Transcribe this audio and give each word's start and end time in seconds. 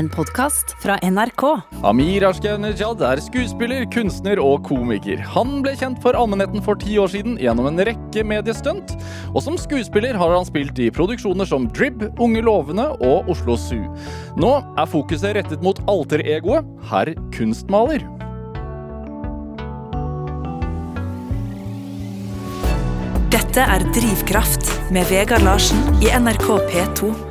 en 0.00 0.08
podkast 0.08 0.72
fra 0.80 0.96
NRK. 1.04 1.42
Amir 1.84 2.24
Ashkenejad 2.24 3.02
er 3.04 3.20
skuespiller, 3.20 3.84
kunstner 3.92 4.40
og 4.40 4.62
komiker. 4.64 5.20
Han 5.34 5.58
ble 5.64 5.74
kjent 5.76 6.00
for 6.00 6.16
allmennheten 6.16 6.64
for 6.64 6.78
ti 6.80 6.96
år 7.00 7.10
siden 7.12 7.36
gjennom 7.40 7.68
en 7.68 7.82
rekke 7.84 8.24
mediestunt. 8.24 8.94
Og 9.34 9.44
som 9.44 9.58
skuespiller 9.60 10.16
har 10.16 10.32
han 10.32 10.48
spilt 10.48 10.80
i 10.80 10.88
produksjoner 10.94 11.48
som 11.48 11.68
Drib, 11.76 12.06
Unge 12.16 12.40
lovende 12.46 12.88
og 12.96 13.28
Oslo 13.34 13.58
Zoo. 13.60 13.92
Nå 14.40 14.54
er 14.80 14.88
fokuset 14.88 15.36
rettet 15.36 15.60
mot 15.64 15.82
alter-egoet 15.90 16.64
herr 16.88 17.12
Kunstmaler. 17.36 18.06
Dette 23.30 23.66
er 23.76 23.84
Drivkraft 23.92 24.72
med 24.94 25.10
Vegard 25.12 25.44
Larsen 25.44 26.00
i 26.00 26.08
NRK 26.16 26.48
P2. 26.72 27.29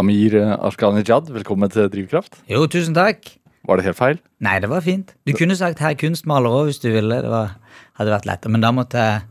Amir 0.00 0.34
Ashkanijad, 0.64 1.28
velkommen 1.34 1.70
til 1.72 1.88
Drivkraft. 1.92 2.40
Jo, 2.50 2.64
tusen 2.70 2.94
takk. 2.96 3.28
Var 3.68 3.78
det 3.78 3.84
helt 3.86 3.98
feil? 3.98 4.18
Nei, 4.42 4.56
det 4.62 4.70
var 4.72 4.82
fint. 4.82 5.12
Du 5.28 5.32
kunne 5.38 5.54
sagt 5.56 5.78
'herr 5.78 5.94
kunstmaler' 5.94 6.50
òg 6.50 6.64
hvis 6.70 6.80
du 6.82 6.88
ville. 6.90 7.20
Det 7.22 7.30
var, 7.30 7.56
hadde 7.98 8.10
vært 8.10 8.26
lettere. 8.26 8.50
Men 8.50 8.60
da 8.64 8.72
måtte 8.72 8.98
jeg 8.98 9.22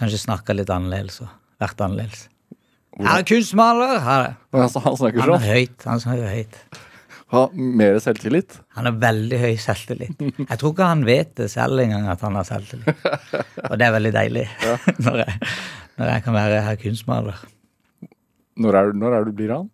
kanskje 0.00 0.18
snakke 0.24 0.56
litt 0.56 0.70
annerledes 0.70 1.20
og 1.22 1.28
vært 1.60 1.78
annerledes. 1.80 2.28
Herr 2.98 3.22
kunstmaler! 3.22 4.00
Her. 4.00 4.34
Altså, 4.52 4.80
han 4.80 4.96
snakker 4.96 5.20
sånn? 5.20 5.38
Han 5.38 5.42
er 5.42 5.54
høyt. 5.54 5.84
Han 5.84 6.00
snakker 6.00 6.32
høyt. 6.32 6.58
Ha 7.34 7.48
mer 7.52 7.98
selvtillit. 7.98 8.58
Han 8.78 8.86
har 8.86 8.92
veldig 9.02 9.38
høy 9.38 9.54
selvtillit. 9.58 10.20
Jeg 10.48 10.58
tror 10.58 10.72
ikke 10.72 10.90
han 10.90 11.04
vet 11.06 11.34
det 11.36 11.50
selv 11.50 11.78
engang 11.82 12.08
at 12.08 12.20
han 12.22 12.34
har 12.34 12.44
selvtillit. 12.44 13.06
Og 13.70 13.78
det 13.78 13.86
er 13.86 13.92
veldig 13.92 14.12
deilig 14.14 14.48
når, 15.04 15.22
jeg, 15.22 15.40
når 15.98 16.12
jeg 16.14 16.22
kan 16.24 16.34
være 16.34 16.60
herr 16.62 16.76
kunstmaler. 16.82 17.40
Når 18.56 18.74
er, 18.80 18.92
når 18.92 19.12
er 19.20 19.24
du 19.24 19.32
blir 19.36 19.52
han? 19.54 19.70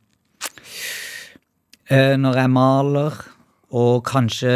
Eh, 1.93 2.17
når 2.17 2.39
jeg 2.39 2.53
maler, 2.53 3.17
og 3.73 4.03
kanskje 4.05 4.53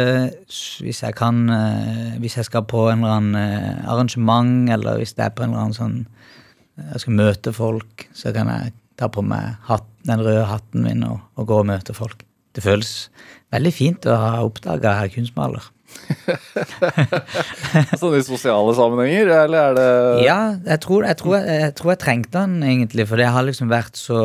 hvis 0.85 0.99
jeg 1.01 1.15
kan 1.17 1.47
eh, 1.49 2.17
Hvis 2.21 2.35
jeg 2.37 2.45
skal 2.45 2.67
på 2.69 2.83
en 2.91 3.01
eller 3.01 3.15
annen 3.15 3.39
eh, 3.39 3.87
arrangement, 3.89 4.69
eller 4.69 5.01
hvis 5.01 5.15
det 5.17 5.25
er 5.25 5.33
på 5.33 5.43
en 5.43 5.55
eller 5.55 5.65
annen 5.65 5.77
sånn 5.77 5.95
Jeg 6.77 7.01
skal 7.01 7.17
møte 7.17 7.53
folk, 7.53 8.05
så 8.13 8.33
kan 8.35 8.51
jeg 8.53 8.75
ta 8.97 9.09
på 9.09 9.23
meg 9.25 9.57
hatt, 9.65 9.89
den 10.05 10.21
røde 10.21 10.45
hatten 10.49 10.85
min 10.85 11.01
og, 11.05 11.17
og 11.37 11.49
gå 11.49 11.57
og 11.61 11.67
møte 11.69 11.93
folk. 11.97 12.21
Det 12.53 12.63
føles 12.65 13.09
veldig 13.53 13.73
fint 13.73 14.05
å 14.09 14.17
ha 14.17 14.31
oppdaga 14.45 14.95
herr 14.99 15.11
kunstmaler. 15.13 15.65
Sånn 18.01 18.17
i 18.17 18.23
sosiale 18.25 18.73
sammenhenger, 18.77 19.31
eller 19.43 19.71
er 19.71 19.77
det 19.77 19.89
Ja, 20.25 20.39
jeg 20.65 20.81
tror 20.85 21.05
jeg, 21.07 21.19
tror, 21.21 21.37
jeg, 21.37 21.59
jeg 21.63 21.75
tror 21.77 21.93
jeg 21.93 22.01
trengte 22.03 22.45
han 22.45 22.57
egentlig, 22.65 23.07
for 23.09 23.21
det 23.21 23.29
har 23.33 23.45
liksom 23.45 23.69
vært 23.71 23.99
så 23.99 24.21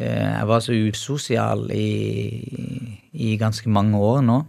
Jeg 0.00 0.48
var 0.48 0.62
så 0.64 0.72
usosial 0.72 1.66
i, 1.74 2.98
i 3.12 3.36
ganske 3.40 3.68
mange 3.72 4.00
år 4.00 4.24
nå. 4.24 4.40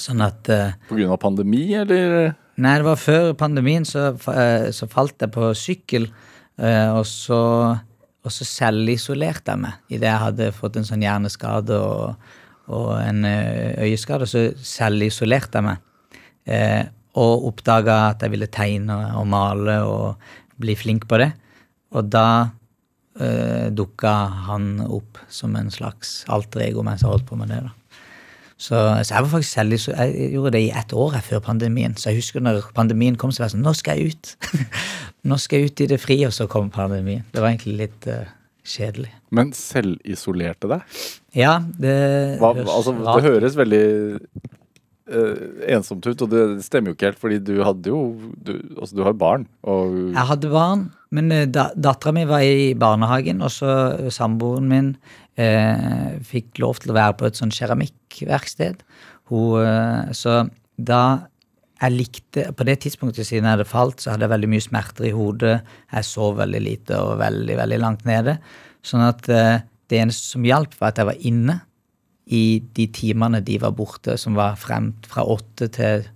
Sånn 0.00 0.22
at 0.24 0.48
eh, 0.50 0.74
på 0.88 0.96
grunn 0.98 1.12
av 1.14 1.20
pandemi, 1.22 1.66
eller? 1.78 2.32
Nei, 2.54 2.76
det 2.78 2.86
var 2.86 3.00
før 3.00 3.32
pandemien, 3.38 3.86
så, 3.86 4.12
eh, 4.30 4.70
så 4.74 4.88
falt 4.90 5.22
jeg 5.22 5.32
på 5.34 5.50
sykkel, 5.58 6.08
eh, 6.58 6.90
og 6.94 7.04
så, 7.06 7.40
og 8.24 8.34
så 8.34 8.46
selvisolerte 8.46 9.54
jeg 9.54 9.62
meg 9.64 9.94
idet 9.94 10.10
jeg 10.10 10.24
hadde 10.24 10.50
fått 10.56 10.78
en 10.78 10.86
sånn 10.86 11.04
hjerneskade 11.04 11.78
og, 11.78 12.28
og 12.70 12.90
en 12.98 13.24
eh, 13.28 13.74
øyeskade. 13.86 14.28
Så 14.30 14.46
selvisolerte 14.62 15.60
jeg 15.60 15.68
meg, 15.68 16.20
eh, 16.46 16.82
og 17.18 17.48
oppdaga 17.50 18.00
at 18.10 18.22
jeg 18.24 18.34
ville 18.34 18.50
tegne 18.50 18.96
og 19.18 19.26
male 19.30 19.78
og 19.86 20.30
bli 20.58 20.74
flink 20.78 21.06
på 21.10 21.20
det. 21.22 21.30
Og 21.94 22.06
da 22.10 22.26
eh, 23.20 23.70
dukka 23.74 24.12
han 24.48 24.76
opp 24.84 25.20
som 25.32 25.56
en 25.58 25.70
slags 25.72 26.22
alter 26.32 26.66
ego 26.66 26.84
mens 26.86 27.04
jeg 27.04 27.12
holdt 27.12 27.26
på 27.28 27.38
med 27.40 27.52
det. 27.52 27.62
da. 27.66 27.74
Så, 28.54 28.78
så 29.04 29.16
jeg 29.16 29.24
var 29.24 29.30
faktisk 29.32 29.52
selv, 29.52 29.74
jeg 29.74 30.30
gjorde 30.32 30.52
det 30.54 30.62
i 30.62 30.70
ett 30.70 30.92
år 30.94 31.18
før 31.26 31.42
pandemien. 31.44 31.96
Så 31.98 32.10
jeg 32.10 32.22
husker 32.22 32.44
når 32.44 32.70
pandemien 32.76 33.18
kom, 33.18 33.32
så 33.34 33.42
var 33.42 33.50
jeg 33.50 33.56
sånn 33.56 33.66
Nå 33.66 33.74
skal 33.76 33.98
jeg 33.98 34.14
ut! 34.14 34.34
Nå 35.28 35.38
skal 35.42 35.60
jeg 35.60 35.72
ut 35.72 35.82
i 35.84 35.90
det 35.90 35.98
frie, 36.00 36.28
og 36.28 36.34
så 36.36 36.46
kom 36.50 36.70
pandemien. 36.72 37.24
Det 37.34 37.42
var 37.42 37.50
egentlig 37.50 37.76
litt 37.80 38.08
uh, 38.12 38.28
kjedelig. 38.64 39.10
Men 39.34 39.52
selvisolerte 39.56 40.70
deg? 40.70 40.98
Ja, 41.36 41.58
det 41.80 41.94
Hva, 42.40 42.52
høres 42.54 42.70
altså, 42.76 42.94
det 43.08 43.24
høres 43.26 43.58
veldig 43.58 43.84
eh, 45.10 45.74
ensomt 45.74 46.06
ut, 46.06 46.22
og 46.24 46.30
det 46.32 46.42
stemmer 46.64 46.92
jo 46.92 46.96
ikke 46.96 47.10
helt, 47.10 47.20
fordi 47.20 47.40
du 47.42 47.54
hadde 47.66 47.90
jo 47.90 48.00
Du, 48.34 48.54
altså, 48.78 48.94
du 48.96 49.02
har 49.06 49.16
barn, 49.18 49.46
og 49.62 50.14
Jeg 50.14 50.28
hadde 50.30 50.52
barn, 50.52 50.86
men 51.14 51.32
eh, 51.32 51.46
da, 51.50 51.68
dattera 51.76 52.14
mi 52.16 52.24
var 52.28 52.44
i 52.44 52.72
barnehagen, 52.78 53.42
og 53.44 53.52
så 53.52 53.74
samboeren 54.12 54.70
min 54.70 54.88
uh, 55.38 56.14
fikk 56.24 56.60
lov 56.62 56.80
til 56.82 56.92
å 56.92 56.98
være 56.98 57.18
på 57.18 57.28
et 57.28 57.38
sånn 57.38 57.52
keramikkverksted. 57.54 58.82
Hun, 59.30 59.62
uh, 59.64 60.10
så 60.14 60.44
da 60.76 61.28
jeg 61.82 61.92
likte 61.92 62.42
På 62.56 62.64
det 62.64 62.78
tidspunktet 62.80 63.26
siden 63.26 63.44
jeg 63.44 63.58
hadde 63.58 63.68
falt, 63.68 63.98
så 64.00 64.12
hadde 64.12 64.24
jeg 64.24 64.32
veldig 64.32 64.48
mye 64.48 64.64
smerter 64.64 65.08
i 65.08 65.12
hodet. 65.12 65.56
Jeg 65.92 66.06
sov 66.06 66.38
veldig 66.38 66.60
lite 66.62 66.96
og 66.96 67.18
veldig, 67.20 67.56
veldig 67.58 67.78
langt 67.82 68.06
nede. 68.08 68.38
Sånn 68.80 69.02
at 69.04 69.26
det 69.26 69.98
eneste 69.98 70.32
som 70.32 70.46
hjalp, 70.46 70.72
var 70.78 70.94
at 70.94 71.02
jeg 71.02 71.10
var 71.10 71.26
inne 71.28 71.58
i 72.26 72.62
de 72.74 72.86
timene 72.88 73.42
de 73.44 73.58
var 73.60 73.72
borte, 73.76 74.16
som 74.18 74.34
var 74.38 74.54
frem 74.56 74.92
fra 75.06 75.24
åtte 75.28 75.68
til, 75.74 76.06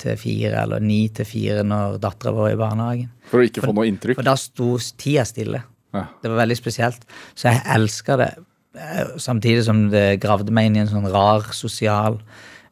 til 0.00 0.16
fire, 0.16 0.54
eller 0.62 0.80
ni 0.80 1.08
til 1.12 1.24
fire 1.28 1.62
når 1.66 1.98
dattera 2.00 2.32
var 2.32 2.50
i 2.54 2.56
barnehagen. 2.56 3.10
for 3.28 3.40
å 3.42 3.44
ikke 3.48 3.62
få 3.66 3.74
noe 3.76 3.86
inntrykk. 3.90 4.16
For 4.16 4.24
da 4.24 4.34
sto 4.40 4.74
tida 5.00 5.24
stille. 5.28 5.60
Ja. 5.94 6.06
Det 6.22 6.30
var 6.32 6.40
veldig 6.46 6.56
spesielt. 6.56 7.04
Så 7.36 7.48
jeg 7.52 7.62
elska 7.76 8.16
det. 8.18 8.30
eh, 8.74 9.14
Samtidig 9.18 9.64
som 9.64 9.90
det 9.92 10.20
gravde 10.20 10.50
meg 10.50 10.66
inn 10.66 10.76
i 10.76 10.84
en 10.86 10.88
sånn 10.90 11.06
rar 11.12 11.52
sosial 11.52 12.18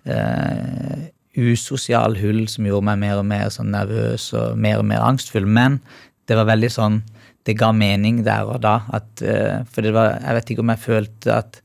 eh, 0.04 1.08
Usosial 1.36 2.18
hull 2.20 2.42
som 2.52 2.66
gjorde 2.68 2.84
meg 2.90 2.98
mer 3.00 3.20
og 3.22 3.24
mer 3.30 3.48
sånn 3.54 3.70
nervøs 3.72 4.26
og 4.36 4.58
mer 4.60 4.82
og 4.82 4.88
mer 4.90 5.00
angstfull. 5.06 5.46
Men 5.48 5.78
det 6.28 6.36
var 6.36 6.48
veldig 6.50 6.70
sånn 6.72 7.02
Det 7.44 7.56
ga 7.58 7.72
mening 7.74 8.20
der 8.22 8.44
og 8.46 8.60
da. 8.62 8.82
At, 8.94 9.22
eh, 9.22 9.64
for 9.72 9.82
det 9.82 9.92
var 9.96 10.18
Jeg 10.20 10.34
vet 10.36 10.50
ikke 10.52 10.60
om 10.62 10.68
jeg 10.74 10.78
følte 10.84 11.32
at 11.40 11.61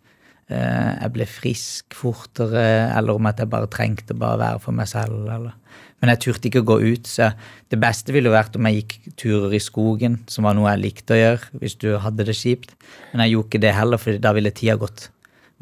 jeg 0.47 1.11
ble 1.11 1.25
frisk 1.27 1.95
fortere, 1.97 2.61
eller 2.95 3.17
om 3.17 3.27
at 3.27 3.41
jeg 3.41 3.51
bare 3.51 3.67
trengte 3.67 4.15
bare 4.15 4.39
være 4.39 4.61
for 4.63 4.75
meg 4.77 4.87
selv. 4.87 5.25
Eller. 5.27 5.55
Men 5.99 6.13
jeg 6.13 6.21
turte 6.23 6.49
ikke 6.49 6.61
å 6.61 6.67
gå 6.69 6.77
ut, 6.93 7.09
så 7.09 7.31
det 7.71 7.79
beste 7.81 8.13
ville 8.15 8.31
vært 8.31 8.55
om 8.57 8.67
jeg 8.69 8.83
gikk 8.83 8.95
turer 9.19 9.55
i 9.57 9.61
skogen, 9.63 10.19
som 10.29 10.45
var 10.47 10.55
noe 10.57 10.69
jeg 10.71 10.83
likte 10.83 11.15
å 11.15 11.19
gjøre 11.19 11.61
hvis 11.63 11.77
du 11.81 11.89
hadde 12.03 12.27
det 12.27 12.37
kjipt. 12.37 12.75
Men 13.11 13.25
jeg 13.25 13.35
gjorde 13.35 13.49
ikke 13.49 13.63
det 13.65 13.75
heller, 13.75 14.01
for 14.01 14.21
da 14.21 14.33
ville 14.37 14.53
tida 14.55 14.77
gått 14.79 15.09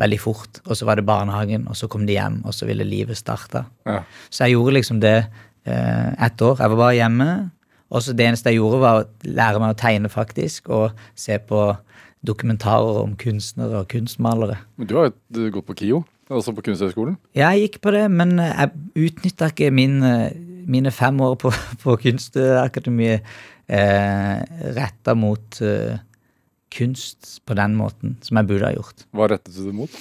veldig 0.01 0.19
fort. 0.19 0.62
Og 0.66 0.75
så 0.75 0.88
var 0.88 1.00
det 1.00 1.07
barnehagen, 1.07 1.69
og 1.72 1.79
så 1.79 1.90
kom 1.91 2.06
de 2.07 2.18
hjem, 2.18 2.41
og 2.44 2.56
så 2.56 2.68
ville 2.68 2.88
livet 2.88 3.19
starte. 3.19 3.63
Ja. 3.88 4.01
Så 4.29 4.45
jeg 4.45 4.57
gjorde 4.57 4.75
liksom 4.75 5.00
det 5.03 5.18
eh, 5.24 6.12
ett 6.28 6.41
år. 6.44 6.59
Jeg 6.59 6.74
var 6.75 6.81
bare 6.84 6.97
hjemme. 7.00 7.29
Og 7.95 8.03
så 8.03 8.16
det 8.18 8.28
eneste 8.28 8.51
jeg 8.51 8.59
gjorde, 8.59 8.81
var 8.84 9.01
å 9.01 9.34
lære 9.40 9.62
meg 9.63 9.72
å 9.72 9.79
tegne, 9.79 10.12
faktisk, 10.12 10.68
og 10.74 11.06
se 11.16 11.38
på 11.40 11.62
dokumentarer 12.28 13.02
om 13.03 13.16
kunstnere 13.19 13.84
og 13.84 13.90
kunstmalere. 13.91 14.59
Men 14.80 14.90
du 14.90 14.96
har 15.00 15.12
jo 15.12 15.50
gått 15.56 15.68
på 15.69 15.78
KIO, 15.81 16.03
altså 16.30 16.53
på 16.56 16.66
Kunsthøgskolen. 16.66 17.18
Jeg 17.38 17.66
gikk 17.66 17.80
på 17.86 17.94
det, 17.96 18.06
men 18.12 18.38
jeg 18.41 18.72
utnytta 19.08 19.52
ikke 19.53 19.72
min, 19.75 20.02
eh, 20.03 20.36
mine 20.66 20.94
fem 20.94 21.19
år 21.22 21.38
på, 21.41 21.53
på 21.84 21.97
Kunstakademiet 22.03 23.25
eh, 23.68 24.41
retta 24.78 25.16
mot 25.18 25.62
eh, 25.62 26.00
kunst 26.75 27.40
på 27.47 27.56
den 27.58 27.75
måten 27.80 28.18
som 28.25 28.40
jeg 28.40 28.50
burde 28.50 28.69
ha 28.69 28.75
gjort. 28.75 29.06
Hva 29.16 29.30
rettet 29.31 29.56
du 29.56 29.63
det 29.68 29.75
mot? 29.75 30.00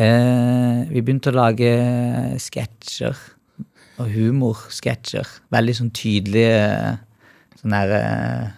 Eh, 0.00 0.88
vi 0.88 1.02
begynte 1.02 1.32
å 1.32 1.36
lage 1.36 1.70
sketsjer 2.40 3.18
og 4.00 4.08
humorsketsjer. 4.08 5.28
Veldig 5.52 5.76
sånn 5.76 5.92
tydelige 5.96 6.96
sånn 7.60 7.76
der 7.76 7.94
eh, 7.98 8.50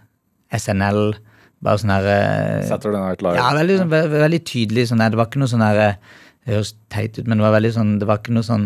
SNL 0.54 1.16
Bare 1.62 1.78
sånn 1.78 1.92
her 1.94 2.06
Saturday 2.66 2.98
Night 3.04 3.22
Live. 3.22 3.36
Ja, 3.38 3.50
veldig, 3.54 3.76
sånn, 3.84 3.90
ve 3.92 4.00
veldig 4.10 4.40
tydelig. 4.50 4.88
Sånn, 4.90 5.02
det 5.04 5.18
var 5.20 5.28
ikke 5.30 5.42
noe 5.44 5.50
sånn 5.52 5.62
der 5.62 5.82
eh, 5.84 5.98
Det 6.42 6.56
høres 6.56 6.72
teit 6.90 7.18
ut, 7.20 7.26
men 7.30 7.38
det 7.38 7.44
var 7.46 7.54
veldig 7.54 7.70
sånn 7.76 7.92
Det 8.02 8.08
var 8.10 8.18
ikke 8.18 8.34
noe 8.34 8.46
sånn 8.48 8.64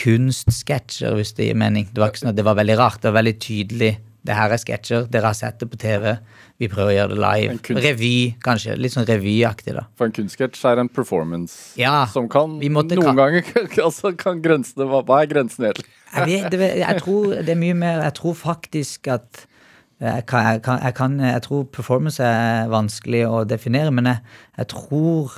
kunstsketsjer, 0.00 1.16
hvis 1.18 1.34
det 1.36 1.50
gir 1.50 1.58
mening. 1.58 1.88
Det 1.92 2.00
var 2.00 2.14
sånn 2.16 2.32
det 2.36 2.44
var 2.46 2.56
veldig 2.60 2.76
rart. 2.80 3.00
Det 3.02 3.10
var 3.10 3.18
veldig 3.20 3.34
tydelig. 3.42 3.90
Det 4.24 4.34
her 4.36 4.52
er 4.52 4.60
sketsjer. 4.60 5.06
Dere 5.12 5.30
har 5.30 5.36
sett 5.36 5.58
det 5.62 5.66
på 5.72 5.78
TV. 5.80 6.12
Vi 6.60 6.68
prøver 6.68 6.92
å 6.92 6.96
gjøre 6.96 7.14
det 7.16 7.20
live. 7.24 7.80
Revy, 7.84 8.12
kanskje. 8.44 8.74
Litt 8.80 8.92
sånn 8.94 9.06
revyaktig, 9.08 9.72
da. 9.76 9.86
For 9.98 10.08
en 10.10 10.14
kunstsketsj 10.16 10.64
er 10.70 10.82
en 10.82 10.90
performance 10.92 11.78
Ja, 11.80 12.02
som 12.12 12.28
kan 12.32 12.58
vi 12.60 12.68
måtte 12.72 12.98
noen 13.00 13.10
ka- 13.12 13.16
ganger 13.16 13.48
altså, 13.88 14.12
kan 14.20 14.42
grensene 14.44 14.88
hva 14.92 15.02
er 15.22 15.30
grensen 15.30 15.70
egentlig? 15.70 15.88
Jeg, 16.10 16.26
vet, 16.28 16.50
det, 16.52 16.68
jeg 16.82 17.00
tror 17.04 17.34
det 17.38 17.54
er 17.54 17.60
mye 17.60 17.76
mer 17.78 18.00
Jeg 18.08 18.16
tror 18.18 18.36
faktisk 18.36 19.08
at 19.14 19.44
jeg, 20.00 20.24
kan, 20.26 20.46
jeg, 20.46 20.62
kan, 20.64 20.80
jeg, 20.80 20.94
kan, 20.96 21.20
jeg 21.20 21.42
tror 21.44 21.66
performance 21.76 22.24
er 22.24 22.70
vanskelig 22.72 23.20
å 23.28 23.42
definere, 23.44 23.92
men 23.92 24.08
jeg, 24.08 24.66
tror 24.72 25.34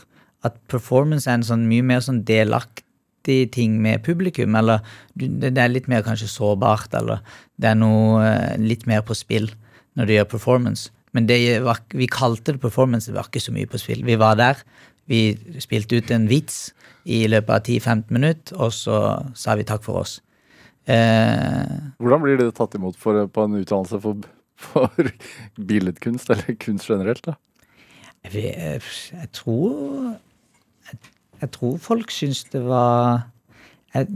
at 0.46 0.58
performance 0.70 1.26
er 1.26 1.40
en 1.40 1.46
sånn 1.46 1.66
mye 1.70 1.82
mer 1.86 2.02
sånn 2.04 2.22
delaktig 2.26 3.40
ting 3.54 3.80
med 3.82 4.04
publikum. 4.06 4.54
Eller 4.58 4.84
det, 5.18 5.50
er 5.50 5.72
litt 5.72 5.88
mer 5.90 6.04
kanskje 6.06 6.30
sårbart, 6.30 6.94
eller 6.98 7.24
det 7.58 7.72
er 7.72 7.78
noe 7.78 8.22
eh, 8.26 8.58
litt 8.62 8.86
mer 8.90 9.02
på 9.06 9.16
spill 9.18 9.50
når 9.98 10.08
du 10.08 10.14
gjør 10.14 10.30
performance. 10.36 10.92
Men 11.12 11.26
var, 11.66 11.82
vi 11.92 12.06
kalte 12.08 12.54
det 12.54 12.62
performance, 12.62 13.10
det 13.10 13.18
var 13.18 13.28
ikke 13.28 13.42
så 13.42 13.52
mye 13.54 13.68
på 13.68 13.80
spill. 13.82 14.06
Vi 14.06 14.18
var 14.20 14.38
der, 14.40 14.62
Vi 15.10 15.34
spilte 15.58 15.98
ut 15.98 16.10
en 16.14 16.28
vits 16.30 16.70
i 17.04 17.26
løpet 17.26 17.50
av 17.50 17.64
10-15 17.66 18.14
minutter, 18.14 18.54
og 18.62 18.70
så 18.72 18.98
sa 19.34 19.56
vi 19.58 19.66
takk 19.66 19.82
for 19.82 19.98
oss. 20.04 20.20
Eh, 20.86 21.98
Hvordan 21.98 22.22
blir 22.22 22.38
det 22.38 22.54
tatt 22.54 22.74
imot 22.78 22.94
for, 22.98 23.26
på 23.26 23.44
en 23.44 23.58
utdannelse 23.58 23.98
for, 24.02 24.22
for 24.62 25.12
billedkunst, 25.56 26.30
eller 26.30 26.56
kunst 26.60 26.90
generelt? 26.90 27.24
da? 27.26 27.38
jeg, 28.30 28.80
jeg 29.12 29.28
tror 29.34 30.14
jeg, 30.86 30.98
jeg 31.42 31.50
tror 31.54 31.78
folk 31.82 32.10
syns 32.14 32.44
det 32.52 32.62
var 32.64 33.24
jeg, 33.94 34.06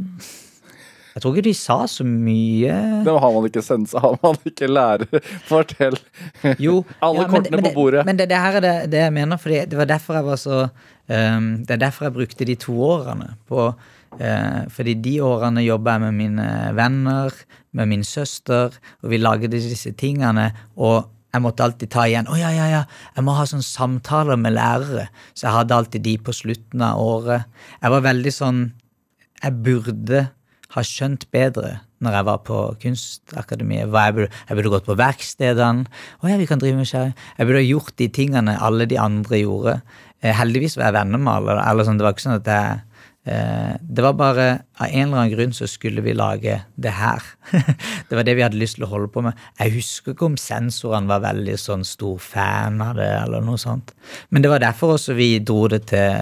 jeg 1.16 1.22
tror 1.22 1.32
ikke 1.34 1.46
de 1.48 1.54
sa 1.56 1.78
så 1.90 2.04
mye 2.06 2.76
Det 3.04 3.16
har 3.24 3.34
man 3.34 3.48
ikke 3.48 3.64
sensor, 3.64 4.04
har 4.04 4.18
man 4.22 4.36
ikke 4.46 4.68
lærer. 4.68 5.20
Fortell. 5.48 5.96
Jo, 6.60 6.82
Alle 7.00 7.24
ja, 7.24 7.28
kortene 7.32 7.56
men 7.56 7.68
på 7.70 7.74
bordet. 7.74 8.02
Det, 8.02 8.06
men 8.06 8.18
det, 8.20 8.28
det 8.30 8.40
her 8.40 8.58
er 8.58 8.64
det, 8.64 8.74
det 8.92 9.00
jeg 9.00 9.14
mener, 9.16 9.40
for 9.40 9.54
det 9.72 9.78
var 9.78 9.88
derfor 9.88 10.18
jeg 10.18 10.26
var 10.26 10.40
så 10.40 10.58
um, 11.08 11.48
Det 11.64 11.76
er 11.76 11.82
derfor 11.86 12.08
jeg 12.08 12.16
brukte 12.18 12.48
de 12.48 12.58
to 12.60 12.76
årene 12.84 13.30
på 13.48 13.70
Fordi 14.16 14.94
de 15.04 15.18
årene 15.20 15.64
jobba 15.64 15.96
jeg 15.96 16.02
med 16.06 16.14
mine 16.16 16.46
venner, 16.78 17.34
med 17.76 17.90
min 17.90 18.04
søster, 18.06 18.72
og 19.02 19.10
vi 19.12 19.18
lagde 19.20 19.50
disse 19.52 19.92
tingene, 19.98 20.46
og 20.80 21.10
jeg 21.36 21.44
måtte 21.44 21.66
alltid 21.66 21.92
ta 21.92 22.06
igjen. 22.08 22.28
Å 22.32 22.38
ja, 22.40 22.50
ja, 22.54 22.66
ja, 22.70 22.82
jeg 23.12 23.24
må 23.26 23.34
ha 23.36 23.44
sånne 23.48 23.66
samtaler 23.66 24.38
med 24.40 24.56
lærere. 24.56 25.10
Så 25.36 25.48
jeg 25.48 25.56
hadde 25.58 25.76
alltid 25.76 26.04
de 26.06 26.14
på 26.24 26.32
slutten 26.32 26.84
av 26.86 27.00
året. 27.02 27.44
Jeg 27.82 27.92
var 27.92 28.06
veldig 28.08 28.32
sånn 28.34 28.66
Jeg 29.44 29.52
burde 29.60 30.22
ha 30.72 30.82
skjønt 30.82 31.26
bedre 31.30 31.74
når 32.00 32.14
jeg 32.16 32.26
var 32.28 32.40
på 32.44 32.56
Kunstakademiet. 32.80 33.84
Jeg, 33.92 34.14
burde, 34.16 34.30
jeg 34.48 34.56
burde 34.56 34.72
gått 34.72 34.88
på 34.88 34.96
verkstedene. 34.96 35.84
Å 36.24 36.30
ja, 36.30 36.38
vi 36.40 36.48
kan 36.48 36.60
drive 36.60 36.80
med 36.80 36.88
skjæring. 36.88 37.12
Jeg 37.36 37.48
burde 37.48 37.60
ha 37.60 37.68
gjort 37.68 37.96
de 38.00 38.08
tingene 38.16 38.56
alle 38.64 38.88
de 38.88 38.98
andre 39.00 39.42
gjorde. 39.42 39.76
Eh, 40.22 40.32
heldigvis 40.36 40.78
var 40.78 40.88
jeg 40.88 40.96
venner 40.96 41.20
med 41.20 41.32
alle. 41.34 41.58
Eller 41.60 41.88
sånn, 41.88 42.00
det 42.00 42.08
var 42.08 42.16
ikke 42.16 42.26
sånn 42.26 42.40
at 42.40 42.50
jeg 42.52 42.72
eh, 42.72 42.85
Det 43.26 44.02
var 44.04 44.14
bare 44.14 44.44
av 44.78 44.86
en 44.86 45.08
eller 45.08 45.18
annen 45.18 45.32
grunn 45.32 45.54
så 45.56 45.66
skulle 45.66 46.04
vi 46.04 46.12
lage 46.14 46.60
det 46.78 46.92
her. 46.94 47.24
det 48.08 48.14
var 48.14 48.22
det 48.26 48.36
vi 48.38 48.44
hadde 48.44 48.60
lyst 48.60 48.78
til 48.78 48.86
å 48.86 48.90
holde 48.92 49.10
på 49.10 49.24
med. 49.26 49.34
Jeg 49.58 49.74
husker 49.80 50.14
ikke 50.14 50.28
om 50.28 50.38
sensorene 50.38 51.10
var 51.10 51.24
veldig 51.24 51.56
sånn 51.58 51.82
stor 51.86 52.20
fan 52.22 52.78
av 52.84 52.94
det, 53.00 53.08
eller 53.24 53.42
noe 53.42 53.58
sånt. 53.58 53.90
Men 54.30 54.46
det 54.46 54.52
var 54.52 54.62
derfor 54.62 54.94
også 54.94 55.16
vi 55.18 55.32
dro 55.42 55.64
det 55.72 55.88
til 55.90 56.14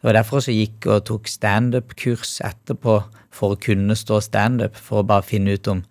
det 0.00 0.08
var 0.08 0.16
derfor 0.16 0.38
også 0.38 0.54
vi 0.54 0.62
gikk 0.62 0.86
og 0.88 1.02
tok 1.10 1.26
standup-kurs 1.28 2.38
etterpå 2.46 2.94
for 3.36 3.52
å 3.52 3.58
kunne 3.60 3.92
stå 3.98 4.22
standup, 4.24 4.78
for 4.80 5.02
å 5.02 5.08
bare 5.10 5.26
finne 5.28 5.58
ut 5.58 5.68
om 5.68 5.82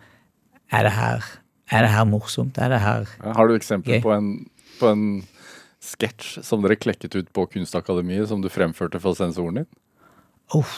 er 0.74 0.88
det 0.88 0.94
her, 0.95 1.27
er 1.69 1.86
det 1.86 1.91
her 1.94 2.07
morsomt, 2.09 2.57
er 2.57 2.74
det 2.74 2.80
her 2.81 3.06
Har 3.21 3.50
du 3.50 3.53
eksempler 3.53 4.01
på 4.01 4.15
en, 4.15 4.31
på 4.80 4.89
en 4.89 5.03
sketsj 5.86 6.41
som 6.45 6.65
dere 6.65 6.80
klekket 6.81 7.19
ut 7.19 7.30
på 7.33 7.45
Kunstakademiet, 7.53 8.25
som 8.31 8.41
du 8.41 8.50
fremførte 8.50 9.01
for 9.03 9.18
sensoren 9.18 9.62
din? 9.62 9.69
Uff. 10.57 10.78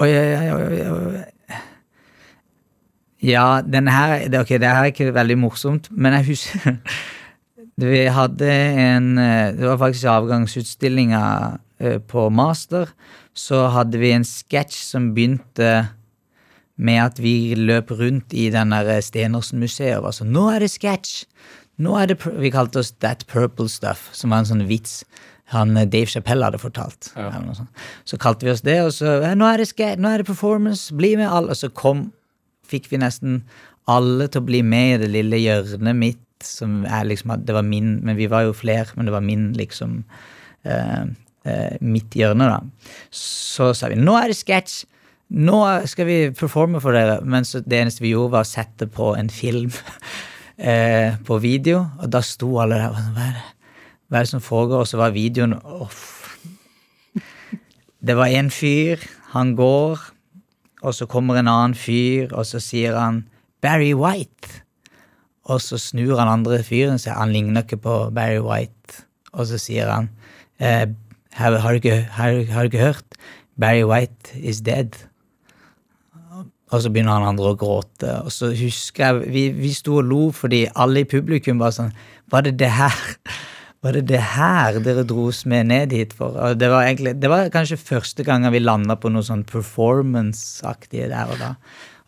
Oi, 0.00 0.08
oi, 0.08 0.50
oi, 0.54 0.82
oi. 0.86 1.24
Ja, 3.20 3.60
den 3.66 3.88
her 3.90 4.28
det, 4.28 4.40
Ok, 4.40 4.54
det 4.56 4.68
her 4.68 4.84
er 4.84 4.92
ikke 4.92 5.10
veldig 5.14 5.36
morsomt, 5.42 5.90
men 5.90 6.14
jeg 6.16 6.30
husker 6.30 6.78
Vi 7.80 8.04
hadde 8.12 8.48
en 8.48 9.18
eh, 9.18 9.52
Det 9.56 9.66
var 9.66 9.80
faktisk 9.80 10.08
avgangsutstillinga 10.12 11.22
eh, 11.80 11.98
på 11.98 12.28
master. 12.28 12.92
Så 13.32 13.66
hadde 13.72 14.00
vi 14.00 14.12
en 14.12 14.26
sketsj 14.26 14.82
som 14.84 15.10
begynte 15.16 15.88
med 16.80 17.00
at 17.02 17.20
vi 17.20 17.54
løp 17.56 17.90
rundt 17.96 18.32
i 18.36 18.48
den 18.52 18.72
der 18.72 19.00
Stenersen-museet 19.04 19.98
og 19.98 20.08
var 20.08 20.16
sånn 20.16 20.32
Nå 20.34 20.46
er 20.54 20.64
det 20.64 20.70
sketsj! 20.72 21.24
Nå 21.80 21.96
er 21.96 22.12
det 22.12 22.18
Vi 22.40 22.52
kalte 22.52 22.82
oss 22.82 22.92
That 23.00 23.26
Purple 23.28 23.68
Stuff, 23.72 24.10
som 24.16 24.32
var 24.32 24.42
en 24.42 24.50
sånn 24.52 24.68
vits 24.68 25.00
han 25.54 25.76
eh, 25.76 25.88
Dave 25.90 26.10
Chappelle 26.10 26.46
hadde 26.46 26.60
fortalt. 26.62 27.12
Ja. 27.16 27.30
Så 28.08 28.18
kalte 28.20 28.46
vi 28.46 28.54
oss 28.54 28.64
det, 28.66 28.78
og 28.86 28.92
så 28.96 29.18
«Eh, 29.20 29.36
Nå 29.38 29.48
er 29.50 29.62
det, 29.62 29.90
nå 29.98 30.10
er 30.10 30.22
det 30.22 30.30
performance, 30.30 30.94
bli 30.96 31.16
med 31.18 31.30
alle! 31.30 31.54
Og 31.54 31.60
så 31.60 31.70
kom 31.74 32.08
fikk 32.70 32.90
vi 32.92 33.00
nesten 33.02 33.40
alle 33.90 34.28
til 34.30 34.42
å 34.42 34.46
bli 34.46 34.60
med 34.62 34.92
i 34.94 35.00
det 35.04 35.10
lille 35.16 35.40
hjørnet 35.42 35.98
mitt, 35.98 36.26
som 36.46 36.84
er 36.88 37.04
liksom 37.04 37.34
Det 37.44 37.52
var 37.52 37.66
min, 37.66 37.98
men 38.06 38.16
vi 38.16 38.28
var 38.30 38.46
jo 38.46 38.54
flere, 38.56 38.86
men 38.96 39.08
det 39.08 39.12
var 39.12 39.24
min, 39.24 39.50
liksom 39.58 39.98
eh, 40.64 41.02
eh, 41.44 41.74
Mitt 41.82 42.14
hjørne, 42.16 42.46
da. 42.48 42.94
Så 43.12 43.74
sa 43.76 43.90
vi 43.92 43.98
nå 44.00 44.16
er 44.20 44.32
det 44.32 44.38
sketsj! 44.40 44.86
Nå 45.30 45.60
skal 45.86 46.08
vi 46.08 46.16
performe 46.34 46.80
for 46.82 46.96
dere. 46.96 47.20
Men 47.22 47.44
så 47.46 47.60
det 47.62 47.76
eneste 47.78 48.02
vi 48.02 48.10
gjorde, 48.16 48.32
var 48.34 48.46
å 48.46 48.50
sette 48.50 48.88
på 48.90 49.12
en 49.14 49.28
film 49.30 49.68
eh, 50.58 51.14
på 51.26 51.38
video, 51.42 51.84
og 52.00 52.10
da 52.10 52.22
sto 52.26 52.56
alle 52.62 52.80
der 52.80 52.96
sånn, 52.96 53.12
Hva 53.14 53.28
er 53.28 53.36
det, 53.36 53.44
Hva 54.10 54.18
er 54.18 54.26
det 54.26 54.32
som 54.32 54.42
foregår? 54.42 54.82
Og 54.82 54.90
så 54.90 54.98
var 54.98 55.14
videoen 55.14 55.54
off. 55.62 56.34
Det 58.00 58.16
var 58.16 58.32
en 58.32 58.48
fyr, 58.50 59.02
han 59.34 59.52
går, 59.54 60.00
og 60.82 60.94
så 60.96 61.06
kommer 61.06 61.36
en 61.36 61.50
annen 61.50 61.76
fyr, 61.76 62.32
og 62.32 62.46
så 62.48 62.58
sier 62.64 62.96
han 62.96 63.26
Barry 63.62 63.92
White. 63.94 64.64
Og 65.44 65.60
så 65.60 65.78
snur 65.78 66.16
han 66.18 66.30
andre 66.30 66.62
fyren 66.64 66.98
seg, 66.98 67.14
han 67.18 67.34
ligner 67.34 67.62
ikke 67.66 67.80
på 67.84 67.98
Barry 68.16 68.40
White. 68.40 69.04
Og 69.36 69.46
så 69.50 69.60
sier 69.60 69.92
han 69.92 70.08
eh, 70.58 70.88
har, 71.36 71.54
du 71.54 71.78
ikke, 71.78 72.00
har, 72.16 72.40
har 72.50 72.66
du 72.66 72.72
ikke 72.72 72.88
hørt? 72.88 73.20
Barry 73.60 73.84
White 73.84 74.34
is 74.34 74.62
dead. 74.64 74.96
Og 76.70 76.82
så 76.82 76.90
begynner 76.90 77.18
han 77.18 77.28
andre 77.34 77.52
å 77.52 77.58
gråte. 77.58 78.16
Og 78.24 78.32
så 78.32 78.52
husker 78.54 79.06
jeg 79.06 79.32
Vi, 79.34 79.46
vi 79.58 79.72
sto 79.74 79.98
og 80.00 80.06
lo 80.06 80.20
fordi 80.34 80.64
alle 80.74 81.02
i 81.02 81.08
publikum 81.08 81.58
var 81.58 81.74
sånn 81.74 81.90
Var 82.30 82.46
det 82.46 82.58
det 82.62 82.70
her? 82.78 83.00
Var 83.80 83.96
det 83.96 84.02
det 84.10 84.20
her 84.34 84.76
dere 84.84 85.06
dro 85.08 85.28
oss 85.30 85.46
med 85.48 85.70
ned 85.70 85.92
hit 85.96 86.10
for? 86.16 86.34
Det 86.60 86.68
var 86.68 86.84
egentlig, 86.84 87.14
det 87.16 87.30
var 87.32 87.48
kanskje 87.54 87.78
første 87.80 88.26
gangen 88.26 88.52
vi 88.52 88.60
landa 88.60 88.96
på 89.00 89.08
noe 89.12 89.24
sånn 89.24 89.46
performance-aktig 89.48 91.06
der 91.08 91.32
og 91.32 91.40
da. 91.40 91.54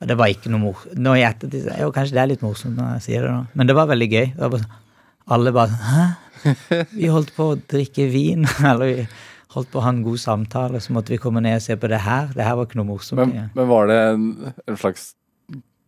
Og 0.02 0.10
det 0.10 0.16
var 0.18 0.32
ikke 0.34 0.50
noe 0.52 0.60
mor... 0.66 0.82
Nå 0.98 1.14
i 1.16 1.22
ettertid 1.24 1.70
Jo, 1.78 1.88
kanskje 1.94 2.16
det 2.18 2.22
er 2.24 2.30
litt 2.34 2.44
morsomt 2.44 2.76
når 2.76 2.96
jeg 2.98 3.04
sier 3.06 3.24
det 3.24 3.32
nå, 3.32 3.42
men 3.56 3.70
det 3.70 3.76
var 3.78 3.88
veldig 3.88 4.08
gøy. 4.12 4.26
Var 4.36 4.52
bare, 4.52 4.66
sånn- 4.66 4.78
alle 5.32 5.52
bare 5.54 5.78
Hæ? 5.86 6.06
Vi 6.90 7.06
holdt 7.12 7.30
på 7.36 7.52
å 7.52 7.58
drikke 7.70 8.08
vin, 8.10 8.44
eller 8.72 8.88
vi 8.90 9.06
holdt 9.54 9.70
på 9.72 9.78
å 9.80 9.84
ha 9.86 9.92
en 9.94 10.02
god 10.04 10.18
samtale, 10.20 10.80
så 10.82 10.92
måtte 10.96 11.14
vi 11.14 11.20
komme 11.22 11.40
ned 11.44 11.60
og 11.60 11.64
se 11.64 11.76
på 11.78 11.88
det 11.92 12.02
her. 12.02 12.32
Det 12.34 12.44
her 12.44 12.56
var 12.58 12.66
ikke 12.68 12.80
noe 12.82 12.88
morsomt. 12.90 13.20
Men, 13.22 13.48
men 13.54 13.68
var 13.70 13.88
det 13.88 13.98
en, 14.10 14.26
en 14.66 14.80
slags 14.80 15.12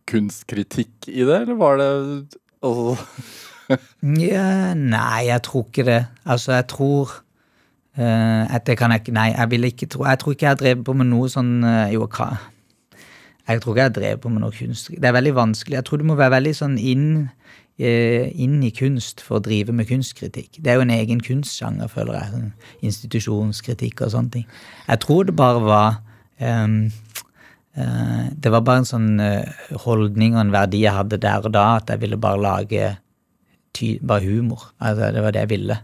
kunstkritikk 0.09 1.09
i 1.11 1.21
det, 1.25 1.41
eller 1.43 1.57
var 1.59 1.81
det 1.81 1.89
altså, 2.65 2.95
Ja, 4.25 4.73
nei, 4.77 5.27
jeg 5.29 5.41
tror 5.45 5.65
ikke 5.69 5.85
det. 5.87 6.01
Altså, 6.25 6.53
jeg 6.53 6.67
tror 6.69 7.13
uh, 7.97 8.55
at 8.55 8.67
det 8.67 8.77
kan 8.77 8.91
jeg 8.91 9.05
ikke 9.05 9.15
Nei, 9.15 9.29
jeg 9.33 9.51
vil 9.51 9.63
ikke 9.69 9.87
tro 9.91 10.05
Jeg 10.05 10.19
tror 10.19 10.35
ikke 10.35 10.45
jeg 10.45 10.51
har 10.51 10.59
drevet 10.59 10.83
på 10.85 10.93
med 10.97 11.09
noe 11.09 11.29
sånn 11.31 11.63
uh, 11.63 11.87
Jo, 11.93 12.07
hva 12.11 12.29
Jeg 13.47 13.61
tror 13.61 13.73
ikke 13.73 13.81
jeg 13.81 13.91
har 13.91 13.95
drevet 13.95 14.21
på 14.21 14.29
med 14.33 14.41
noe 14.41 14.53
kunst. 14.55 14.89
Det 14.89 15.05
er 15.05 15.13
veldig 15.13 15.35
vanskelig. 15.37 15.75
Jeg 15.77 15.85
tror 15.85 16.01
du 16.01 16.07
må 16.09 16.15
være 16.17 16.33
veldig 16.33 16.53
sånn 16.57 16.79
inn, 16.81 17.09
uh, 17.29 18.25
inn 18.45 18.55
i 18.65 18.71
kunst 18.73 19.21
for 19.21 19.37
å 19.37 19.43
drive 19.45 19.75
med 19.75 19.85
kunstkritikk. 19.89 20.61
Det 20.65 20.71
er 20.71 20.79
jo 20.79 20.85
en 20.85 20.93
egen 20.95 21.21
kunstsjanger, 21.21 21.91
føler 21.93 22.17
jeg. 22.17 22.31
Sånn 22.33 22.89
institusjonskritikk 22.89 24.01
og 24.01 24.15
sånne 24.15 24.33
ting. 24.39 24.47
Jeg 24.87 25.03
tror 25.05 25.29
det 25.29 25.37
bare 25.37 25.61
var 25.61 25.99
eh, 26.41 26.67
Det 27.75 28.51
var 28.53 28.61
bare 28.65 28.81
en 28.81 28.87
sånn 28.87 29.09
holdning 29.83 30.37
og 30.37 30.45
en 30.45 30.53
verdi 30.53 30.85
jeg 30.85 30.95
hadde 30.95 31.19
der 31.21 31.45
og 31.45 31.53
da, 31.53 31.65
at 31.75 31.91
jeg 31.91 32.01
ville 32.01 32.17
bare 32.17 32.41
lage 32.41 32.93
bare 34.01 34.25
humor. 34.25 34.71
Altså, 34.79 35.11
det 35.11 35.23
var 35.23 35.35
det 35.35 35.45
jeg 35.45 35.49
ville. 35.49 35.77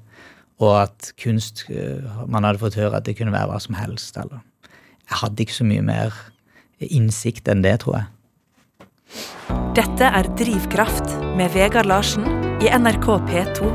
Og 0.61 0.75
at 0.83 1.11
kunst 1.21 1.65
eh, 1.69 2.05
Man 2.29 2.45
hadde 2.45 2.61
fått 2.61 2.77
høre 2.77 2.99
at 2.99 3.07
det 3.07 3.17
kunne 3.17 3.33
være 3.33 3.49
hva 3.49 3.59
som 3.61 3.77
helst. 3.77 4.17
Eller. 4.17 4.41
Jeg 5.09 5.21
hadde 5.23 5.43
ikke 5.43 5.57
så 5.57 5.67
mye 5.67 5.85
mer 5.85 6.17
innsikt 6.81 7.49
enn 7.51 7.63
det, 7.65 7.79
tror 7.83 7.99
jeg. 7.99 8.09
Dette 9.75 10.07
er 10.07 10.29
Drivkraft 10.39 11.17
med 11.37 11.51
Vegard 11.55 11.89
Larsen 11.89 12.25
i 12.63 12.69
NRK 12.71 13.07
P2. 13.27 13.71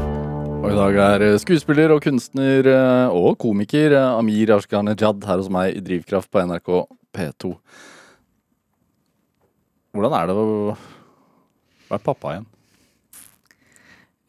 Og 0.57 0.73
i 0.73 0.79
dag 0.79 0.99
er 1.05 1.27
eh, 1.27 1.39
skuespiller 1.43 1.93
og 1.95 2.03
kunstner 2.07 2.71
eh, 2.73 3.13
og 3.13 3.37
komiker 3.43 3.95
Amir 4.01 4.57
Ashkanejad 4.57 5.27
her 5.29 5.43
hos 5.43 5.53
meg 5.53 5.77
i 5.77 5.85
Drivkraft 5.85 6.31
på 6.33 6.43
NRK 6.47 6.73
P2. 7.17 7.53
Hvordan 9.97 10.17
er 10.19 10.29
det 10.29 10.37
å 10.37 10.49
være 11.89 12.05
pappa 12.05 12.35
igjen? 12.35 12.49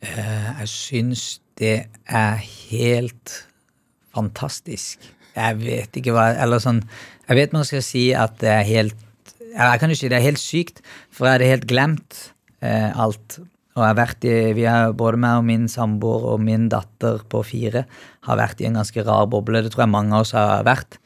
Eh, 0.04 0.60
Jeg 0.62 0.70
syns 0.70 1.26
det 1.58 1.88
er 2.06 2.36
helt 2.70 3.34
fantastisk. 4.14 5.02
Jeg 5.38 5.58
vet 5.62 5.98
ikke 6.00 6.14
hva 6.16 6.32
Eller 6.42 6.62
sånn 6.62 6.80
Jeg 7.28 7.38
vet 7.38 7.52
man 7.54 7.66
skal 7.68 7.84
si 7.86 8.08
at 8.18 8.40
det 8.42 8.50
er 8.50 8.64
helt 8.66 8.96
Jeg 9.54 9.80
kan 9.82 9.90
jo 9.94 9.98
si 9.98 10.10
det 10.10 10.18
er 10.18 10.26
helt 10.26 10.42
sykt, 10.42 10.82
for 11.14 11.28
jeg 11.28 11.38
hadde 11.38 11.50
helt 11.52 11.68
glemt 11.70 12.18
eh, 12.62 12.90
alt. 12.94 13.40
Og 13.78 13.82
jeg 13.84 13.90
har 13.92 13.98
vært 14.00 14.26
i, 14.26 14.36
vi 14.58 14.66
har, 14.70 14.94
Både 14.98 15.18
meg 15.22 15.40
og 15.42 15.46
min 15.50 15.68
samboer 15.70 16.26
og 16.34 16.42
min 16.46 16.68
datter 16.70 17.22
på 17.30 17.44
fire 17.46 17.86
har 18.28 18.38
vært 18.40 18.62
i 18.62 18.68
en 18.70 18.78
ganske 18.80 19.04
rar 19.06 19.26
boble. 19.32 19.62
Det 19.64 19.72
tror 19.74 19.86
jeg 19.86 19.94
mange 19.94 20.14
av 20.18 20.26
oss 20.26 20.34
har 20.38 20.66
vært. 20.68 20.98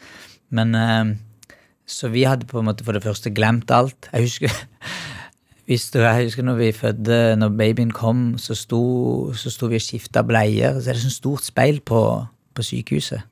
Men 0.51 0.75
eh, 0.75 1.11
Så 1.85 2.07
vi 2.11 2.23
hadde 2.27 2.47
på 2.47 2.59
en 2.59 2.67
måte 2.71 2.83
for 2.87 2.95
det 2.95 3.03
første 3.03 3.31
glemt 3.35 3.71
alt. 3.71 4.07
Jeg 4.11 4.27
husker 4.27 4.51
hvis 5.71 5.87
du, 5.93 6.01
jeg 6.03 6.25
husker 6.27 6.43
når 6.43 6.57
vi 6.59 6.71
fødte, 6.75 7.17
når 7.39 7.53
babyen 7.55 7.91
kom, 7.95 8.33
så 8.35 8.55
sto, 8.59 8.81
så 9.39 9.51
sto 9.53 9.69
vi 9.71 9.77
og 9.79 9.83
skifta 9.85 10.19
bleier. 10.27 10.75
Så 10.81 10.91
er 10.91 10.97
det 10.97 11.03
sånn 11.05 11.13
stort 11.15 11.47
speil 11.47 11.79
på, 11.87 12.01
på 12.51 12.65
sykehuset. 12.67 13.23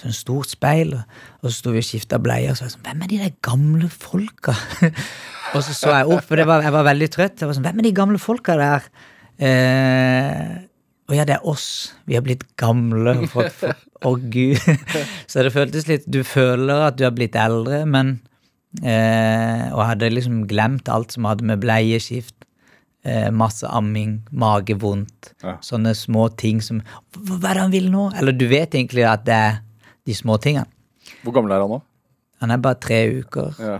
Sånn 0.00 0.16
stort 0.16 0.48
speil, 0.54 0.94
og 0.96 1.50
så 1.50 1.52
sto 1.52 1.74
vi 1.74 1.82
og 1.82 1.84
skifta 1.84 2.16
bleier. 2.22 2.54
Og 2.54 2.56
så 2.56 2.64
var 2.64 2.70
jeg 2.70 2.76
sånn, 2.78 2.86
hvem 2.86 3.04
er 3.04 3.12
de 3.12 3.20
der 3.20 3.36
gamle 3.44 3.92
folka? 3.92 4.56
og 5.52 5.60
så 5.66 5.76
så 5.76 5.92
jeg 5.98 6.08
opp, 6.16 6.24
for 6.30 6.44
var, 6.48 6.64
jeg 6.64 6.76
var 6.78 6.88
veldig 6.88 7.10
trøtt. 7.12 7.44
Jeg 7.44 7.50
var 7.50 7.60
sånn, 7.60 7.68
hvem 7.68 7.84
er 7.84 7.88
de 7.90 7.94
gamle 8.00 8.24
folka 8.24 8.56
der? 8.62 8.88
Eh, 9.36 10.50
og 11.12 11.18
ja, 11.18 11.28
det 11.28 11.36
er 11.36 11.48
oss. 11.52 11.68
Vi 12.08 12.16
har 12.16 12.24
blitt 12.24 12.48
gamle. 12.56 13.18
Å, 13.28 14.16
gud. 14.16 14.56
Så 15.30 15.44
det 15.44 15.52
føltes 15.52 15.84
litt 15.92 16.08
Du 16.08 16.22
føler 16.24 16.88
at 16.88 16.96
du 16.96 17.04
har 17.04 17.12
blitt 17.12 17.36
eldre, 17.36 17.84
men 17.84 18.16
eh, 18.82 19.68
Og 19.72 19.82
hadde 19.86 20.08
liksom 20.12 20.46
glemt 20.48 20.88
alt 20.88 21.12
som 21.12 21.24
hadde 21.28 21.44
med 21.44 21.60
bleieskift, 21.60 22.34
eh, 23.04 23.28
masse 23.30 23.66
amming, 23.68 24.22
magevondt, 24.32 25.32
Ja. 25.42 25.56
sånne 25.60 25.92
små 25.94 26.28
ting 26.36 26.60
som 26.62 26.82
Hva 27.12 27.50
er 27.50 27.54
det 27.54 27.62
han 27.66 27.70
vil 27.72 27.90
nå? 27.90 28.10
Eller 28.16 28.32
du 28.32 28.46
vet 28.48 28.70
egentlig 28.72 29.04
at 29.08 29.24
det 29.24 29.34
er 29.34 29.60
de 30.06 30.12
små 30.14 30.38
tingene. 30.40 30.66
Hvor 31.22 31.32
gammel 31.34 31.52
er 31.52 31.60
han 31.60 31.70
nå? 31.70 31.82
Han 32.40 32.50
er 32.50 32.56
bare 32.58 32.74
tre 32.80 33.20
uker. 33.22 33.54
Ja. 33.60 33.78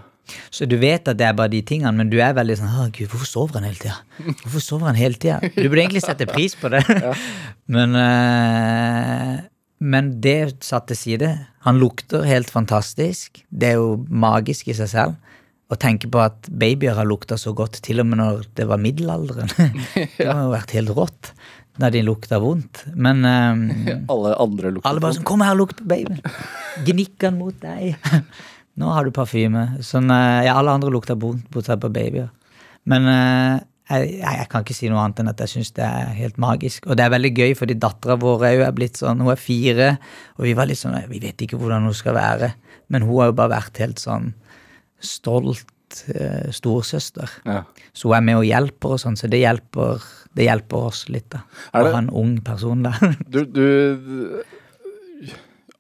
Så 0.55 0.69
du 0.71 0.77
vet 0.79 1.09
at 1.09 1.17
det 1.19 1.27
er 1.27 1.33
bare 1.35 1.51
de 1.51 1.61
tingene, 1.67 1.91
men 1.97 2.09
du 2.09 2.19
er 2.23 2.33
veldig 2.33 2.55
sånn 2.61 2.71
Å, 2.71 2.85
gud, 2.95 3.09
hvorfor 3.11 3.27
sover 3.27 3.55
han 3.59 3.65
hele 3.65 3.75
tida? 3.81 3.97
Hvorfor 4.45 4.63
sover 4.63 4.87
han 4.87 4.95
hele 4.95 5.15
tida? 5.19 5.41
Du 5.41 5.69
burde 5.69 5.83
egentlig 5.83 6.05
sette 6.05 6.29
pris 6.31 6.55
på 6.55 6.71
det. 6.71 6.85
Men, 7.75 7.95
eh, 7.99 9.41
men 9.83 10.13
det 10.23 10.63
satt 10.63 10.87
til 10.91 10.99
side. 10.99 11.31
Han 11.67 11.81
lukter 11.83 12.23
helt 12.29 12.51
fantastisk. 12.53 13.43
Det 13.51 13.73
er 13.73 13.81
jo 13.81 13.97
magisk 14.07 14.71
i 14.71 14.77
seg 14.79 14.91
selv. 14.93 15.33
Å 15.73 15.79
tenke 15.81 16.07
på 16.13 16.21
at 16.23 16.47
babyer 16.47 16.95
har 16.99 17.09
lukta 17.09 17.39
så 17.41 17.55
godt 17.57 17.81
til 17.83 18.03
og 18.03 18.07
med 18.11 18.21
når 18.21 18.45
det 18.59 18.69
var 18.69 18.81
middelalderen. 18.83 19.51
Det 20.19 20.29
har 20.29 20.45
jo 20.45 20.53
vært 20.53 20.75
helt 20.77 20.93
rått 20.95 21.33
når 21.81 21.95
de 21.95 22.03
lukta 22.05 22.39
vondt. 22.43 22.85
Men 22.93 23.25
um, 23.25 23.63
Alle 24.13 24.35
andre 24.45 24.75
lukter 24.75 24.91
alle 24.91 25.03
bare 25.03 25.17
sånn 25.17 25.27
'Kom 25.27 25.45
her, 25.45 25.57
lukt 25.57 25.81
på 25.81 25.89
babyen'. 25.89 26.21
Gnikk 26.85 27.25
han 27.25 27.41
mot 27.41 27.57
deg. 27.65 27.97
Nå 28.79 28.93
har 28.93 29.05
du 29.05 29.13
parfyme. 29.17 29.65
Sånn, 29.85 30.13
eh, 30.13 30.45
ja, 30.47 30.55
alle 30.57 30.77
andre 30.77 30.93
lukter 30.93 31.17
vondt 31.21 31.49
bortsett 31.53 31.81
fra 31.81 31.93
babyer. 31.93 32.31
Men 32.89 33.09
eh, 33.09 33.65
jeg, 33.93 34.15
jeg, 34.23 34.47
kan 34.51 34.65
ikke 34.65 34.77
si 34.77 34.89
noe 34.91 35.03
annet 35.03 35.23
enn 35.23 35.31
at 35.33 35.43
jeg 35.45 35.53
syns 35.55 35.73
det 35.77 35.85
er 35.87 36.15
helt 36.17 36.39
magisk. 36.43 36.87
Og 36.89 36.99
det 36.99 37.05
er 37.05 37.13
veldig 37.15 37.33
gøy, 37.37 37.53
fordi 37.59 37.77
dattera 37.81 38.17
vår 38.21 38.47
er 38.49 38.55
jo 38.57 38.65
er 38.67 38.77
blitt 38.77 39.01
sånn, 39.01 39.23
hun 39.23 39.33
er 39.35 39.41
fire, 39.41 39.91
og 40.39 40.47
vi 40.49 40.55
var 40.59 40.71
litt 40.71 40.81
sånn 40.81 40.97
Vi 41.11 41.21
vet 41.23 41.45
ikke 41.45 41.61
hvordan 41.61 41.89
hun 41.89 41.97
skal 41.97 42.17
være. 42.17 42.53
Men 42.93 43.07
hun 43.07 43.21
har 43.21 43.31
jo 43.31 43.39
bare 43.41 43.55
vært 43.57 43.83
helt 43.83 44.03
sånn 44.03 44.33
stolt 45.03 46.03
eh, 46.15 46.49
storesøster. 46.55 47.37
Ja. 47.49 47.63
Så 47.93 48.11
hun 48.11 48.19
er 48.19 48.27
med 48.31 48.41
og 48.41 48.49
hjelper 48.49 48.97
og 48.97 49.03
sånn, 49.03 49.19
så 49.19 49.31
det 49.31 49.43
hjelper, 49.43 50.03
det 50.37 50.49
hjelper 50.49 50.89
oss 50.91 51.05
litt, 51.13 51.29
da. 51.35 51.45
Å 51.73 51.85
ha 51.89 52.03
en 52.03 52.13
ung 52.13 52.37
person 52.45 52.85
der. 52.87 52.99
Du, 53.33 53.45
du 53.49 53.67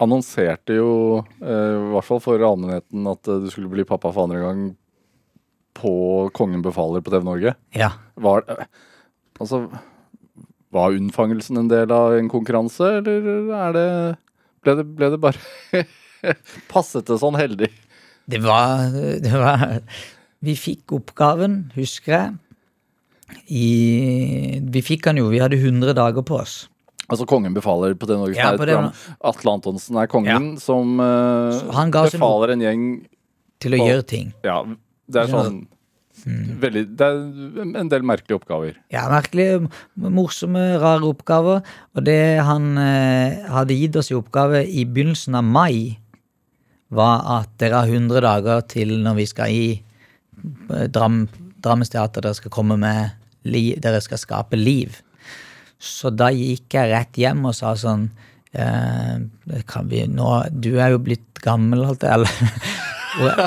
annonserte 0.02 0.74
jo, 0.76 1.22
eh, 1.42 1.72
i 1.78 1.90
hvert 1.94 2.08
fall 2.08 2.22
for 2.22 2.42
allmennheten, 2.42 3.06
at 3.10 3.28
du 3.28 3.50
skulle 3.52 3.70
bli 3.72 3.86
pappa 3.88 4.10
for 4.10 4.26
andre 4.26 4.42
gang 4.42 4.70
på 5.74 5.92
Kongen 6.36 6.62
befaler 6.64 7.00
på 7.04 7.10
TV 7.14 7.24
Norge. 7.24 7.54
ja. 7.76 7.90
Var, 8.16 8.44
eh, 8.48 8.64
altså, 9.40 9.62
var 10.72 10.92
unnfangelsen 10.96 11.58
en 11.58 11.68
del 11.68 11.90
av 11.92 12.14
en 12.18 12.28
konkurranse, 12.32 12.98
eller 13.00 13.52
er 13.56 13.72
det 13.76 13.86
Ble 14.62 14.76
det, 14.78 14.84
ble 14.94 15.08
det 15.10 15.18
bare 15.18 15.40
Passet 16.70 17.08
det 17.10 17.16
sånn 17.18 17.34
heldig? 17.34 17.66
Det 18.30 18.38
var, 18.44 18.92
det 19.24 19.32
var 19.32 19.64
Vi 20.44 20.54
fikk 20.54 20.92
oppgaven, 20.94 21.72
husker 21.74 22.12
jeg. 22.14 22.36
I, 23.48 24.60
vi 24.70 24.82
fikk 24.84 25.04
den 25.08 25.18
jo, 25.22 25.28
vi 25.32 25.40
hadde 25.42 25.58
100 25.58 25.94
dager 25.96 26.22
på 26.26 26.36
oss. 26.42 26.68
Altså 27.08 27.26
Kongen 27.28 27.54
befaler 27.56 27.96
på 27.98 28.06
TV 28.08 28.18
Norge, 28.20 28.38
Ja, 28.38 28.52
program. 28.56 28.90
Atle 29.24 29.54
Antonsen 29.56 29.98
er 30.00 30.06
kongen 30.08 30.52
som 30.62 31.00
uh, 31.02 31.58
befaler 32.06 32.52
en- 32.54 32.60
en 32.62 32.66
gjeng 32.68 32.84
Til 33.60 33.74
å 33.74 33.78
På- 33.82 33.88
gjøre 33.90 34.06
ting. 34.06 34.32
Ja, 34.46 34.60
det 35.12 35.24
er 35.24 35.32
sånn 35.32 35.62
Mm. 36.22 36.58
Veldig, 36.60 36.82
Det 36.96 37.06
er 37.06 37.78
en 37.80 37.88
del 37.90 38.04
merkelige 38.06 38.38
oppgaver. 38.38 38.76
Ja, 38.92 39.08
merkelige, 39.10 39.68
morsomme, 39.96 40.78
rare 40.78 41.08
oppgaver. 41.08 41.62
Og 41.96 42.04
det 42.04 42.42
han 42.44 42.76
eh, 42.78 43.42
hadde 43.50 43.78
gitt 43.78 43.96
oss 43.96 44.12
i 44.12 44.18
oppgave 44.18 44.62
i 44.68 44.84
begynnelsen 44.84 45.38
av 45.38 45.44
mai, 45.44 45.98
var 46.92 47.24
at 47.40 47.54
dere 47.58 47.80
har 47.80 47.88
100 47.88 48.20
dager 48.20 48.60
til 48.68 48.92
når 49.02 49.16
vi 49.16 49.26
skal 49.30 49.56
i 49.56 49.64
eh, 49.72 50.86
Dram, 50.92 51.24
Drammens 51.64 51.90
Teater, 51.90 52.22
dere 52.22 52.36
skal 52.38 52.54
komme 52.54 52.76
med 52.76 53.16
li, 53.48 53.72
Dere 53.80 54.02
skal 54.04 54.20
skape 54.20 54.60
liv. 54.60 55.00
Så 55.82 56.12
da 56.14 56.28
gikk 56.30 56.76
jeg 56.76 56.92
rett 56.92 57.18
hjem 57.18 57.48
og 57.48 57.56
sa 57.58 57.72
sånn 57.74 58.06
eh, 58.52 59.64
kan 59.66 59.88
vi 59.90 60.04
nå, 60.06 60.28
Du 60.52 60.76
er 60.76 60.92
jo 60.92 61.02
blitt 61.02 61.40
gammel, 61.42 61.88
holdt 61.88 62.06
jeg 62.06 62.20
eller 62.20 62.81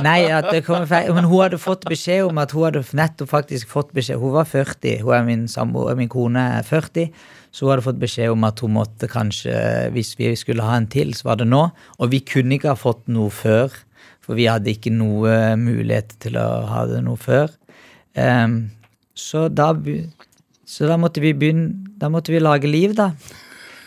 Nei, 0.06 0.26
at 0.30 0.50
det 0.52 0.64
kom 0.66 0.86
feil. 0.90 1.10
Men 1.16 1.28
hun 1.30 1.42
hadde 1.42 1.60
fått 1.62 1.86
beskjed 1.90 2.28
om 2.28 2.38
at 2.42 2.54
hun 2.56 2.68
hadde 2.68 2.84
nettopp 2.98 3.32
faktisk 3.32 3.72
fått 3.72 3.94
beskjed 3.96 4.22
Hun 4.22 4.36
var 4.36 4.46
40, 4.50 5.02
hun 5.02 5.16
er 5.18 5.26
min 5.28 5.48
samboer, 5.52 5.98
min 5.98 6.12
kone 6.12 6.44
er 6.60 6.68
40. 6.68 7.10
Så 7.56 7.66
hun 7.66 7.74
hadde 7.74 7.86
fått 7.86 8.02
beskjed 8.02 8.34
om 8.34 8.46
at 8.48 8.62
hun 8.64 8.76
måtte 8.76 9.10
kanskje, 9.12 9.56
hvis 9.96 10.14
vi 10.20 10.34
skulle 10.38 10.66
ha 10.66 10.76
en 10.78 10.90
til, 10.92 11.16
så 11.16 11.32
var 11.32 11.40
det 11.42 11.50
nå. 11.50 11.64
Og 12.00 12.12
vi 12.12 12.22
kunne 12.28 12.58
ikke 12.58 12.74
ha 12.74 12.80
fått 12.80 13.06
noe 13.12 13.32
før, 13.34 13.74
for 14.26 14.38
vi 14.38 14.50
hadde 14.50 14.74
ikke 14.74 14.94
noe 14.94 15.56
mulighet 15.60 16.18
til 16.24 16.38
å 16.42 16.50
ha 16.70 16.86
det 16.90 17.02
noe 17.06 17.20
før. 17.22 17.54
Um, 18.16 18.60
så, 19.16 19.48
da, 19.48 19.72
så 20.68 20.88
da 20.88 20.96
måtte 21.00 21.20
vi 21.20 21.34
begynne 21.36 21.92
Da 22.00 22.08
måtte 22.12 22.32
vi 22.32 22.40
lage 22.40 22.68
liv, 22.68 22.94
da. 22.96 23.10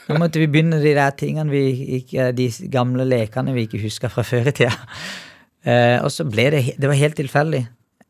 Da 0.09 0.17
måtte 0.17 0.41
vi 0.41 0.49
begynne 0.49 0.81
de 0.81 0.95
der 0.97 1.13
tingene 1.17 1.53
vi 1.53 1.63
ikke, 1.99 2.31
de 2.33 2.49
gamle 2.73 3.05
lekene 3.05 3.53
vi 3.53 3.67
ikke 3.67 3.83
huska 3.83 4.09
fra 4.13 4.25
før 4.25 4.49
i 4.49 4.55
tida. 4.57 4.73
Eh, 5.67 5.99
og 6.05 6.11
så 6.15 6.23
ble 6.29 6.45
det 6.55 6.61
Det 6.79 6.87
var 6.87 6.99
helt 6.99 7.17
tilfeldig. 7.19 7.65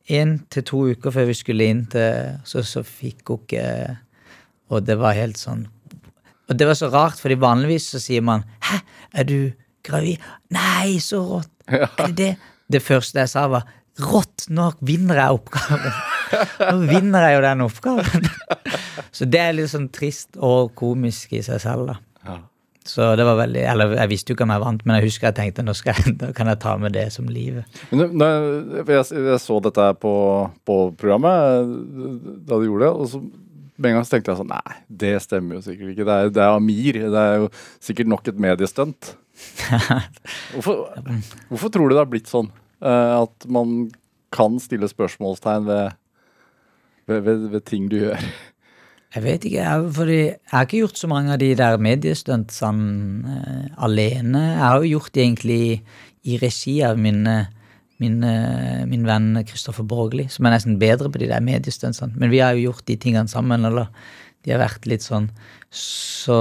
Én 0.08 0.38
til 0.52 0.64
to 0.64 0.82
uker 0.92 1.12
før 1.12 1.28
vi 1.28 1.36
skulle 1.36 1.68
inn 1.68 1.86
til 1.92 2.36
Så, 2.48 2.62
så 2.64 2.82
fikk 2.84 3.28
hun 3.28 3.40
ikke 3.44 3.64
Og 4.72 4.84
det 4.84 4.96
var 5.00 5.16
helt 5.16 5.40
sånn 5.40 5.66
Og 6.48 6.56
det 6.56 6.68
var 6.68 6.76
så 6.76 6.88
rart, 6.92 7.20
fordi 7.20 7.36
vanligvis 7.40 7.90
så 7.92 8.00
sier 8.00 8.22
man 8.24 8.44
'Hæ, 8.60 8.78
er 9.20 9.24
du 9.24 9.52
gravid?' 9.84 10.20
'Nei, 10.50 10.98
så 10.98 11.20
rått'. 11.20 11.52
Er 11.98 12.06
det 12.06 12.16
det? 12.16 12.36
Det 12.72 12.82
første 12.82 13.20
jeg 13.20 13.28
sa, 13.28 13.46
var 13.48 13.64
'Rått, 13.98 14.48
nå 14.48 14.72
vinner 14.80 15.14
jeg 15.16 15.40
oppgaven'. 15.40 15.92
Nå 16.72 16.76
vinner 16.88 17.28
jeg 17.28 17.36
jo 17.36 17.42
den 17.42 17.60
oppgaven. 17.60 18.28
Så 19.16 19.24
det 19.24 19.40
er 19.40 19.52
litt 19.56 19.70
sånn 19.72 19.88
trist 19.92 20.36
og 20.36 20.74
komisk 20.78 21.32
i 21.32 21.42
seg 21.42 21.60
selv, 21.60 21.88
da. 21.88 21.96
Ja. 22.24 22.38
Så 22.88 23.10
det 23.20 23.24
var 23.28 23.36
veldig 23.36 23.62
Eller 23.68 23.90
jeg 23.98 24.10
visste 24.12 24.32
jo 24.32 24.36
ikke 24.38 24.46
om 24.46 24.54
jeg 24.54 24.62
vant, 24.64 24.84
men 24.86 24.96
jeg 24.98 25.08
husker 25.10 25.28
jeg 25.28 25.36
tenkte 25.36 25.64
nå 25.66 25.74
jeg, 25.76 26.14
da 26.22 26.30
kan 26.36 26.48
jeg 26.48 26.60
ta 26.62 26.76
med 26.80 26.96
det 26.96 27.08
som 27.14 27.28
livet. 27.28 27.80
Men 27.92 28.06
jeg, 28.24 28.86
jeg, 28.88 29.40
så 29.44 29.58
dette 29.64 29.90
på, 30.00 30.14
på 30.68 30.78
programmet 31.00 31.74
da 32.48 32.56
du 32.56 32.68
gjorde 32.68 32.86
det, 32.86 32.94
og 32.94 33.12
så 33.12 33.22
med 33.78 33.92
en 33.92 33.98
gang 34.00 34.06
så 34.08 34.16
tenkte 34.16 34.32
jeg 34.32 34.40
sånn 34.40 34.50
Nei, 34.50 34.78
det 35.04 35.12
stemmer 35.22 35.58
jo 35.58 35.64
sikkert 35.68 35.92
ikke. 35.92 36.06
Det 36.08 36.14
er, 36.14 36.30
det 36.34 36.42
er 36.42 36.56
Amir. 36.56 36.96
Det 37.14 37.20
er 37.22 37.36
jo 37.44 37.50
sikkert 37.78 38.10
nok 38.10 38.30
et 38.32 38.40
mediestunt. 38.42 39.12
Hvorfor, 40.56 40.88
hvorfor 41.46 41.70
tror 41.70 41.86
du 41.86 41.94
det 41.94 42.00
har 42.00 42.08
blitt 42.10 42.26
sånn? 42.26 42.48
eh, 42.82 43.22
at 43.22 43.46
man 43.46 43.90
kan 44.34 44.58
stille 44.62 44.88
spørsmålstegn 44.90 45.66
ved, 45.68 45.92
ved, 47.06 47.20
ved, 47.26 47.48
ved 47.54 47.64
ting 47.68 47.88
du 47.90 47.98
gjør? 48.00 48.26
Jeg 49.14 49.24
vet 49.24 49.44
ikke, 49.48 49.62
jeg, 49.64 49.92
fordi 49.96 50.16
jeg 50.18 50.50
har 50.52 50.66
ikke 50.66 50.80
gjort 50.82 50.98
så 51.00 51.08
mange 51.08 51.32
av 51.32 51.38
de 51.40 51.48
der 51.56 51.78
mediestuntsene 51.80 53.36
uh, 53.38 53.84
alene. 53.86 54.42
Jeg 54.50 54.60
har 54.60 54.82
jo 54.82 54.90
gjort 54.90 55.14
de 55.14 55.22
egentlig 55.22 55.60
i, 55.64 55.78
i 56.28 56.36
regi 56.42 56.74
av 56.84 57.00
min, 57.00 57.22
eh, 57.26 57.46
min, 58.02 58.18
eh, 58.26 58.82
min 58.90 59.06
venn 59.08 59.38
Kristoffer 59.48 59.86
Borgli, 59.88 60.26
som 60.28 60.44
er 60.44 60.52
nesten 60.52 60.76
bedre 60.80 61.08
på 61.08 61.22
de 61.22 61.30
der 61.30 61.40
mediestuntsene. 61.40 62.18
Men 62.20 62.28
vi 62.34 62.42
har 62.44 62.52
jo 62.52 62.66
gjort 62.68 62.84
de 62.90 62.98
tingene 63.00 63.32
sammen, 63.32 63.64
eller 63.64 63.88
de 64.44 64.52
har 64.52 64.60
vært 64.60 64.86
litt 64.90 65.06
sånn 65.06 65.30
Så 65.72 66.36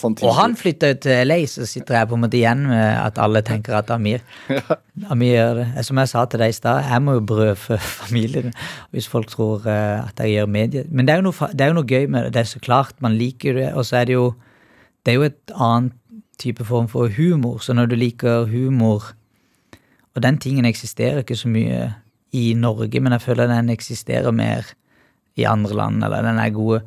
samtidig? 0.00 0.28
Og 0.28 0.36
han 0.38 0.54
flytta 0.56 0.90
ut 0.94 1.00
til 1.04 1.28
LA, 1.28 1.36
så 1.50 1.66
sitter 1.68 1.98
jeg 1.98 2.08
på 2.08 2.16
en 2.16 2.22
måte 2.24 2.38
igjen 2.38 2.62
med 2.70 2.84
at 2.96 3.20
alle 3.20 3.42
tenker 3.44 3.76
at 3.76 3.90
Amir 3.92 4.22
Amir 5.12 5.34
gjør 5.34 5.60
det. 5.60 5.66
Som 5.84 6.00
jeg 6.00 6.08
sa 6.08 6.24
til 6.24 6.40
deg 6.40 6.54
i 6.54 6.56
stad, 6.56 6.88
jeg 6.88 7.04
må 7.04 7.18
jo 7.18 7.24
brødfø 7.28 7.76
familien 8.02 8.54
hvis 8.96 9.08
folk 9.12 9.28
tror 9.32 9.66
eh, 9.68 10.00
at 10.00 10.24
jeg 10.24 10.38
gjør 10.38 10.52
medie. 10.56 10.84
Men 10.88 11.08
det 11.08 11.14
er, 11.14 11.22
jo 11.22 11.28
noe, 11.28 11.50
det 11.52 11.64
er 11.66 11.72
jo 11.72 11.78
noe 11.80 11.90
gøy 11.90 12.08
med 12.08 12.26
det. 12.26 12.34
Det 12.36 12.42
er 12.42 12.52
så 12.54 12.62
klart 12.64 13.04
man 13.04 13.18
liker 13.20 13.58
det, 13.60 13.70
og 13.74 13.84
så 13.88 14.00
er 14.02 14.10
det 14.10 14.18
jo 14.18 14.28
Det 15.06 15.12
er 15.12 15.16
jo 15.16 15.28
et 15.28 15.52
annet 15.54 15.92
type 16.38 16.64
form 16.64 16.88
for 16.88 17.08
humor. 17.08 17.58
Så 17.58 17.72
når 17.72 17.86
du 17.86 17.94
liker 17.96 18.44
humor 18.46 19.14
Og 20.14 20.22
den 20.22 20.38
tingen 20.38 20.64
eksisterer 20.64 21.22
ikke 21.22 21.36
så 21.36 21.48
mye 21.48 21.92
i 22.32 22.54
Norge, 22.54 23.00
men 23.00 23.12
jeg 23.12 23.22
føler 23.22 23.46
den 23.46 23.70
eksisterer 23.70 24.30
mer 24.30 24.66
i 25.36 25.44
andre 25.44 25.74
land, 25.74 26.02
eller 26.04 26.22
den 26.26 26.38
er 26.42 26.50
gode 26.50 26.80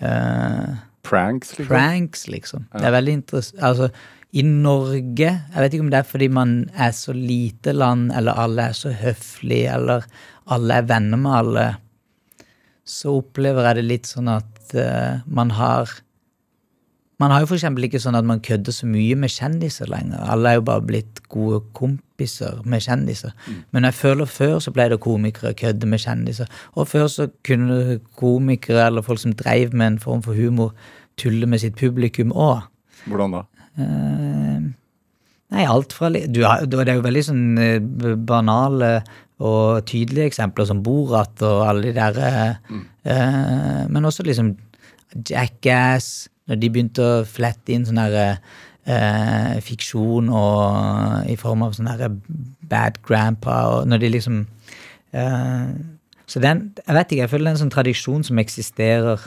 eh, 0.00 0.74
Pranks, 1.04 1.54
liksom? 1.58 1.70
pranks, 1.70 2.26
liksom. 2.32 2.66
Det 2.72 2.84
er 2.88 2.94
veldig 2.94 3.16
interessant. 3.20 3.62
Altså, 3.62 3.88
i 4.34 4.42
Norge 4.42 5.28
Jeg 5.30 5.62
vet 5.62 5.74
ikke 5.76 5.84
om 5.84 5.90
det 5.92 6.00
er 6.00 6.08
fordi 6.08 6.28
man 6.32 6.54
er 6.74 6.94
så 6.96 7.14
lite 7.14 7.74
land, 7.76 8.10
eller 8.16 8.40
alle 8.40 8.70
er 8.70 8.78
så 8.78 8.90
høflige, 8.90 9.70
eller 9.76 10.06
alle 10.50 10.80
er 10.80 10.88
venner 10.88 11.20
med 11.20 11.36
alle. 11.38 11.66
Så 12.84 13.14
opplever 13.20 13.68
jeg 13.68 13.78
det 13.78 13.84
litt 13.86 14.10
sånn 14.10 14.32
at 14.32 14.74
uh, 14.74 15.22
man 15.30 15.54
har 15.54 15.92
Man 17.24 17.32
har 17.32 17.40
jo 17.40 17.56
eksempel 17.56 17.86
ikke 17.86 18.02
sånn 18.02 18.18
at 18.18 18.26
man 18.28 18.42
kødder 18.44 18.74
så 18.76 18.84
mye 18.84 19.14
med 19.16 19.32
kjendiser 19.32 19.88
lenger. 19.88 20.20
Alle 20.28 20.50
er 20.50 20.58
jo 20.58 20.64
bare 20.68 20.84
blitt 20.84 21.22
gode 21.32 21.62
kompiser 21.72 22.58
med 22.68 22.84
kjendiser. 22.84 23.32
Men 23.72 23.86
jeg 23.88 23.96
føler 23.96 24.28
før 24.28 24.58
så 24.60 24.74
ble 24.76 24.90
det 24.92 24.98
komikere 25.00 25.54
kødde 25.56 25.88
med 25.88 26.02
kjendiser. 26.02 26.50
Og 26.76 26.90
før 26.90 27.08
så 27.08 27.30
kunne 27.48 27.96
komikere 28.20 28.90
eller 28.90 29.06
folk 29.06 29.22
som 29.22 29.32
dreiv 29.32 29.72
med 29.72 29.94
en 29.94 29.98
form 30.02 30.20
for 30.26 30.36
humor, 30.36 30.74
tulle 31.16 31.48
med 31.48 31.62
sitt 31.64 31.78
publikum 31.80 32.34
òg. 32.36 32.66
Hvordan 33.06 33.38
da? 33.38 33.42
Eh, 33.80 34.60
nei, 35.56 35.64
alt 35.64 35.96
fra 35.96 36.12
du 36.12 36.42
har, 36.44 36.66
Det 36.66 36.84
er 36.84 36.98
jo 36.98 37.08
veldig 37.08 37.24
sånn 37.24 37.46
eh, 37.58 37.80
banale 38.20 38.98
og 39.40 39.82
tydelige 39.88 40.28
eksempler 40.30 40.68
som 40.68 40.84
Borat 40.84 41.40
og 41.42 41.64
alle 41.66 41.88
de 41.88 41.96
der 41.96 42.60
mm. 42.68 42.84
eh, 43.02 43.80
Men 43.88 44.04
også 44.04 44.22
liksom 44.28 44.52
Jackass, 45.14 46.28
når 46.48 46.60
de 46.60 46.70
begynte 46.70 47.04
å 47.04 47.24
flette 47.28 47.72
inn 47.74 47.86
sånn 47.88 48.00
her 48.02 48.16
eh, 48.84 49.60
fiksjon 49.64 50.28
og 50.28 51.30
i 51.30 51.36
form 51.40 51.64
av 51.66 51.76
sånn 51.76 51.88
her 51.88 52.10
Bad 52.68 53.00
Grandpa, 53.06 53.60
og 53.72 53.88
når 53.88 54.04
de 54.04 54.12
liksom 54.16 54.42
eh, 55.12 55.72
Så 56.26 56.40
den 56.40 56.66
Jeg 56.80 56.96
vet 56.96 57.12
ikke, 57.12 57.22
jeg 57.22 57.32
føler 57.32 57.44
det 57.44 57.52
er 57.52 57.56
en 57.58 57.64
sånn 57.64 57.74
tradisjon 57.74 58.24
som 58.24 58.38
eksisterer. 58.40 59.26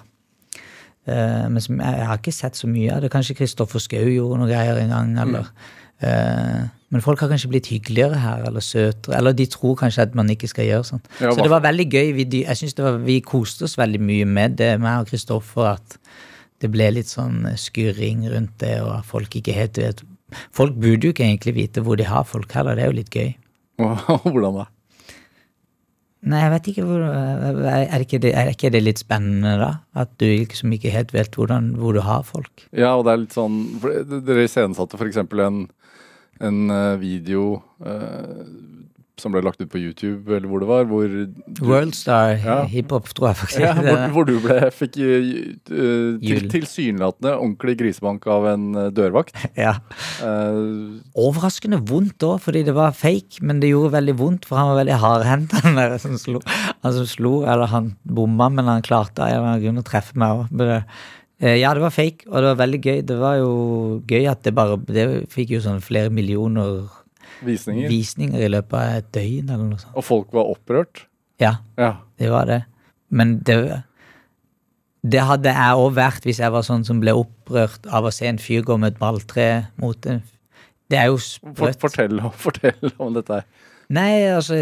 Eh, 1.07 1.45
men 1.49 1.61
som 1.63 1.77
jeg, 1.79 1.99
jeg 2.01 2.07
har 2.09 2.21
ikke 2.21 2.35
sett 2.35 2.57
så 2.59 2.69
mye 2.69 2.95
av 2.95 3.03
det. 3.03 3.11
Kanskje 3.13 3.37
Kristoffer 3.37 3.83
Schou 3.83 4.09
gjorde 4.11 4.41
noe 4.41 4.49
greier 4.49 4.81
en 4.81 4.93
gang. 4.93 5.13
eller 5.23 5.51
eh, 6.01 6.65
Men 6.89 7.05
folk 7.05 7.21
har 7.21 7.29
kanskje 7.31 7.51
blitt 7.51 7.69
hyggeligere 7.71 8.19
her, 8.21 8.47
eller 8.49 8.65
søtere. 8.65 9.17
Eller 9.17 9.37
de 9.37 9.45
tror 9.45 9.77
kanskje 9.79 10.07
at 10.07 10.17
man 10.17 10.29
ikke 10.33 10.49
skal 10.51 10.67
gjøre 10.67 10.89
sånn. 10.89 11.05
Ja, 11.21 11.31
så 11.31 11.45
det 11.45 11.53
var 11.53 11.65
veldig 11.65 11.87
gøy. 11.89 12.11
Vi, 12.17 12.27
jeg 12.41 12.57
synes 12.59 12.77
det 12.77 12.85
var, 12.85 12.97
vi 13.05 13.19
koste 13.21 13.69
oss 13.69 13.77
veldig 13.77 14.01
mye 14.03 14.25
med 14.25 14.57
det, 14.61 14.73
meg 14.81 15.05
og 15.05 15.13
Kristoffer. 15.13 15.77
At 15.77 15.99
det 16.61 16.69
ble 16.73 16.89
litt 16.95 17.09
sånn 17.09 17.43
skurring 17.59 18.25
rundt 18.31 18.55
det, 18.63 18.79
og 18.81 19.05
folk 19.07 19.35
ikke 19.39 19.55
helt 19.57 19.81
vet 19.81 20.05
Folk 20.51 20.73
burde 20.75 21.07
jo 21.07 21.13
ikke 21.13 21.23
egentlig 21.23 21.53
vite 21.55 21.81
hvor 21.85 21.95
de 21.95 22.03
har 22.03 22.25
folk 22.27 22.51
heller. 22.51 22.75
Det 22.75 22.83
er 22.83 22.89
jo 22.89 22.97
litt 22.97 23.13
gøy. 23.15 23.29
Hvordan 24.25 24.57
da? 24.57 24.65
Nei, 26.27 26.41
jeg 26.41 26.51
vet 26.51 26.67
ikke 26.71 26.85
hvor 26.87 27.03
Er 27.07 28.03
ikke 28.03 28.19
det, 28.19 28.31
er 28.35 28.49
ikke 28.51 28.71
det 28.73 28.81
litt 28.83 28.99
spennende, 28.99 29.53
da? 29.61 29.69
At 29.95 30.15
du 30.19 30.25
liksom 30.25 30.73
ikke 30.75 30.91
helt 30.91 31.13
vet 31.15 31.37
hvordan, 31.37 31.69
hvor 31.79 31.95
du 31.95 32.01
har 32.03 32.25
folk? 32.27 32.65
Ja, 32.75 32.95
og 32.97 33.05
det 33.05 33.13
er 33.13 33.21
litt 33.21 33.37
sånn 33.37 33.59
Dere 33.79 34.47
iscenesatte 34.47 34.99
f.eks. 34.99 35.21
en, 35.21 35.61
en 36.49 36.73
eh, 36.73 36.95
video 36.99 37.45
eh, 37.85 38.41
som 39.21 39.33
ble 39.33 39.41
lagt 39.45 39.61
ut 39.61 39.69
på 39.71 39.79
YouTube, 39.81 40.29
eller 40.29 40.47
hvor 40.49 40.61
det 40.61 40.67
var, 40.69 40.85
hvor 40.89 41.07
du, 41.09 41.33
Worldstar 41.65 42.35
Ja. 42.43 42.57
hiphop, 42.69 43.09
tror 43.17 43.31
jeg 43.31 43.39
faktisk. 43.41 43.61
ja, 43.63 43.73
hvor, 43.73 44.01
hvor 44.13 44.27
du 44.29 44.35
ble, 44.43 44.57
fikk 44.73 44.97
tilsynelatende 46.53 47.31
til, 47.31 47.37
ordentlig 47.41 47.77
grisebank 47.81 48.27
av 48.29 48.47
en 48.53 48.67
eh, 48.77 48.89
dørvakt. 48.93 49.33
ja. 49.65 49.77
Uh, 50.21 50.99
Overraskende 51.17 51.81
vondt 51.89 52.25
òg, 52.27 52.39
fordi 52.45 52.63
det 52.67 52.75
var 52.77 52.95
fake, 52.97 53.41
men 53.41 53.61
det 53.63 53.71
gjorde 53.73 53.95
veldig 53.97 54.17
vondt, 54.21 54.47
for 54.49 54.61
han 54.61 54.71
var 54.71 54.81
veldig 54.83 54.99
hardhendt, 55.03 55.55
han 55.65 55.79
der 55.81 55.97
som 56.01 56.17
slo. 56.21 56.41
Han 56.85 56.97
som 56.99 57.07
slo, 57.09 57.33
eller 57.45 57.71
han 57.73 57.95
bomma, 58.05 58.51
men 58.53 58.69
han 58.69 58.85
klarte 58.85 59.23
av 59.23 59.31
en 59.31 59.39
eller 59.39 59.53
annen 59.53 59.65
grunn 59.65 59.81
å 59.81 59.87
treffe 59.87 60.17
meg 60.19 60.45
òg. 60.45 60.83
Ja, 61.37 61.69
det 61.77 61.83
var 61.83 61.93
fake, 61.93 62.25
og 62.31 62.41
det 62.41 62.47
var 62.49 62.61
veldig 62.63 62.79
gøy. 62.81 63.01
Det 63.05 63.17
var 63.21 63.35
jo 63.37 63.49
gøy 64.09 64.25
at 64.25 64.41
det 64.41 64.55
bare 64.57 64.79
Det 64.89 65.03
fikk 65.29 65.51
jo 65.53 65.59
sånn 65.61 65.83
flere 65.85 66.09
millioner 66.09 66.87
visninger. 67.45 67.89
visninger 67.89 68.39
i 68.45 68.49
løpet 68.49 68.73
av 68.73 68.95
et 69.01 69.11
døgn, 69.13 69.49
eller 69.49 69.65
noe 69.69 69.79
sånt. 69.79 69.95
Og 69.95 70.03
folk 70.03 70.33
var 70.33 70.49
opprørt. 70.53 71.05
Ja, 71.39 71.57
Ja. 71.77 71.97
det 72.19 72.31
var 72.31 72.45
det. 72.45 72.63
Men 73.09 73.39
det 73.39 73.83
Det 75.07 75.21
hadde 75.21 75.45
jeg 75.53 75.75
òg 75.77 75.93
vært 75.95 76.23
hvis 76.25 76.39
jeg 76.39 76.51
var 76.51 76.61
sånn 76.65 76.83
som 76.83 76.99
ble 76.99 77.11
opprørt 77.13 77.85
av 77.93 78.03
å 78.03 78.11
se 78.11 78.25
en 78.27 78.37
fyr 78.37 78.61
gå 78.65 78.77
med 78.79 78.93
et 78.93 78.99
balltre 78.99 79.67
mot 79.77 80.05
en 80.05 80.23
Det 80.89 80.97
er 80.97 81.05
jo 81.07 81.17
sprøtt. 81.17 81.79
fortell, 81.79 82.19
fortell 82.45 82.91
om 82.99 83.13
dette 83.13 83.29
her. 83.33 83.43
Nei, 83.89 84.23
altså, 84.27 84.55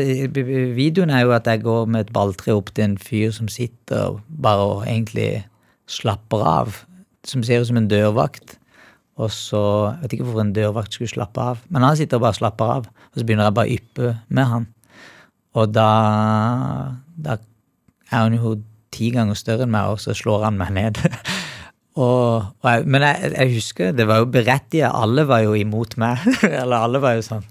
videoen 0.75 1.09
er 1.09 1.21
jo 1.25 1.31
at 1.31 1.45
jeg 1.45 1.63
går 1.63 1.87
med 1.87 2.05
et 2.07 2.13
balltre 2.13 2.53
opp 2.53 2.73
til 2.75 2.83
en 2.83 2.97
fyr 2.97 3.31
som 3.33 3.47
sitter 3.47 4.19
bare 4.29 4.59
og 4.61 4.83
egentlig 4.85 5.45
slapper 5.87 6.43
av. 6.45 6.85
Som 7.25 7.41
ser 7.43 7.61
ut 7.61 7.67
som 7.67 7.77
en 7.77 7.87
dørvakt. 7.89 8.57
Og 9.15 9.31
så 9.31 9.61
Jeg 9.93 10.01
vet 10.01 10.13
ikke 10.13 10.27
hvorfor 10.27 10.43
en 10.43 10.55
dørvakt 10.55 10.95
skulle 10.95 11.11
slappe 11.11 11.41
av, 11.41 11.61
men 11.71 11.85
han 11.85 11.95
sitter 11.97 12.19
og 12.19 12.25
bare 12.27 12.39
slapper 12.39 12.71
av. 12.79 12.87
Og 13.13 13.19
så 13.19 13.23
begynner 13.25 13.47
jeg 13.47 13.57
bare 13.57 13.69
å 13.69 13.75
yppe 13.77 14.13
med 14.27 14.49
han. 14.51 14.67
Og 15.55 15.71
da 15.71 15.89
Da 17.15 17.37
er 18.11 18.17
han 18.17 18.35
jo 18.35 18.57
ti 18.95 19.09
ganger 19.11 19.35
større 19.35 19.65
enn 19.65 19.73
meg, 19.73 19.91
og 19.91 19.99
så 19.99 20.13
slår 20.15 20.45
han 20.47 20.59
meg 20.59 20.71
ned. 20.75 20.99
og, 22.03 22.51
og 22.61 22.69
jeg, 22.69 22.85
men 22.87 23.03
jeg, 23.03 23.31
jeg 23.33 23.55
husker, 23.55 23.95
det 23.95 24.05
var 24.07 24.21
jo 24.21 24.29
berettiget. 24.31 24.91
Alle 24.91 25.25
var 25.27 25.43
jo 25.43 25.55
imot 25.57 25.97
meg. 25.99 26.21
Eller 26.61 26.77
alle 26.77 27.01
var 27.03 27.17
jo 27.17 27.25
sånn 27.25 27.43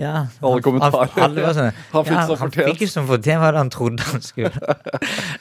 ja, 0.00 0.26
Alle 0.40 0.62
kommentarer. 0.64 1.10
Han, 1.18 1.34
alle 1.36 1.50
sånn, 1.52 1.80
Han 1.92 2.06
fikk 2.06 2.16
ja, 2.16 2.22
som 2.24 2.38
han 2.40 2.52
fikk 2.54 2.84
jo 2.86 2.88
som 2.88 3.08
fortjent 3.10 3.42
hva 3.42 3.50
han 3.58 3.72
trodde 3.72 4.06
han 4.08 4.24
skulle. 4.24 4.76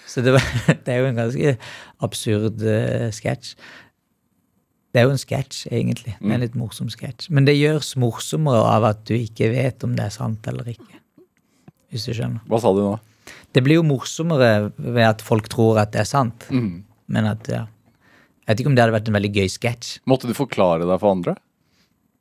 Så 0.07 0.23
det, 0.25 0.33
var, 0.35 0.49
det 0.67 0.91
er 0.91 0.99
jo 0.99 1.07
en 1.07 1.21
ganske 1.21 1.53
absurd 2.03 2.65
uh, 2.65 3.07
sketsj. 3.15 3.53
Det 4.91 4.99
er 4.99 5.05
jo 5.07 5.13
en 5.13 5.21
sketsj, 5.21 5.67
egentlig. 5.71 6.15
Det 6.17 6.21
er 6.21 6.27
Mm. 6.27 6.31
en 6.35 6.41
litt 6.41 6.55
morsom 6.59 6.89
sketsj. 6.91 7.29
Men 7.31 7.45
det 7.45 7.55
gjøres 7.55 7.93
morsommere 7.95 8.63
av 8.75 8.83
at 8.83 9.05
du 9.05 9.13
ikke 9.15 9.47
vet 9.53 9.83
om 9.83 9.95
det 9.95 10.05
er 10.05 10.09
sant 10.11 10.45
eller 10.47 10.65
ikke. 10.65 10.97
Hvis 11.91 12.05
du 12.05 12.13
skjønner. 12.13 12.41
Hva 12.47 12.59
sa 12.59 12.73
du 12.73 12.81
nå? 12.81 12.99
Det 13.53 13.63
blir 13.63 13.75
jo 13.79 13.83
morsommere 13.83 14.71
ved 14.77 15.03
at 15.07 15.21
folk 15.21 15.47
tror 15.51 15.79
at 15.79 15.91
det 15.93 16.01
er 16.01 16.09
sant. 16.09 16.47
Mm. 16.49 16.83
Men 17.07 17.25
at, 17.25 17.47
ja. 17.47 17.67
Jeg 18.47 18.57
vet 18.57 18.59
ikke 18.65 18.67
om 18.71 18.75
det 18.75 18.83
hadde 18.83 18.95
vært 18.99 19.07
en 19.07 19.15
veldig 19.15 19.33
gøy 19.35 19.47
sketsj. 19.51 19.99
Måtte 20.07 20.27
du 20.27 20.33
forklare 20.33 20.83
deg 20.87 20.99
for 20.99 21.11
andre? 21.11 21.35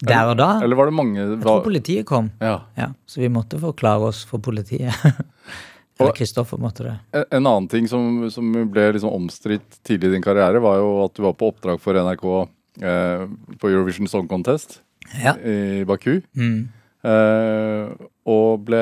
Der 0.03 0.31
og 0.31 0.37
da. 0.39 0.61
Eller 0.63 0.77
var 0.77 0.87
det 0.87 0.95
mange 0.97 1.19
Jeg 1.21 1.41
tror 1.43 1.63
politiet 1.63 2.07
kom. 2.07 2.31
ja. 2.41 2.63
Ja, 2.79 2.93
Så 3.07 3.21
vi 3.21 3.29
måtte 3.29 3.59
forklare 3.61 4.01
oss 4.09 4.25
for 4.25 4.39
politiet. 4.39 4.95
Eller 6.01 6.13
Kristoffer 6.17 6.57
måtte 6.57 6.85
det. 6.87 6.95
En 7.13 7.25
en 7.33 7.47
annen 7.47 7.69
ting 7.69 7.87
som, 7.87 8.31
som 8.31 8.47
ble 8.73 8.87
liksom 8.95 9.13
omstridt 9.13 9.83
tidlig 9.85 10.09
i 10.09 10.13
din 10.15 10.23
karriere, 10.25 10.59
var 10.63 10.79
jo 10.81 11.05
at 11.05 11.13
du 11.15 11.23
var 11.23 11.35
på 11.37 11.51
oppdrag 11.53 11.79
for 11.83 11.93
NRK 11.93 12.49
eh, 12.79 13.25
på 13.59 13.71
Eurovision 13.73 14.07
Song 14.11 14.29
Contest 14.31 14.81
Ja. 15.23 15.35
i 15.43 15.83
Baku. 15.89 16.21
Mm. 16.37 16.69
Eh, 17.01 17.89
og 18.31 18.61
ble 18.69 18.79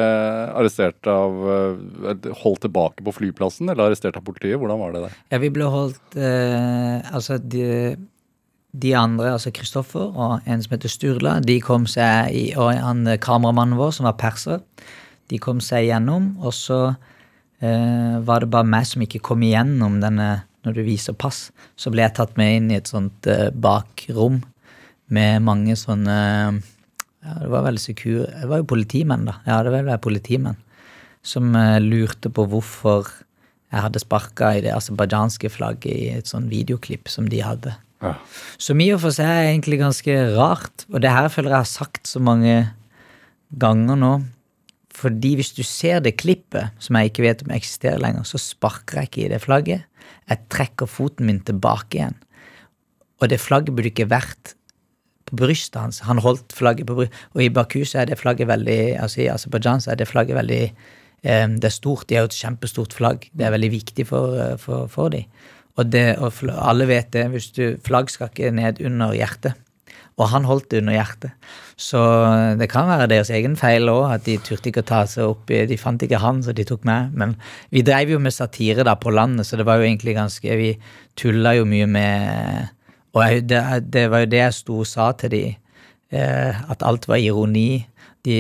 arrestert 0.59 1.07
av 1.07 1.37
eh, 1.55 2.31
Holdt 2.43 2.65
tilbake 2.67 3.05
på 3.07 3.13
flyplassen, 3.15 3.69
eller 3.71 3.87
arrestert 3.87 4.17
av 4.19 4.25
politiet? 4.27 4.59
Hvordan 4.59 4.81
var 4.83 4.93
det 4.97 5.05
der? 5.07 5.15
Ja, 5.31 5.39
vi 5.39 5.51
ble 5.55 5.69
holdt 5.71 6.17
eh, 6.19 6.99
Altså, 7.15 7.39
de, 7.39 7.95
de 8.75 8.91
andre, 8.99 9.31
altså 9.37 9.53
Kristoffer 9.55 10.11
og 10.11 10.43
en 10.51 10.65
som 10.67 10.75
heter 10.75 10.91
Sturla, 10.93 11.37
de 11.47 11.61
kom 11.65 11.87
seg 11.87 12.35
i 12.35 12.45
Og 12.59 12.73
han 12.75 13.07
eh, 13.07 13.21
kameramannen 13.23 13.79
vår, 13.79 13.95
som 14.01 14.11
var 14.11 14.19
perser, 14.19 14.61
de 15.31 15.39
kom 15.39 15.63
seg 15.63 15.87
igjennom. 15.87 16.35
Og 16.43 16.53
så 16.57 16.81
var 17.59 18.45
det 18.45 18.47
bare 18.53 18.69
meg 18.71 18.85
som 18.87 19.03
ikke 19.03 19.19
kom 19.27 19.41
igjennom 19.43 19.97
denne 19.99 20.45
Når 20.67 20.75
du 20.75 20.83
viser 20.87 21.15
pass, 21.15 21.49
så 21.79 21.93
ble 21.95 22.03
jeg 22.05 22.17
tatt 22.19 22.35
med 22.41 22.57
inn 22.57 22.73
i 22.73 22.79
et 22.81 22.91
sånt 22.91 23.29
uh, 23.31 23.49
bakrom 23.55 24.43
med 25.15 25.45
mange 25.47 25.77
sånne 25.79 26.17
Ja, 27.25 27.37
det 27.41 27.49
var 27.51 27.65
veldig 27.65 27.81
sekur 27.81 28.27
Det 28.27 28.49
var 28.51 28.61
jo 28.61 28.69
politimenn, 28.69 29.25
da. 29.29 29.39
Ja, 29.49 29.63
det 29.65 29.73
var 29.73 30.03
politimenn. 30.03 30.59
Som 31.23 31.55
uh, 31.57 31.79
lurte 31.83 32.31
på 32.33 32.45
hvorfor 32.51 33.09
jeg 33.69 33.85
hadde 33.85 34.01
sparka 34.01 34.55
i 34.57 34.63
det 34.65 34.73
aserbajdsjanske 34.73 35.51
flagget 35.53 35.93
i 35.93 36.09
et 36.17 36.31
sånn 36.31 36.49
videoklipp 36.49 37.11
som 37.13 37.29
de 37.29 37.43
hadde. 37.45 37.75
Ja. 38.01 38.15
Som 38.61 38.81
i 38.81 38.89
og 38.95 39.03
for 39.03 39.15
seg 39.15 39.29
er 39.29 39.51
egentlig 39.51 39.81
ganske 39.83 40.15
rart, 40.37 40.87
og 40.89 41.03
det 41.05 41.13
her 41.13 41.29
føler 41.33 41.53
jeg 41.53 41.65
har 41.67 41.69
sagt 41.71 42.09
så 42.09 42.23
mange 42.23 42.57
ganger 43.61 43.99
nå. 43.99 44.13
Fordi 44.99 45.35
hvis 45.39 45.53
du 45.55 45.63
ser 45.67 46.01
det 46.03 46.17
klippet, 46.19 46.73
som 46.83 46.97
jeg 46.99 47.13
ikke 47.13 47.27
vet 47.27 47.45
om 47.45 47.53
eksisterer 47.55 48.01
lenger, 48.03 48.25
så 48.27 48.41
sparker 48.41 49.03
jeg 49.03 49.11
ikke 49.11 49.25
i 49.27 49.31
det 49.35 49.43
flagget. 49.45 49.85
Jeg 50.29 50.45
trekker 50.53 50.91
foten 50.91 51.29
min 51.29 51.41
tilbake 51.47 51.99
igjen. 51.99 52.17
Og 53.19 53.31
det 53.33 53.41
flagget 53.43 53.75
burde 53.75 53.91
ikke 53.91 54.11
vært 54.11 54.55
på 55.29 55.37
brystet 55.41 55.81
hans. 55.81 56.01
Han 56.09 56.23
holdt 56.25 56.55
flagget 56.57 56.89
på 56.89 56.97
brystet. 56.99 57.27
Og 57.35 57.45
i 57.45 57.51
Baku 57.53 57.83
så 57.85 58.03
er 58.03 58.11
det 58.11 58.21
flagget 58.21 58.49
veldig 58.49 58.81
Altså 59.01 59.25
i 59.25 59.31
Aserbajdsjan 59.33 59.85
så 59.85 59.93
er 59.93 60.01
det 60.01 60.09
flagget 60.09 60.39
veldig 60.39 60.65
eh, 60.65 61.47
Det 61.49 61.71
er 61.71 61.75
stort. 61.75 62.09
De 62.09 62.17
har 62.17 62.27
jo 62.27 62.33
et 62.33 62.41
kjempestort 62.43 62.97
flagg. 62.97 63.31
Det 63.33 63.47
er 63.47 63.55
veldig 63.55 63.73
viktig 63.73 64.07
for, 64.07 64.37
eh, 64.39 64.57
for, 64.59 64.87
for 64.93 65.15
dem. 65.15 65.27
Og, 65.79 65.95
og 65.95 66.33
alle 66.59 66.89
vet 66.91 67.13
det. 67.15 67.29
Hvis 67.31 67.51
du, 67.55 67.65
flagg 67.87 68.11
skal 68.11 68.31
ikke 68.33 68.55
ned 68.55 68.81
under 68.85 69.15
hjertet. 69.15 69.59
Og 70.19 70.31
han 70.33 70.47
holdt 70.49 70.71
det 70.73 70.83
under 70.83 70.97
hjertet. 70.97 71.51
Så 71.79 72.01
det 72.59 72.67
kan 72.73 72.89
være 72.91 73.07
deres 73.13 73.31
egen 73.31 73.55
feil 73.59 73.87
òg, 73.93 74.09
at 74.17 74.25
de 74.27 74.35
turte 74.43 74.73
ikke 74.73 74.83
å 74.83 74.89
ta 74.89 75.05
seg 75.07 75.31
opp 75.31 75.47
De 75.47 75.79
fant 75.79 76.03
ikke 76.03 76.19
han, 76.19 76.41
så 76.43 76.55
de 76.57 76.67
tok 76.67 76.83
meg. 76.89 77.13
Men 77.15 77.37
vi 77.71 77.85
dreiv 77.87 78.17
jo 78.17 78.19
med 78.23 78.35
satire 78.35 78.87
da 78.87 78.97
på 78.99 79.15
landet, 79.15 79.47
så 79.47 79.61
det 79.61 79.67
var 79.69 79.79
jo 79.79 79.87
egentlig 79.87 80.17
ganske 80.19 80.59
Vi 80.59 80.73
tulla 81.19 81.55
jo 81.55 81.69
mye 81.71 81.87
med 81.87 82.75
Og 83.15 83.23
jeg, 83.23 83.47
det, 83.51 83.63
det 83.95 84.05
var 84.11 84.25
jo 84.25 84.33
det 84.35 84.43
jeg 84.43 84.59
sto 84.59 84.81
og 84.83 84.91
sa 84.91 85.13
til 85.19 85.33
de, 85.33 85.45
eh, 86.11 86.63
at 86.71 86.83
alt 86.83 87.07
var 87.09 87.23
ironi. 87.23 87.87
De 88.27 88.39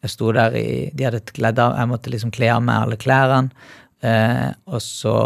Jeg 0.00 0.12
sto 0.12 0.32
der 0.36 0.52
i 0.56 0.90
De 0.92 1.08
hadde 1.08 1.24
kledd 1.32 1.58
av 1.58 1.78
Jeg 1.80 1.88
måtte 1.88 2.12
liksom 2.12 2.34
kle 2.34 2.52
av 2.52 2.62
meg 2.64 2.84
alle 2.84 3.00
klærne, 3.00 3.56
eh, 4.04 4.52
og 4.68 4.84
så 4.84 5.16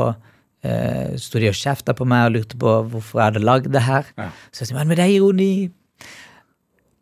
eh, 0.64 1.14
sto 1.20 1.40
de 1.42 1.50
og 1.52 1.58
kjefta 1.58 1.94
på 1.96 2.06
meg 2.08 2.28
og 2.28 2.36
lurte 2.38 2.58
på 2.60 2.74
hvorfor 2.90 3.20
jeg 3.20 3.32
hadde 3.32 3.46
lagd 3.46 3.72
det 3.74 3.86
her. 3.86 4.10
Ja. 4.18 4.28
Så 4.50 4.64
jeg 4.64 4.72
sa 4.72 4.82
men, 4.82 4.96
det 4.96 5.06
er 5.06 5.16
ironi. 5.16 5.70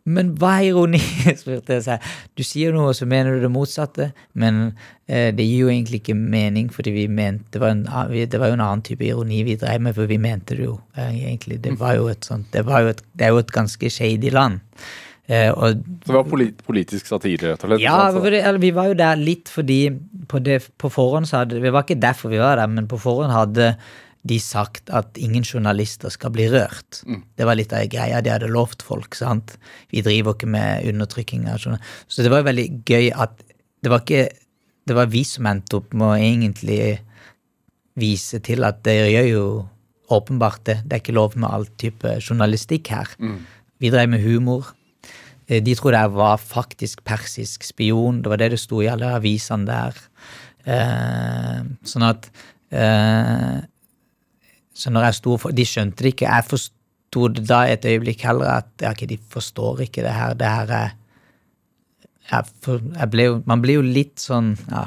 Men 0.02 0.32
hva 0.38 0.56
er 0.58 0.72
ironi? 0.72 0.98
spurte 1.40 1.76
jeg 1.76 1.84
seg. 1.86 2.08
Du 2.34 2.42
sier 2.46 2.74
noe, 2.74 2.90
og 2.90 2.98
så 2.98 3.06
mener 3.08 3.36
du 3.36 3.44
det 3.44 3.52
motsatte. 3.54 4.08
Men 4.34 4.72
eh, 5.06 5.30
det 5.34 5.46
gir 5.46 5.68
jo 5.68 5.70
egentlig 5.70 6.02
ikke 6.02 6.18
mening, 6.18 6.72
fordi 6.74 6.94
vi 6.96 7.06
mente 7.06 7.54
det 7.54 7.62
var, 7.62 7.76
en, 7.76 7.86
det 8.10 8.42
var 8.42 8.50
jo 8.50 8.58
en 8.58 8.66
annen 8.66 8.82
type 8.86 9.06
ironi 9.06 9.44
vi 9.46 9.56
drev 9.60 9.86
med, 9.86 9.94
for 9.98 10.10
vi 10.10 10.18
mente 10.22 10.58
det 10.58 10.66
jo 10.66 10.76
eh, 10.96 11.14
egentlig. 11.22 11.62
Det 11.62 11.76
var 11.80 11.96
jo 12.00 12.10
et 12.10 12.26
sånt, 12.26 12.50
det, 12.54 12.66
var 12.66 12.82
jo 12.82 12.92
et, 12.96 13.06
det 13.14 13.28
er 13.28 13.34
jo 13.36 13.42
et 13.44 13.54
ganske 13.54 13.94
shady 13.94 14.34
land. 14.34 14.60
Eh, 15.30 15.50
og 15.54 15.82
Så 16.02 16.10
det 16.10 16.16
var 16.16 16.54
politisk 16.66 17.06
satire, 17.06 17.52
rett 17.52 17.62
og 17.62 17.70
slett? 17.70 17.82
ja, 17.84 17.98
for 18.10 18.26
eller, 18.26 18.58
vi 18.58 18.72
var 18.74 18.90
jo 18.90 18.96
der 18.98 19.20
litt 19.20 19.48
fordi 19.52 19.84
på, 20.28 20.40
det, 20.42 20.64
på 20.82 20.90
forhånd 20.90 21.28
så 21.30 21.42
hadde 21.42 21.60
Det 21.62 21.70
var 21.72 21.86
ikke 21.86 22.00
derfor 22.02 22.32
vi 22.32 22.40
var 22.42 22.58
der, 22.58 22.66
men 22.66 22.88
på 22.90 22.98
forhånd 23.00 23.32
hadde 23.32 23.76
de 24.22 24.38
sagt 24.38 24.90
at 24.94 25.18
ingen 25.18 25.42
journalister 25.42 26.10
skal 26.14 26.30
bli 26.30 26.46
rørt. 26.50 27.00
Det 27.38 27.46
var 27.46 27.58
litt 27.58 27.72
av 27.74 27.88
greia 27.90 28.20
de 28.22 28.30
hadde 28.30 28.50
lovt 28.50 28.82
folk. 28.86 29.14
sant? 29.18 29.56
Vi 29.90 30.02
driver 30.02 30.36
ikke 30.36 30.46
med 30.46 30.86
undertrykking 30.86 31.48
av 31.50 31.58
journalister. 31.58 32.04
Så 32.06 32.22
det 32.22 32.30
var 32.30 32.42
jo 32.42 32.50
veldig 32.50 32.68
gøy 32.86 33.10
at 33.14 33.42
det 33.82 33.90
var 33.90 34.04
ikke 34.04 34.28
Det 34.82 34.96
var 34.98 35.06
vi 35.06 35.22
som 35.22 35.46
endte 35.46 35.76
opp 35.78 35.92
med 35.94 36.06
å 36.08 36.18
egentlig 36.18 36.98
vise 37.94 38.40
til 38.42 38.64
at 38.66 38.80
det 38.82 38.96
gjør 39.12 39.28
jo 39.28 39.44
åpenbart 40.10 40.64
det. 40.66 40.78
Det 40.82 40.96
er 40.96 41.02
ikke 41.04 41.14
lov 41.14 41.36
med 41.38 41.46
all 41.50 41.66
type 41.78 42.16
journalistikk 42.18 42.90
her. 42.90 43.06
Vi 43.78 43.90
drev 43.94 44.08
med 44.10 44.24
humor. 44.26 44.72
Eh, 45.48 45.62
De 45.62 45.74
trodde 45.74 45.98
jeg 45.98 46.14
var 46.14 46.36
faktisk 46.38 47.04
persisk 47.04 47.64
spion. 47.66 48.22
Det 48.22 48.30
var 48.30 48.40
det 48.40 48.52
det 48.54 48.60
sto 48.60 48.80
i 48.82 48.90
alle 48.90 49.14
avisene 49.16 49.66
der. 49.66 50.00
Eh, 50.64 51.60
sånn 51.88 52.06
at 52.06 52.30
eh, 52.70 53.62
Så 54.72 54.90
når 54.94 55.08
jeg 55.08 55.16
sto 55.18 55.36
for 55.42 55.50
De 55.50 55.64
skjønte 55.66 56.04
det 56.04 56.14
ikke. 56.14 56.30
Jeg 56.30 56.48
forsto 56.48 57.28
det 57.34 57.46
da 57.48 57.64
et 57.68 57.84
øyeblikk 57.84 58.22
heller 58.24 58.62
at 58.62 58.70
ja, 58.80 58.92
okay, 58.92 59.08
de 59.10 59.18
forstår 59.18 59.82
ikke 59.88 60.04
det 60.06 60.14
her. 60.14 60.34
Det 60.38 60.48
her 60.48 60.74
er 60.78 60.92
jeg, 62.30 62.46
jeg 62.94 63.08
ble 63.10 63.26
jo, 63.26 63.40
Man 63.46 63.62
blir 63.64 63.80
jo 63.80 63.86
litt 63.86 64.22
sånn 64.22 64.54
ja, 64.70 64.86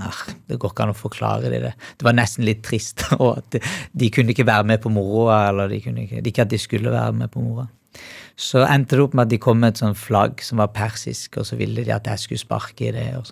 ah, 0.00 0.20
Det 0.46 0.58
går 0.60 0.72
ikke 0.72 0.86
an 0.86 0.94
å 0.94 0.96
forklare 0.96 1.50
det. 1.50 1.74
Det 1.98 2.06
var 2.06 2.16
nesten 2.16 2.46
litt 2.46 2.62
trist. 2.66 3.04
Og 3.18 3.40
at 3.40 3.50
de, 3.56 3.62
de 3.92 4.12
kunne 4.14 4.32
ikke 4.32 4.46
være 4.46 4.68
med 4.70 4.82
på 4.84 4.92
moroa, 4.94 5.48
eller 5.50 5.72
de 5.72 5.82
ikke, 5.82 6.22
ikke 6.22 6.46
at 6.46 6.54
de 6.54 6.62
skulle 6.62 6.94
være 6.94 7.16
med 7.24 7.32
på 7.32 7.42
moroa. 7.42 7.66
Så 8.36 8.64
endte 8.68 8.98
det 8.98 9.04
opp 9.06 9.14
med 9.16 9.26
at 9.26 9.32
de 9.32 9.38
kom 9.40 9.62
med 9.62 9.74
et 9.74 9.80
sånt 9.80 9.96
flagg 9.96 10.42
som 10.44 10.60
var 10.60 10.74
persisk, 10.76 11.38
og 11.40 11.46
så 11.48 11.56
ville 11.56 11.84
de 11.84 11.94
at 11.94 12.08
jeg 12.10 12.20
skulle 12.20 12.42
sparke 12.42 12.90
i 12.90 12.92
det. 12.92 13.06
Og. 13.16 13.30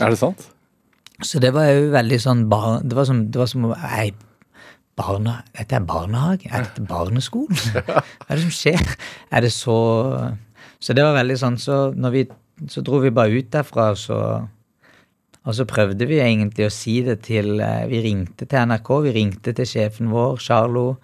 Er 0.00 0.10
det 0.10 0.18
sant? 0.18 0.48
så 1.22 1.40
det 1.40 1.52
var 1.52 1.68
jo 1.68 1.90
veldig 1.92 2.18
sånn 2.20 2.44
bar, 2.48 2.80
Det 2.80 2.96
var 2.96 3.08
som, 3.08 3.24
det 3.30 3.40
var 3.40 3.48
som 3.50 3.66
ei, 3.76 4.10
barne, 4.96 5.40
Dette 5.56 5.76
er 5.76 5.88
barnehage? 5.88 6.48
Er 6.50 6.64
dette 6.64 6.84
barneskolen? 6.88 7.56
Hva 7.86 8.02
er 8.28 8.38
det 8.38 8.44
som 8.46 8.54
skjer? 8.54 8.94
Er 9.30 9.44
det 9.44 9.52
så 9.52 9.76
Så 10.80 10.96
det 10.96 11.04
var 11.04 11.18
veldig 11.18 11.36
sånn, 11.36 11.58
så 11.60 11.90
når 11.92 12.14
vi 12.14 12.28
så 12.68 12.82
dro 12.84 12.98
vi 13.00 13.12
bare 13.12 13.32
ut 13.32 13.52
derfra, 13.52 13.94
så 13.96 14.46
og 15.48 15.54
så 15.56 15.64
prøvde 15.64 16.04
vi 16.04 16.18
egentlig 16.20 16.66
å 16.66 16.72
si 16.72 16.98
det 17.00 17.22
til 17.24 17.62
eh, 17.64 17.86
Vi 17.88 18.02
ringte 18.04 18.44
til 18.44 18.68
NRK, 18.68 18.90
vi 19.06 19.12
ringte 19.14 19.54
til 19.56 19.68
sjefen 19.68 20.10
vår, 20.12 20.36
Charlo 20.36 20.98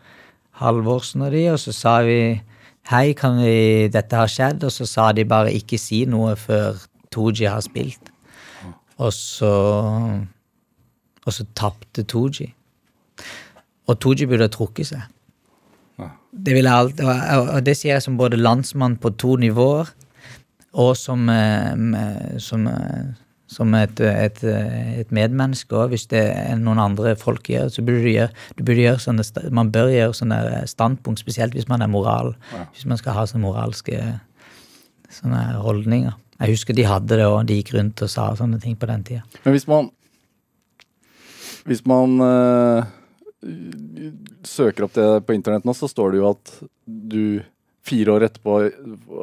Halvorsen 0.60 1.24
og 1.24 1.32
de, 1.32 1.46
og 1.54 1.56
så 1.60 1.72
sa 1.72 1.94
vi 2.04 2.18
Hei, 2.86 3.16
kan 3.18 3.40
vi 3.42 3.88
Dette 3.90 4.14
har 4.14 4.30
skjedd. 4.30 4.62
Og 4.66 4.72
så 4.72 4.86
sa 4.86 5.10
de 5.12 5.24
bare 5.26 5.54
ikke 5.54 5.78
si 5.80 6.04
noe 6.06 6.36
før 6.38 6.78
Tooji 7.10 7.48
har 7.50 7.64
spilt. 7.64 8.12
Og 8.98 9.12
så 9.12 9.52
Og 11.26 11.32
så 11.34 11.44
tapte 11.58 12.04
Tooji. 12.06 12.52
Og 13.86 13.98
Tooji 13.98 14.26
burde 14.30 14.46
ha 14.46 14.52
trukket 14.52 14.86
seg. 14.92 15.02
Det 16.36 16.54
vil 16.54 16.68
jeg 16.68 16.72
alt, 16.72 17.00
og 17.00 17.62
det 17.64 17.72
sier 17.78 17.94
jeg 17.96 18.02
som 18.04 18.18
både 18.18 18.36
landsmann 18.36 18.98
på 19.00 19.10
to 19.16 19.36
nivåer, 19.40 19.88
og 20.76 20.90
som, 21.00 21.28
eh, 21.32 22.36
som, 22.38 22.66
eh, 22.66 23.06
som 23.46 23.74
et, 23.78 24.00
et, 24.00 24.40
et 24.42 25.12
medmenneske 25.14 25.76
òg. 25.76 25.92
Hvis 25.94 26.08
det 26.10 26.22
er 26.34 26.56
noen 26.58 26.80
andre 26.82 27.14
folk 27.18 27.46
gjør, 27.50 27.70
så 27.70 27.84
burde 27.86 28.02
du 28.02 28.10
gjøre, 28.10 28.30
du 28.58 28.62
burde 28.64 28.82
gjøre 28.82 29.02
sånne, 29.04 29.26
man 29.54 29.70
bør 29.74 29.92
gjøre 29.94 30.16
sånne 30.18 30.40
standpunkt, 30.70 31.22
spesielt 31.22 31.54
hvis 31.54 31.68
man 31.70 31.84
er 31.84 31.90
moral. 31.92 32.34
Hvis 32.74 32.86
man 32.90 32.98
skal 33.00 33.18
ha 33.18 33.26
sånne 33.30 33.46
moralske 33.46 34.00
sånne 35.16 35.42
holdninger. 35.62 36.16
Jeg 36.36 36.52
husker 36.52 36.76
de 36.76 36.84
hadde 36.84 37.16
det, 37.16 37.26
og 37.30 37.46
de 37.48 37.56
gikk 37.60 37.72
rundt 37.76 38.02
og 38.04 38.12
sa 38.12 38.28
sånne 38.36 38.58
ting 38.60 38.76
på 38.76 38.88
den 38.90 39.04
tida. 39.06 39.22
Men 39.44 39.56
hvis 39.56 39.68
man 39.70 39.92
Hvis 41.66 41.80
man 41.82 42.20
øh, 42.22 42.84
søker 44.46 44.84
opp 44.86 44.92
det 44.94 45.26
på 45.26 45.34
internett 45.34 45.64
nå, 45.66 45.74
så 45.74 45.88
står 45.90 46.12
det 46.12 46.20
jo 46.20 46.28
at 46.30 46.52
du 46.86 47.42
fire 47.82 48.12
år 48.14 48.26
etterpå 48.28 48.58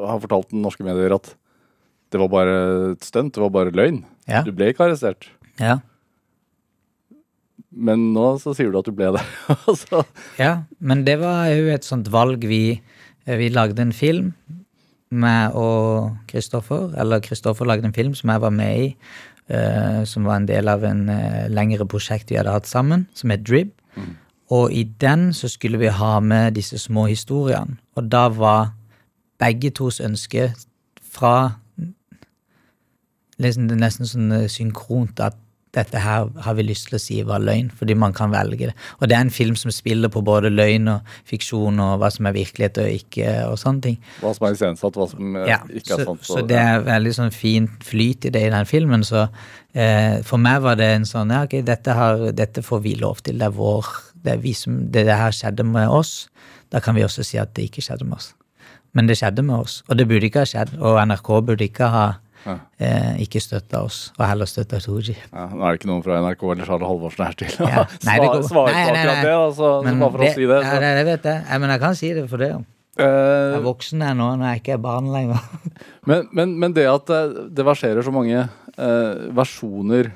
har 0.10 0.20
fortalt 0.20 0.52
den 0.52 0.62
norske 0.62 0.84
medier 0.84 1.16
at 1.16 1.30
det 2.12 2.20
var 2.20 2.30
bare 2.30 2.58
et 2.92 3.08
stunt, 3.08 3.34
det 3.34 3.42
var 3.42 3.50
bare 3.50 3.72
løgn. 3.72 4.04
Ja. 4.30 4.44
Du 4.46 4.54
ble 4.56 4.72
ikke 4.72 4.88
arrestert. 4.88 5.28
Ja. 5.60 5.80
Men 7.74 8.12
nå 8.14 8.26
så 8.42 8.54
sier 8.56 8.72
du 8.72 8.78
at 8.80 8.88
du 8.88 8.94
ble 8.96 9.12
det. 9.16 9.24
Altså, 9.70 10.04
Ja, 10.40 10.64
men 10.80 11.04
det 11.08 11.18
var 11.22 11.48
jo 11.52 11.72
et 11.74 11.88
sånt 11.88 12.12
valg 12.14 12.46
vi 12.46 12.82
Vi 13.26 13.48
lagde 13.50 13.80
en 13.80 13.94
film, 13.96 14.34
meg 15.10 15.56
og 15.56 16.18
Kristoffer. 16.28 16.92
Eller 17.00 17.24
Kristoffer 17.24 17.66
lagde 17.66 17.88
en 17.88 17.96
film 17.96 18.16
som 18.20 18.34
jeg 18.34 18.44
var 18.44 18.52
med 18.52 18.88
i, 18.88 18.90
Uh, 19.44 20.06
som 20.08 20.24
var 20.24 20.38
en 20.40 20.46
del 20.48 20.70
av 20.72 20.86
en 20.88 21.02
uh, 21.12 21.50
lengre 21.52 21.84
prosjekt 21.84 22.30
vi 22.32 22.38
hadde 22.40 22.54
hatt 22.54 22.68
sammen, 22.70 23.02
som 23.14 23.28
het 23.34 23.42
Drib. 23.44 23.74
Og 24.56 24.72
i 24.72 24.86
den 25.04 25.34
så 25.36 25.50
skulle 25.52 25.82
vi 25.82 25.90
ha 25.92 26.20
med 26.24 26.56
disse 26.56 26.80
små 26.80 27.10
historiene. 27.10 27.76
Og 28.00 28.08
da 28.12 28.30
var 28.32 28.72
begge 29.44 29.74
tos 29.76 30.00
ønske 30.04 30.54
fra 31.04 31.60
liksom, 33.41 33.69
det 33.69 33.78
er 33.78 33.86
nesten 33.86 34.10
sånn 34.10 34.36
eh, 34.36 34.50
synkront 34.52 35.22
at 35.24 35.39
dette 35.74 35.98
her 35.98 36.28
har 36.46 36.54
vi 36.54 36.65
lyst 36.67 36.89
til 36.89 36.98
å 36.98 37.02
si 37.02 37.15
var 37.26 37.41
løgn, 37.41 37.72
fordi 37.74 37.96
man 37.98 38.13
kan 38.13 38.30
velge 38.34 38.69
det. 38.69 38.76
Og 39.00 39.10
det 39.10 39.15
er 39.17 39.24
en 39.26 39.34
film 39.34 39.56
som 39.58 39.74
spiller 39.74 40.12
på 40.13 40.22
både 40.26 40.52
løgn 40.54 40.91
og 40.91 41.15
fiksjon 41.30 41.82
og 41.82 41.96
hva 42.02 42.12
som 42.13 42.30
er 42.30 42.36
virkelighet 42.36 42.78
og 42.84 42.91
ikke, 43.00 43.32
og 43.50 43.58
sånne 43.58 43.86
ting. 43.88 43.98
hva 44.22 44.36
som 44.38 44.48
er 44.48 44.58
iscenesatt, 44.58 45.00
hva 45.02 45.08
som 45.10 45.39
eh, 45.39 45.48
Ja, 45.50 45.60
ikke 45.65 45.96
er 45.98 46.04
så, 46.04 46.08
sant. 46.12 46.28
så 46.28 46.38
så 46.38 46.46
det 46.52 46.60
er 46.62 46.86
veldig 46.86 47.15
sånn 47.17 47.34
fint 47.34 47.89
flyt 47.89 48.30
i 48.30 48.34
det 48.36 48.46
i 48.46 48.54
den 48.54 48.69
filmen, 48.69 49.06
så 49.08 49.26
eh, 49.74 50.22
for 50.28 50.41
meg 50.41 50.62
var 50.62 50.78
det 50.78 50.91
en 51.00 51.10
sånn 51.10 51.34
ja, 51.34 51.41
ok, 51.50 51.58
dette, 51.65 51.98
har, 51.98 52.28
dette 52.38 52.65
får 52.65 52.86
vi 52.86 52.93
lov 53.02 53.26
til, 53.26 53.41
det 53.41 53.50
er 53.50 53.58
vår 53.58 53.89
det, 54.13 54.38
er 54.38 54.46
vi 54.46 54.54
som, 54.56 54.78
det, 54.93 55.08
det 55.10 55.17
her 55.17 55.34
skjedde 55.34 55.65
med 55.67 55.89
oss, 55.89 56.30
da 56.69 56.84
kan 56.86 56.93
vi 56.96 57.06
også 57.06 57.26
si 57.26 57.41
at 57.41 57.56
det 57.58 57.72
ikke 57.72 57.82
skjedde 57.86 58.06
med 58.06 58.22
oss. 58.22 58.34
Men 58.93 59.10
det 59.10 59.17
skjedde 59.17 59.41
med 59.41 59.58
oss, 59.58 59.82
og 59.89 59.98
det 59.98 60.06
burde 60.06 60.30
ikke 60.30 60.46
ha 60.46 60.50
skjedd, 60.54 60.78
og 60.78 61.02
NRK 61.02 61.34
burde 61.50 61.65
ikke 61.65 61.89
ha 61.89 62.06
Ja. 62.45 62.56
eh, 62.79 63.21
ikke 63.23 63.39
støtta 63.43 63.82
oss, 63.86 64.12
og 64.17 64.25
heller 64.27 64.49
støtta 64.49 64.79
Tooji. 64.84 65.15
Ja, 65.32 65.45
nå 65.53 65.62
er 65.63 65.71
det 65.75 65.79
ikke 65.82 65.89
noen 65.91 66.03
fra 66.03 66.17
NRK 66.23 66.43
eller 66.51 66.65
Charles 66.67 66.89
Halvorsen 66.89 67.25
her 67.25 67.38
til 67.39 67.47
å 67.63 67.69
Ja. 67.69 67.84
Svare 68.03 68.19
Nei, 68.19 68.19
på 68.27 68.63
akkurat 68.67 69.23
det. 69.23 69.34
Altså, 69.38 69.69
Men 69.88 69.99
bare 70.03 70.12
for 70.17 70.25
å 70.27 70.32
si 70.36 70.47
det. 70.51 70.60
Så. 70.67 70.79
det, 70.84 70.91
det 70.99 71.06
vet 71.12 71.27
jeg. 71.32 71.60
Men 71.63 71.73
jeg 71.75 71.84
kan 71.86 71.95
si 71.99 72.13
det 72.17 72.25
for 72.32 72.43
det. 72.43 72.51
jo. 72.56 72.62
Jeg 72.93 73.10
Eh, 73.10 73.56
er 73.58 73.63
voksen 73.65 74.03
jeg 74.06 74.13
nå 74.19 74.25
når 74.38 74.51
jeg 74.51 74.60
ikke 74.62 74.73
er 74.75 74.82
barn 74.84 75.08
lenger. 75.10 75.39
men, 76.10 76.27
men, 76.32 76.51
men 76.62 76.75
det 76.77 76.84
at 76.91 77.10
eh, 77.10 77.32
det 77.49 77.65
verserer 77.65 78.06
så 78.06 78.12
mange 78.13 78.38
eh, 78.43 79.23
versjoner 79.34 80.12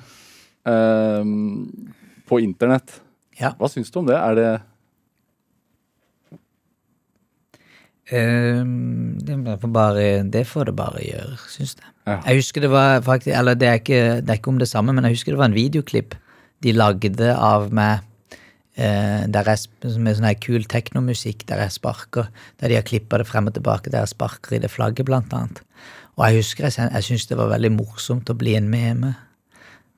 eh, 0.67 1.31
på 2.29 2.41
internett, 2.43 2.99
Ja. 3.39 3.53
hva 3.57 3.69
syns 3.71 3.89
du 3.89 3.97
om 4.03 4.05
det? 4.11 4.17
Er 4.19 4.35
det 4.37 4.49
Um, 8.07 9.17
det, 9.19 9.35
får 9.59 9.67
bare, 9.67 10.03
det 10.31 10.45
får 10.47 10.69
det 10.69 10.75
bare 10.79 11.01
gjøre, 11.03 11.33
syns 11.51 11.73
jeg. 11.75 11.89
Jeg 12.07 12.39
husker 12.39 12.63
det 12.63 12.71
var 12.71 13.01
faktisk 13.03 13.35
Eller 13.35 13.57
det 13.59 13.67
er, 13.67 13.79
ikke, 13.81 14.03
det 14.23 14.31
er 14.31 14.39
ikke 14.39 14.53
om 14.53 14.61
det 14.61 14.69
samme, 14.69 14.93
men 14.95 15.03
jeg 15.07 15.17
husker 15.17 15.35
det 15.35 15.41
var 15.41 15.51
en 15.51 15.57
videoklipp 15.57 16.15
de 16.65 16.73
lagde 16.73 17.33
av 17.33 17.67
meg 17.75 18.05
eh, 18.79 19.25
der 19.29 19.49
jeg, 19.51 19.67
med 20.01 20.15
sånn 20.17 20.25
her 20.25 20.39
kul 20.41 20.65
teknomusikk 20.65 21.43
der 21.49 21.61
jeg 21.61 21.75
sparker. 21.75 22.31
Der 22.57 22.71
de 22.71 22.79
har 22.79 22.87
klippa 22.87 23.19
det 23.21 23.27
frem 23.29 23.49
og 23.49 23.53
tilbake, 23.57 23.91
der 23.93 24.05
jeg 24.05 24.15
sparker 24.15 24.57
i 24.57 24.61
det 24.63 24.71
flagget, 24.73 25.05
blant 25.05 25.35
annet. 25.37 25.61
Og 26.17 26.25
jeg 26.25 26.41
husker 26.41 26.65
jeg, 26.65 26.89
jeg 26.89 27.05
syntes 27.05 27.27
det 27.29 27.37
var 27.37 27.51
veldig 27.53 27.73
morsomt 27.75 28.31
å 28.33 28.37
bli 28.37 28.55
en 28.57 28.71
meme. 28.71 29.13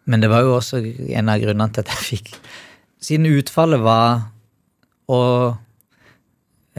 Men 0.10 0.24
det 0.24 0.32
var 0.32 0.43
jo 0.43 0.58
også 0.58 0.82
en 0.84 1.32
av 1.32 1.39
grunnene 1.39 1.72
til 1.72 1.86
at 1.86 1.93
jeg 1.93 2.08
fikk 2.10 2.34
Siden 3.00 3.30
utfallet 3.32 3.80
var 3.80 4.26
å 5.08 5.19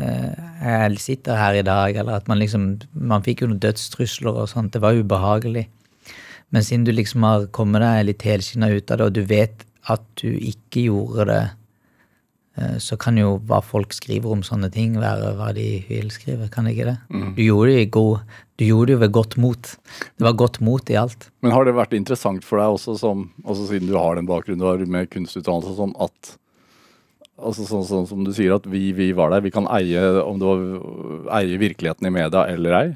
jeg 0.01 1.01
sitter 1.01 1.39
her 1.39 1.59
i 1.59 1.67
dag, 1.67 1.97
eller 1.97 2.21
at 2.21 2.29
man 2.29 2.41
liksom 2.41 2.81
Man 2.93 3.25
fikk 3.25 3.43
jo 3.43 3.51
noen 3.51 3.63
dødstrusler 3.63 4.43
og 4.43 4.51
sånt, 4.53 4.73
det 4.75 4.83
var 4.85 4.97
ubehagelig. 4.97 5.67
Men 6.51 6.67
siden 6.67 6.85
du 6.85 6.93
liksom 6.93 7.25
har 7.27 7.49
kommet 7.55 7.83
deg 7.85 8.09
litt 8.09 8.27
helskinna 8.27 8.71
ut 8.73 8.91
av 8.91 8.99
det, 8.99 9.07
og 9.07 9.17
du 9.17 9.23
vet 9.31 9.65
at 9.91 10.03
du 10.21 10.29
ikke 10.35 10.85
gjorde 10.89 11.27
det, 11.31 11.43
eh, 12.59 12.77
så 12.83 12.99
kan 13.01 13.19
jo 13.19 13.37
hva 13.49 13.61
folk 13.65 13.95
skriver 13.97 14.35
om 14.35 14.43
sånne 14.47 14.71
ting, 14.75 14.99
være 15.01 15.33
hva 15.39 15.53
de 15.57 15.69
vil 15.89 16.11
skrive. 16.13 16.51
Kan 16.53 16.67
det 16.67 16.75
ikke 16.75 16.91
det? 16.91 16.97
Du 17.39 17.43
gjorde 17.47 17.77
det 17.79 17.91
god 17.95 18.37
Du 18.61 18.67
gjorde 18.67 18.93
det 18.93 19.01
ved 19.01 19.13
godt 19.17 19.39
mot. 19.41 19.71
Det 20.19 20.27
var 20.27 20.35
godt 20.37 20.61
mot 20.61 20.91
i 20.91 20.99
alt. 21.01 21.31
Men 21.41 21.55
har 21.55 21.65
det 21.65 21.79
vært 21.79 21.95
interessant 21.97 22.45
for 22.45 22.61
deg 22.61 22.75
også, 22.75 22.99
som, 23.01 23.31
også 23.47 23.71
siden 23.71 23.89
du 23.89 23.97
har 23.97 24.19
den 24.19 24.29
bakgrunnen 24.29 24.61
du 24.61 24.69
har 24.69 24.83
med 24.85 25.09
kunstutdannelse 25.15 25.79
sånn, 25.79 25.95
at 25.97 26.35
altså 27.41 27.67
sånn, 27.69 27.87
sånn 27.89 28.09
som 28.09 28.25
du 28.27 28.33
sier, 28.37 28.55
at 28.57 28.67
vi, 28.71 28.91
vi 28.97 29.11
var 29.17 29.33
der. 29.33 29.45
Vi 29.45 29.53
kan 29.55 29.69
eie 29.73 30.03
om 30.23 30.41
det 30.41 30.49
var, 30.49 30.67
eie 31.41 31.61
virkeligheten 31.61 32.09
i 32.09 32.15
media 32.15 32.45
eller 32.53 32.77
ei. 32.79 32.89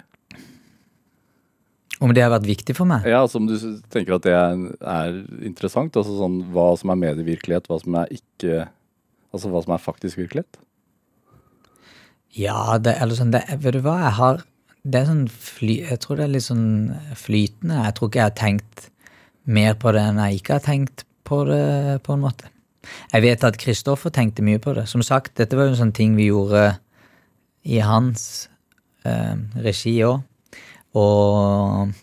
Om 2.03 2.13
det 2.13 2.25
har 2.25 2.33
vært 2.35 2.49
viktig 2.49 2.75
for 2.77 2.91
meg? 2.91 3.07
Ja, 3.09 3.23
altså 3.25 3.41
om 3.41 3.47
du 3.49 3.55
tenker 3.93 4.17
at 4.17 4.27
det 4.27 4.35
er, 4.37 4.65
er 4.83 5.21
interessant. 5.47 5.97
Altså 5.97 6.17
sånn 6.19 6.41
hva 6.55 6.73
som 6.81 6.93
er 6.93 7.01
medievirkelighet, 7.01 7.71
hva 7.71 7.81
som 7.83 8.01
er 8.03 8.15
ikke 8.15 8.65
Altså 9.35 9.49
hva 9.51 9.65
som 9.65 9.73
er 9.75 9.81
faktisk 9.83 10.19
virkelighet. 10.21 10.61
Ja, 12.39 12.77
det, 12.79 12.93
eller 13.03 13.19
sånn, 13.19 13.33
det, 13.35 13.41
vet 13.63 13.75
du 13.75 13.81
hva, 13.83 13.97
jeg 14.05 14.15
har 14.19 14.45
Det 14.85 15.01
er 15.01 15.09
sånn 15.09 15.25
fly, 15.27 15.75
Jeg 15.89 15.99
tror 16.05 16.21
det 16.21 16.29
er 16.29 16.33
litt 16.37 16.47
sånn 16.47 16.69
flytende. 17.19 17.81
Jeg 17.83 17.97
tror 17.97 18.11
ikke 18.11 18.21
jeg 18.21 18.31
har 18.31 18.39
tenkt 18.39 18.89
mer 19.45 19.75
på 19.75 19.91
det 19.97 20.05
enn 20.07 20.21
jeg 20.23 20.39
ikke 20.39 20.59
har 20.61 20.65
tenkt 20.65 21.03
på 21.27 21.41
det, 21.49 21.65
på 22.07 22.15
en 22.15 22.23
måte. 22.23 22.54
Jeg 23.13 23.25
vet 23.25 23.45
at 23.47 23.59
Kristoffer 23.61 24.13
tenkte 24.15 24.45
mye 24.45 24.61
på 24.63 24.75
det. 24.77 24.87
Som 24.91 25.03
sagt, 25.03 25.37
dette 25.41 25.57
var 25.57 25.69
jo 25.69 25.75
en 25.75 25.83
sånn 25.85 25.95
ting 25.97 26.17
vi 26.19 26.29
gjorde 26.31 26.77
i 27.65 27.81
hans 27.85 28.49
eh, 29.09 29.37
regi 29.65 29.97
òg. 30.07 30.23
Og 30.95 31.95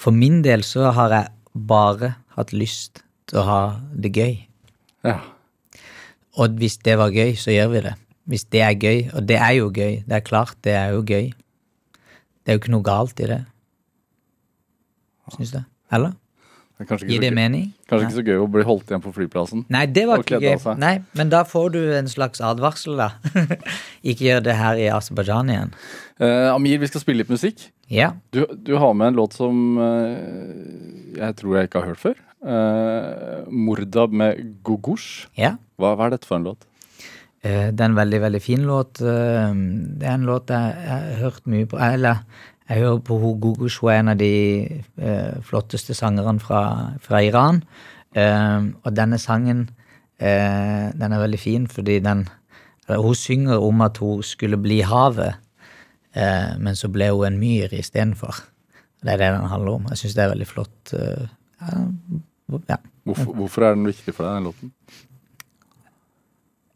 for 0.00 0.16
min 0.16 0.42
del 0.44 0.64
så 0.66 0.90
har 0.96 1.14
jeg 1.14 1.32
bare 1.68 2.16
hatt 2.36 2.52
lyst 2.56 3.04
til 3.30 3.40
å 3.42 3.46
ha 3.46 3.60
det 3.94 4.12
gøy. 4.16 4.36
Ja. 5.06 5.20
Og 6.36 6.58
hvis 6.60 6.78
det 6.84 6.98
var 7.00 7.14
gøy, 7.14 7.34
så 7.40 7.54
gjør 7.54 7.72
vi 7.72 7.82
det. 7.86 7.94
Hvis 8.26 8.44
det 8.52 8.62
er 8.66 8.74
gøy, 8.74 9.06
og 9.14 9.28
det 9.28 9.38
er 9.38 9.52
jo 9.60 9.70
gøy, 9.70 10.02
det 10.04 10.18
er 10.18 10.26
klart 10.26 10.58
det 10.66 10.74
er 10.76 10.92
jo 10.96 11.04
gøy. 11.06 11.30
Det 12.42 12.52
er 12.52 12.58
jo 12.58 12.62
ikke 12.62 12.74
noe 12.74 12.86
galt 12.86 13.22
i 13.22 13.28
det. 13.30 13.42
Syns 15.34 15.54
du? 15.54 15.60
Eller? 15.94 16.14
Gir 16.76 17.22
det 17.22 17.30
mening? 17.32 17.70
kanskje 17.88 18.04
ikke 18.04 18.16
så 18.18 18.22
gøy 18.26 18.40
å 18.42 18.48
bli 18.52 18.62
holdt 18.68 18.90
igjen 18.90 19.00
på 19.00 19.12
flyplassen. 19.14 19.62
Nei, 19.72 19.86
det 19.88 20.02
var 20.10 20.20
ikke 20.20 20.42
gøy. 20.42 20.58
Nei, 20.76 20.98
men 21.16 21.30
da 21.32 21.40
får 21.48 21.70
du 21.72 21.78
en 21.96 22.10
slags 22.10 22.42
advarsel, 22.44 23.00
da. 23.00 23.06
ikke 24.10 24.26
gjør 24.26 24.42
det 24.44 24.56
her 24.58 24.80
i 24.82 24.90
Aserbajdsjan 24.92 25.52
igjen. 25.54 25.72
Uh, 26.20 26.52
Amir, 26.52 26.82
vi 26.82 26.90
skal 26.90 27.00
spille 27.00 27.24
litt 27.24 27.32
musikk. 27.32 27.64
Ja. 27.88 28.10
Du, 28.34 28.42
du 28.52 28.74
har 28.82 28.92
med 28.98 29.14
en 29.14 29.20
låt 29.22 29.38
som 29.38 29.80
uh, 29.80 31.16
jeg 31.16 31.38
tror 31.40 31.56
jeg 31.56 31.70
ikke 31.70 31.80
har 31.80 31.94
hørt 31.94 32.02
før. 32.02 32.20
Uh, 32.44 33.48
'Morda 33.48 34.04
med 34.12 34.42
Gogosh. 34.66 35.30
ja. 35.40 35.56
Hva, 35.80 35.94
hva 35.96 36.10
er 36.10 36.16
dette 36.16 36.28
for 36.28 36.36
en 36.36 36.50
låt? 36.50 36.68
Det 37.46 37.78
er 37.78 37.84
en 37.84 37.94
veldig, 37.94 38.18
veldig 38.24 38.38
fin 38.42 38.62
låt. 38.66 38.98
Det 38.98 40.06
er 40.08 40.14
en 40.16 40.24
låt 40.26 40.48
jeg, 40.50 40.72
jeg 40.82 40.94
har 40.96 41.20
hørt 41.20 41.44
mye 41.46 41.68
på. 41.70 41.76
Eller 41.78 42.24
jeg 42.68 42.82
hører 42.82 43.02
på 43.06 43.18
hun 43.22 43.42
er 43.88 43.98
en 44.00 44.08
av 44.08 44.18
de 44.18 44.32
eh, 44.98 45.36
flotteste 45.46 45.94
sangerne 45.94 46.40
fra, 46.42 46.62
fra 47.00 47.22
Iran. 47.22 47.62
Eh, 48.14 48.66
og 48.82 48.96
denne 48.96 49.18
sangen, 49.22 49.68
eh, 50.18 50.90
den 50.90 51.12
er 51.12 51.22
veldig 51.22 51.40
fin 51.40 51.66
fordi 51.66 52.00
den 52.00 52.28
Hun 52.86 53.14
synger 53.14 53.58
om 53.58 53.80
at 53.82 53.98
hun 53.98 54.22
skulle 54.22 54.56
bli 54.56 54.76
havet, 54.80 55.34
eh, 56.14 56.52
men 56.58 56.76
så 56.78 56.86
ble 56.88 57.08
hun 57.10 57.26
en 57.26 57.38
myr 57.40 57.72
istedenfor. 57.74 58.34
Det 59.02 59.10
er 59.12 59.16
det 59.18 59.30
den 59.34 59.48
handler 59.50 59.72
om. 59.72 59.88
Jeg 59.90 59.98
syns 59.98 60.14
det 60.14 60.22
er 60.22 60.28
veldig 60.28 60.46
flott. 60.46 60.92
eh, 60.94 61.26
ja. 62.68 62.76
Hvorfor, 63.04 63.32
hvorfor 63.34 63.62
er 63.62 63.74
den 63.74 63.86
viktig 63.86 64.14
for 64.14 64.22
deg, 64.24 64.34
den 64.36 64.44
låten? 64.44 64.72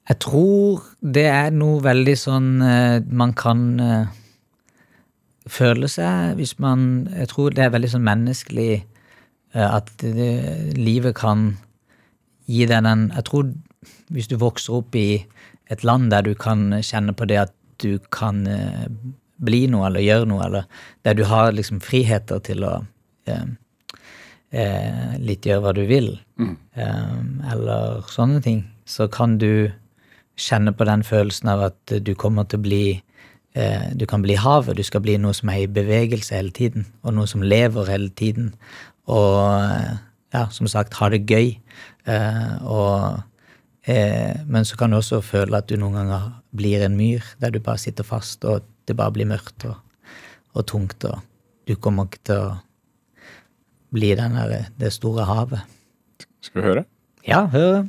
Jeg 0.09 0.19
tror 0.19 0.83
det 1.01 1.27
er 1.31 1.51
noe 1.55 1.79
veldig 1.83 2.17
sånn 2.19 2.51
eh, 2.67 2.99
man 3.07 3.33
kan 3.39 3.63
føle 5.51 5.89
seg 5.91 6.39
hvis 6.39 6.57
man 6.63 7.09
Jeg 7.13 7.33
tror 7.33 7.55
det 7.55 7.65
er 7.65 7.75
veldig 7.75 7.93
sånn 7.95 8.07
menneskelig 8.07 8.73
eh, 8.77 9.69
at 9.69 9.91
det, 10.01 10.33
livet 10.79 11.17
kan 11.19 11.55
gi 12.51 12.67
deg 12.67 12.85
den 12.87 13.09
Jeg 13.15 13.27
tror 13.29 13.51
hvis 14.11 14.29
du 14.31 14.37
vokser 14.41 14.81
opp 14.81 14.97
i 14.99 15.25
et 15.71 15.85
land 15.87 16.11
der 16.11 16.27
du 16.27 16.35
kan 16.35 16.71
kjenne 16.83 17.15
på 17.17 17.29
det 17.31 17.39
at 17.47 17.55
du 17.81 17.99
kan 18.13 18.45
eh, 18.47 18.87
bli 19.41 19.65
noe 19.73 19.89
eller 19.89 20.05
gjøre 20.05 20.29
noe, 20.29 20.45
eller 20.47 20.87
der 21.07 21.17
du 21.17 21.25
har 21.31 21.53
liksom 21.57 21.81
friheter 21.85 22.43
til 22.45 22.65
å 22.67 22.75
eh, 23.31 23.47
eh, 24.53 25.15
litt 25.23 25.47
gjøre 25.49 25.65
hva 25.65 25.75
du 25.77 25.85
vil, 25.89 26.11
eh, 26.77 27.21
eller 27.55 28.03
sånne 28.11 28.43
ting, 28.45 28.65
så 28.85 29.09
kan 29.13 29.39
du 29.41 29.71
kjenne 30.41 30.75
på 30.77 30.87
den 30.89 31.05
følelsen 31.07 31.53
av 31.53 31.65
at 31.71 31.97
du 32.05 32.13
kommer 32.19 32.49
til 32.49 32.61
å 32.61 32.67
bli 32.67 32.85
Du 33.99 34.05
kan 34.07 34.23
bli 34.23 34.37
havet, 34.39 34.77
du 34.79 34.85
skal 34.87 35.03
bli 35.03 35.17
noe 35.19 35.35
som 35.35 35.51
er 35.51 35.65
i 35.65 35.71
bevegelse 35.71 36.37
hele 36.37 36.53
tiden, 36.55 36.85
og 37.03 37.17
noe 37.17 37.27
som 37.27 37.43
lever 37.43 37.89
hele 37.91 38.13
tiden. 38.15 38.53
Og 39.11 39.41
eh, 39.59 39.99
ja, 40.35 40.47
som 40.55 40.69
sagt, 40.71 40.95
ha 41.01 41.11
det 41.13 41.25
gøy. 41.29 41.53
Eh, 42.07 42.55
og, 42.63 43.21
eh, 43.91 44.39
men 44.47 44.67
så 44.69 44.79
kan 44.79 44.93
du 44.93 45.01
også 45.01 45.21
føle 45.25 45.59
at 45.59 45.69
du 45.71 45.77
noen 45.81 45.99
ganger 45.99 46.31
blir 46.57 46.85
en 46.87 46.99
myr, 46.99 47.25
der 47.43 47.55
du 47.55 47.61
bare 47.65 47.81
sitter 47.83 48.07
fast, 48.07 48.45
og 48.45 48.67
det 48.89 48.97
bare 48.99 49.15
blir 49.15 49.29
mørkt 49.31 49.67
og, 49.69 49.79
og 50.55 50.67
tungt, 50.67 51.05
og 51.05 51.21
du 51.69 51.77
kommer 51.79 52.09
ikke 52.09 52.25
til 52.31 52.43
å 52.43 52.51
bli 53.95 54.15
den 54.19 54.37
der, 54.39 54.71
det 54.79 54.93
store 54.95 55.27
havet. 55.27 55.67
Skal 56.43 56.61
vi 56.61 56.69
høre? 56.69 56.85
Ja, 57.27 57.45
hør. 57.51 57.89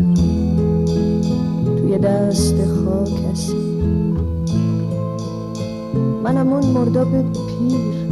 دست 2.03 2.55
خاکسی 2.65 3.71
منم 6.23 6.53
اون 6.53 6.65
مرداب 6.65 7.11
پیر. 7.21 8.11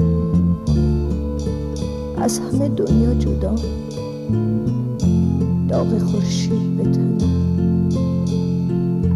از 2.18 2.40
همه 2.40 2.70
دنیا 2.70 3.14
جدا. 3.14 3.56
داغ 5.70 5.98
خورشید 6.00 6.78
به 6.78 6.84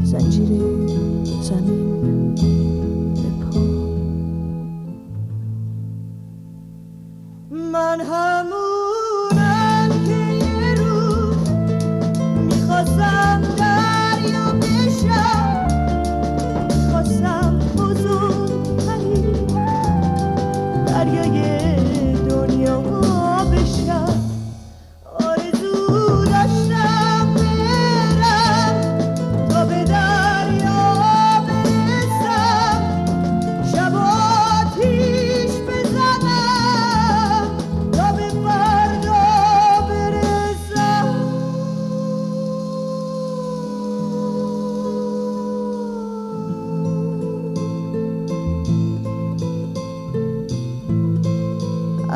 زنجیر 0.04 0.62
زمین 1.42 2.36
به 3.16 3.46
پا. 3.46 3.60
من 7.72 8.02
همونم 8.02 8.73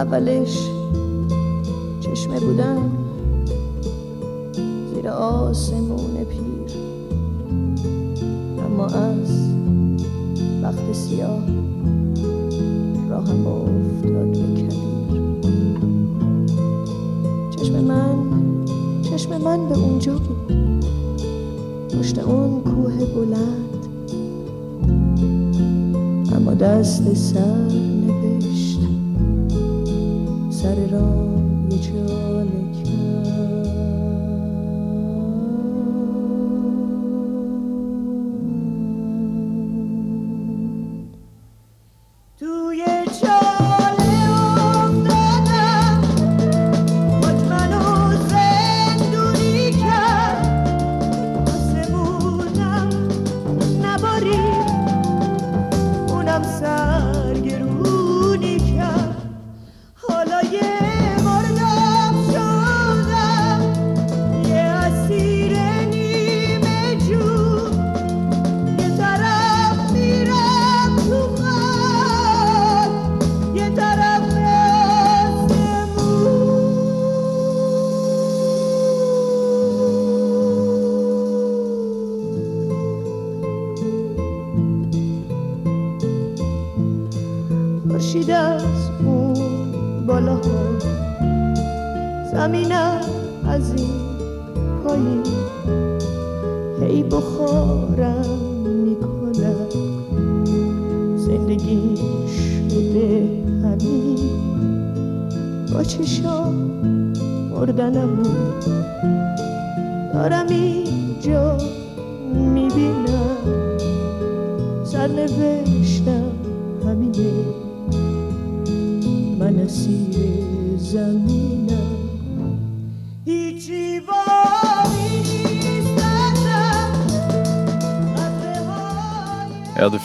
اولش 0.07 0.69
چشمه 1.99 2.39
بودن 2.39 2.91
زیر 4.93 5.09
آسمون 5.09 6.23
پیر. 6.29 6.77
اما 8.65 8.85
از 8.85 9.51
وقت 10.63 10.93
سیاه 10.93 11.43
راهم 13.09 13.47
افتاد 13.47 14.31
به 14.31 14.61
کبیر. 14.61 15.21
چشم 17.57 17.83
من 17.83 18.15
چشم 19.01 19.41
من 19.41 19.69
به 19.69 19.77
اونجا 19.77 20.13
بود. 20.13 20.57
پشت 21.99 22.19
اون 22.19 22.61
کوه 22.61 23.05
بلند. 23.05 23.87
اما 26.35 26.53
دست 26.53 27.13
سر 27.13 27.86
سر 30.61 30.75
را 30.91 31.25
نجاله 31.69 32.76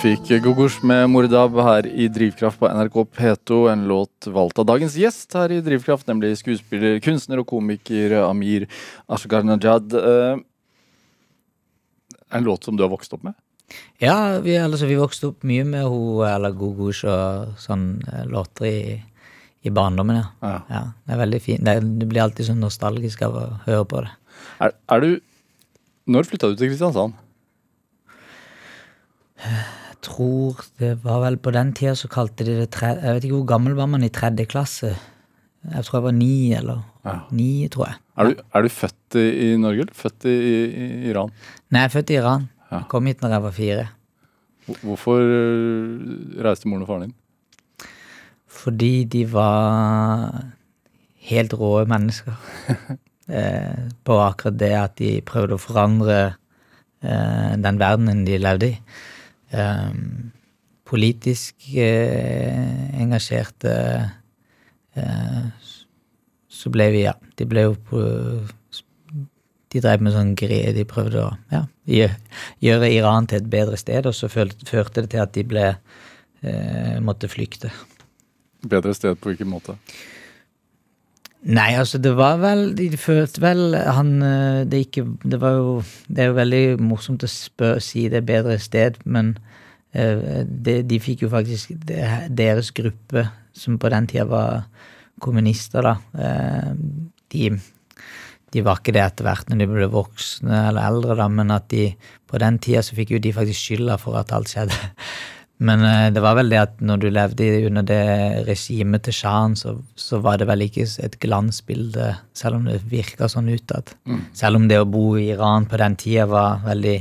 fikk 0.02 0.32
Gogosh 0.42 0.80
med 0.82 1.04
Mordab 1.12 1.54
her 1.62 1.86
i 1.86 2.08
Drivkraft 2.10 2.58
på 2.58 2.66
NRK 2.66 2.96
P2. 3.14 3.58
En 3.70 3.84
låt 3.86 4.26
valgt 4.34 4.58
av 4.58 4.66
dagens 4.66 4.96
gjest 4.98 5.34
her 5.38 5.52
i 5.54 5.60
Drivkraft, 5.62 6.08
nemlig 6.10 6.32
skuespiller, 6.40 6.96
kunstner 7.04 7.38
og 7.42 7.46
komiker 7.52 8.16
Amir 8.24 8.66
Ashgar 9.06 9.46
Najad. 9.46 9.94
Eh, 9.94 10.40
En 12.32 12.44
låt 12.44 12.64
som 12.64 12.76
du 12.76 12.82
har 12.82 12.88
vokst 12.90 13.12
opp 13.12 13.22
med? 13.22 13.34
Ja, 14.00 14.40
vi, 14.40 14.56
altså, 14.56 14.86
vi 14.88 14.96
vokste 14.96 15.28
opp 15.30 15.44
mye 15.44 15.64
med 15.68 15.84
hun 15.84 16.24
eller 16.26 16.54
Gogosh 16.56 17.04
og 17.06 17.58
sånn 17.60 18.00
eh, 18.08 18.24
låter 18.26 18.66
i, 18.66 19.02
i 19.62 19.70
barndommen, 19.70 20.16
ja. 20.18 20.30
Ja. 20.40 20.54
ja. 20.72 20.82
Det 21.04 21.14
er 21.14 21.20
veldig 21.26 21.42
fint. 21.44 21.64
Det, 21.68 21.76
du 22.00 22.06
blir 22.08 22.24
alltid 22.24 22.48
sånn 22.48 22.64
nostalgisk 22.64 23.22
av 23.28 23.36
å 23.36 23.44
høre 23.68 23.84
på 23.86 24.02
det. 24.06 24.14
Er, 24.64 24.74
er 24.96 25.04
du 25.04 25.10
Når 26.10 26.26
flytta 26.26 26.50
du 26.50 26.56
til 26.58 26.72
Kristiansand? 26.72 27.14
Tror 30.02 30.58
det 30.80 30.96
var 31.04 31.20
vel 31.22 31.36
på 31.38 31.52
den 31.54 31.70
tida 31.78 31.94
så 31.98 32.08
kalte 32.10 32.42
de 32.46 32.56
det 32.58 32.70
tre, 32.74 32.94
Jeg 32.98 33.14
vet 33.16 33.24
ikke 33.28 33.38
hvor 33.38 33.50
gammel 33.54 33.76
var 33.78 33.86
man 33.90 34.02
i 34.02 34.10
tredje 34.10 34.46
klasse. 34.50 34.96
Jeg 35.62 35.84
tror 35.86 35.98
jeg 36.00 36.06
var 36.08 36.16
ni, 36.16 36.52
eller 36.58 36.80
Ja. 37.06 37.20
ni, 37.30 37.68
tror 37.70 37.86
jeg. 37.86 37.96
Er 38.18 38.24
du, 38.28 38.42
er 38.54 38.62
du 38.62 38.68
født 38.68 39.16
i, 39.16 39.56
Norge, 39.56 39.80
eller 39.86 39.94
født 39.94 40.26
i, 40.26 40.34
i, 40.34 40.56
i 40.74 41.10
Iran? 41.10 41.30
Nei, 41.70 41.80
jeg 41.84 41.88
er 41.90 41.94
født 41.94 42.10
i 42.10 42.16
Iran. 42.18 42.48
Ja. 42.72 42.80
Kom 42.90 43.06
hit 43.06 43.22
når 43.22 43.30
jeg 43.36 43.42
var 43.46 43.54
fire. 43.56 43.86
Hvorfor 44.82 45.22
eh, 45.22 46.42
reiste 46.46 46.68
moren 46.70 46.82
og 46.84 46.90
faren 46.90 47.06
din? 47.08 47.14
Fordi 48.52 48.92
de 49.10 49.22
var 49.32 50.42
helt 51.30 51.54
rå 51.58 51.72
mennesker. 51.90 52.34
eh, 53.28 53.88
på 54.04 54.18
akkurat 54.22 54.58
det 54.60 54.72
at 54.78 54.96
de 54.98 55.14
prøvde 55.26 55.56
å 55.58 55.62
forandre 55.62 56.18
eh, 57.02 57.54
den 57.58 57.78
verdenen 57.82 58.24
de 58.26 58.38
levde 58.42 58.72
i. 58.74 58.78
Eh, 59.52 59.92
politisk 60.92 61.68
eh, 61.80 63.00
engasjerte 63.00 63.72
eh, 64.94 65.44
så 66.52 66.72
ble 66.72 66.88
vi, 66.92 67.04
ja 67.06 67.14
De 67.38 67.46
ble 67.48 67.64
jo 67.64 67.76
på 67.88 68.02
De 69.72 69.80
drev 69.80 70.02
med 70.04 70.12
sånn 70.12 70.34
greie. 70.36 70.74
De 70.76 70.84
prøvde 70.84 71.22
å 71.24 71.30
ja, 71.48 71.62
gjøre 72.60 72.90
Iran 72.92 73.28
til 73.28 73.40
et 73.40 73.46
bedre 73.54 73.78
sted, 73.80 74.04
og 74.04 74.12
så 74.12 74.28
førte 74.28 75.00
det 75.00 75.08
til 75.14 75.22
at 75.22 75.32
de 75.32 75.46
ble 75.48 75.64
eh, 75.70 76.98
måtte 77.00 77.30
flykte. 77.32 77.70
Bedre 78.68 78.92
sted 78.92 79.16
på 79.16 79.32
hvilken 79.32 79.48
måte? 79.48 79.78
Nei, 81.42 81.72
altså 81.74 81.98
det 81.98 82.12
var 82.14 82.36
vel 82.38 82.68
De 82.78 82.86
følte 83.00 83.42
vel 83.42 83.74
han 83.74 84.12
eh, 84.22 84.60
Det 84.70 84.84
ikke 84.86 85.02
Det 85.26 85.40
var 85.42 85.56
jo 85.56 85.72
Det 86.06 86.22
er 86.22 86.30
jo 86.30 86.36
veldig 86.38 86.64
morsomt 86.86 87.26
å 87.26 87.30
spør, 87.30 87.80
si 87.82 88.06
det 88.12 88.20
er 88.20 88.28
bedre 88.28 88.58
sted, 88.62 89.00
men 89.04 89.34
det, 89.92 90.78
de 90.88 90.96
fikk 91.04 91.26
jo 91.26 91.28
faktisk 91.28 91.74
Deres 92.32 92.70
gruppe, 92.72 93.26
som 93.52 93.76
på 93.76 93.90
den 93.92 94.06
tida 94.08 94.24
var 94.24 94.62
kommunister, 95.20 95.84
da, 95.84 95.96
eh, 96.16 96.72
de 97.34 97.50
de 98.52 98.60
var 98.60 98.82
ikke 98.82 98.92
det 98.92 99.00
etter 99.00 99.24
hvert 99.24 99.48
når 99.48 99.60
de 99.62 99.66
ble 99.70 99.86
voksne 99.92 100.56
eller 100.68 100.84
eldre, 100.84 101.14
da, 101.16 101.28
men 101.32 101.52
at 101.54 101.70
de 101.72 101.86
på 102.28 102.40
den 102.42 102.58
tida 102.60 102.82
så 102.84 102.96
fikk 102.98 103.14
jo 103.14 103.20
de 103.24 103.32
faktisk 103.32 103.62
skylda 103.70 103.96
for 104.00 104.18
at 104.20 104.34
alt 104.36 104.52
skjedde. 104.52 104.76
Men 105.62 105.84
eh, 105.86 106.08
det 106.14 106.22
var 106.24 106.34
vel 106.38 106.50
det 106.50 106.58
at 106.58 106.80
når 106.82 107.00
du 107.02 107.06
levde 107.12 107.46
under 107.68 107.84
det 107.86 107.98
regimet 108.48 109.04
til 109.06 109.14
sjahen, 109.14 109.54
så, 109.58 109.76
så 109.94 110.18
var 110.24 110.40
det 110.40 110.48
vel 110.50 110.64
ikke 110.66 110.86
et 111.06 111.18
glansbilde, 111.22 112.08
selv 112.34 112.58
om 112.58 112.64
det 112.66 112.80
virka 112.90 113.28
sånn 113.30 113.50
utad. 113.52 113.92
Selv 114.34 114.58
om 114.58 114.66
det 114.70 114.80
å 114.82 114.88
bo 114.90 115.04
i 115.20 115.28
Iran 115.36 115.68
på 115.70 115.78
den 115.78 115.94
tida 116.00 116.26
var 116.30 116.64
veldig, 116.66 116.96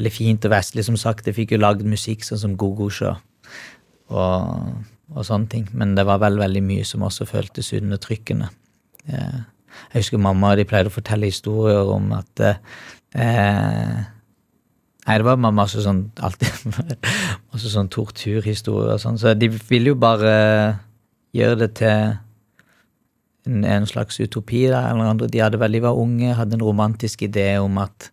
veldig 0.00 0.12
fint 0.14 0.48
og 0.48 0.54
vestlig. 0.54 0.86
Som 0.88 0.96
sagt, 1.00 1.28
jeg 1.28 1.36
fikk 1.36 1.52
jo 1.56 1.60
lagd 1.60 1.84
musikk 1.84 2.24
sånn 2.24 2.40
som 2.46 2.56
Gogosh 2.56 3.02
og, 3.10 3.20
og, 4.08 4.72
og 5.12 5.28
sånne 5.28 5.52
ting. 5.52 5.68
Men 5.76 5.92
det 5.98 6.06
var 6.08 6.22
vel 6.24 6.40
veldig 6.40 6.64
mye 6.64 6.88
som 6.88 7.04
også 7.04 7.28
føltes 7.28 7.72
undertrykkende. 7.76 8.48
Eh, 9.12 9.40
Jeg 9.92 10.02
husker 10.04 10.20
mamma 10.20 10.50
og 10.52 10.58
de 10.60 10.64
pleide 10.68 10.90
å 10.92 10.92
fortelle 10.94 11.28
historier 11.30 11.88
om 11.88 12.10
at 12.16 12.42
eh, 13.16 14.02
Nei, 15.02 15.16
det 15.18 15.26
var 15.26 15.38
ma- 15.42 15.50
masse 15.54 15.82
sånn 15.82 16.04
alltid 16.22 16.76
masse 17.52 17.70
sånn 17.72 17.88
torturhistorier 17.90 18.94
og 18.94 19.00
sånn. 19.02 19.18
Så 19.18 19.32
de 19.34 19.48
ville 19.50 19.92
jo 19.94 19.98
bare 19.98 20.34
gjøre 21.34 21.58
det 21.64 21.70
til 21.80 22.12
en, 23.48 23.64
en 23.66 23.86
slags 23.90 24.20
utopi. 24.22 24.68
Da, 24.70 24.84
eller 24.92 25.10
andre. 25.10 25.30
De 25.32 25.42
hadde 25.42 25.58
vel, 25.58 25.74
de 25.74 25.82
var 25.82 25.98
unge, 25.98 26.34
hadde 26.38 26.54
en 26.58 26.62
romantisk 26.68 27.24
idé 27.26 27.56
om 27.62 27.80
at 27.82 28.10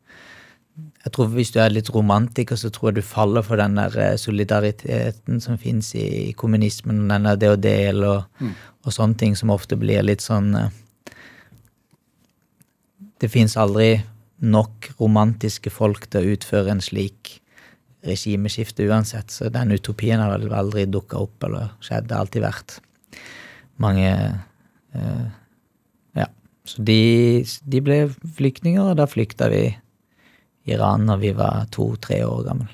jeg 0.99 1.13
tror 1.15 1.30
Hvis 1.32 1.49
du 1.56 1.58
er 1.63 1.71
litt 1.71 1.89
romantiker, 1.95 2.58
så 2.60 2.69
tror 2.75 2.89
jeg 2.89 2.97
du 2.99 3.08
faller 3.08 3.43
for 3.43 3.56
den 3.60 3.78
der 3.80 3.93
eh, 4.04 4.17
solidariteten 4.19 5.39
som 5.43 5.56
fins 5.60 5.93
i, 5.95 6.04
i 6.30 6.34
kommunismen, 6.36 7.06
den 7.10 7.23
der 7.28 7.38
det 7.39 7.49
å 7.54 7.60
dele 7.60 8.10
og, 8.17 8.49
og 8.84 8.93
sånne 8.93 9.15
ting, 9.19 9.36
som 9.39 9.52
ofte 9.56 9.78
blir 9.80 10.04
litt 10.04 10.21
sånn 10.23 10.49
eh, 10.60 10.67
Det 13.19 13.31
fins 13.31 13.56
aldri 13.60 13.94
nok 14.40 14.92
romantiske 15.00 15.71
folk 15.73 16.08
til 16.12 16.23
å 16.23 16.35
utføre 16.35 16.73
en 16.73 16.83
slik 16.83 17.40
regimeskifte 18.08 18.85
uansett, 18.87 19.31
så 19.31 19.50
den 19.52 19.73
utopien 19.75 20.21
har 20.21 20.31
vel 20.37 20.54
aldri 20.56 20.85
dukka 20.87 21.19
opp 21.19 21.44
eller 21.44 21.73
skjedd. 21.83 22.08
Det 22.08 22.15
har 22.15 22.23
alltid 22.23 22.46
vært 22.46 22.79
mange 23.83 24.08
eh, 24.08 25.27
Ja. 26.15 26.27
Så 26.63 26.83
de, 26.85 27.44
de 27.67 27.83
ble 27.83 28.02
flyktninger, 28.37 28.92
og 28.92 29.00
da 29.00 29.08
flykta 29.10 29.50
vi 29.52 29.65
Iran 30.69 31.08
når 31.10 31.23
vi 31.23 31.33
var 31.35 31.67
to-tre 31.75 32.21
år 32.27 32.44
gammel. 32.48 32.71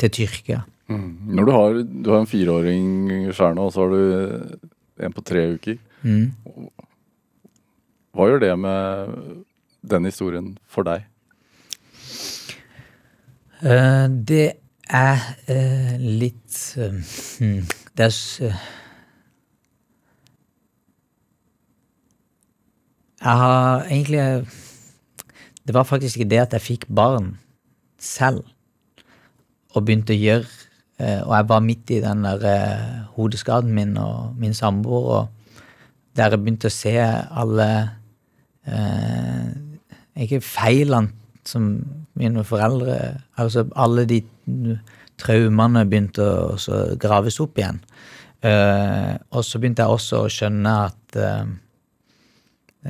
Til 0.00 0.12
Tyrkia. 0.12 0.62
Når 0.92 1.46
du 1.46 1.52
har, 1.54 1.78
du 1.82 2.10
har 2.10 2.20
en 2.20 2.28
fireåring 2.28 3.30
sjøl 3.32 3.56
nå, 3.56 3.68
og 3.68 3.74
så 3.74 3.84
har 3.84 3.92
du 3.92 5.04
en 5.06 5.14
på 5.14 5.24
tre 5.24 5.44
uker. 5.54 5.78
Mm. 6.02 6.32
Hva 8.12 8.28
gjør 8.28 8.42
det 8.42 8.52
med 8.60 9.14
den 9.82 10.04
historien 10.06 10.56
for 10.66 10.86
deg? 10.86 11.06
Uh, 13.62 14.08
det 14.10 14.58
er 14.90 15.20
uh, 15.48 15.94
litt 15.98 16.56
uh, 16.78 16.98
Det 17.96 18.08
er 18.08 18.16
Jeg 23.22 23.38
har 23.38 23.84
egentlig 23.86 24.46
Det 25.66 25.74
var 25.74 25.86
faktisk 25.86 26.18
ikke 26.18 26.30
det 26.30 26.40
at 26.42 26.52
jeg 26.52 26.60
fikk 26.60 26.88
barn 26.90 27.38
selv, 28.02 28.42
og 29.70 29.84
begynte 29.86 30.10
å 30.10 30.18
gjøre 30.18 31.22
Og 31.22 31.36
jeg 31.36 31.48
var 31.48 31.62
midt 31.62 31.90
i 31.94 32.00
den 32.02 32.24
der 32.26 33.06
hodeskaden 33.14 33.70
min 33.74 33.96
og 33.96 34.34
min 34.38 34.54
samboer, 34.54 35.06
og 35.20 35.28
der 36.16 36.34
jeg 36.34 36.42
begynte 36.42 36.68
å 36.68 36.74
se 36.74 36.92
alle 36.98 37.68
eh, 38.66 39.71
Ikke 40.20 40.42
feilene 40.44 41.12
som 41.48 41.68
mine 42.14 42.44
foreldre 42.46 42.98
Altså 43.40 43.64
alle 43.74 44.04
de 44.06 44.20
traumene 45.22 45.84
begynte 45.88 46.24
å 46.24 46.76
graves 47.00 47.38
opp 47.42 47.58
igjen. 47.60 47.80
Uh, 48.42 49.14
og 49.30 49.44
så 49.46 49.60
begynte 49.62 49.84
jeg 49.84 49.94
også 49.94 50.24
å 50.24 50.30
skjønne 50.32 50.70
at 50.88 51.18
uh, 51.22 51.50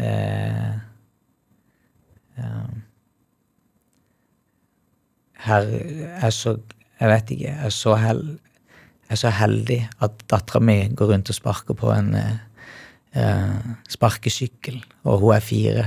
uh, 0.01 0.71
Her 5.43 5.69
er 5.75 6.33
så 6.33 6.55
Jeg 7.03 7.11
vet 7.11 7.35
ikke. 7.35 7.51
Jeg 7.51 7.67
er 7.67 7.75
så, 7.75 7.99
hel, 8.01 8.23
jeg 9.05 9.13
er 9.17 9.21
så 9.21 9.35
heldig 9.35 9.79
at 10.07 10.25
dattera 10.31 10.63
mi 10.65 10.79
går 10.97 11.13
rundt 11.13 11.33
og 11.35 11.37
sparker 11.37 11.77
på 11.77 11.91
en 11.93 12.15
sparkesykkel, 13.91 14.79
og 15.05 15.19
hun 15.21 15.35
er 15.35 15.43
fire, 15.45 15.83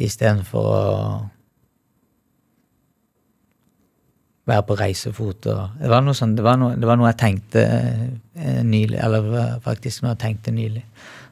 istedenfor 0.00 0.66
å 0.70 0.80
være 4.50 4.66
på 4.66 4.76
reisefot. 4.80 5.48
Og 5.52 5.78
det, 5.80 5.90
var 5.90 6.04
noe 6.04 6.16
sånn, 6.16 6.34
det, 6.38 6.44
var 6.46 6.58
noe, 6.60 6.76
det 6.80 6.88
var 6.88 6.98
noe 6.98 7.10
jeg 7.12 7.20
tenkte 7.20 7.64
eh, 7.66 8.62
nylig, 8.66 8.98
eller 9.00 9.60
faktisk 9.64 10.04
noe 10.04 10.14
jeg 10.14 10.22
tenkte 10.24 10.54
nylig. 10.54 10.82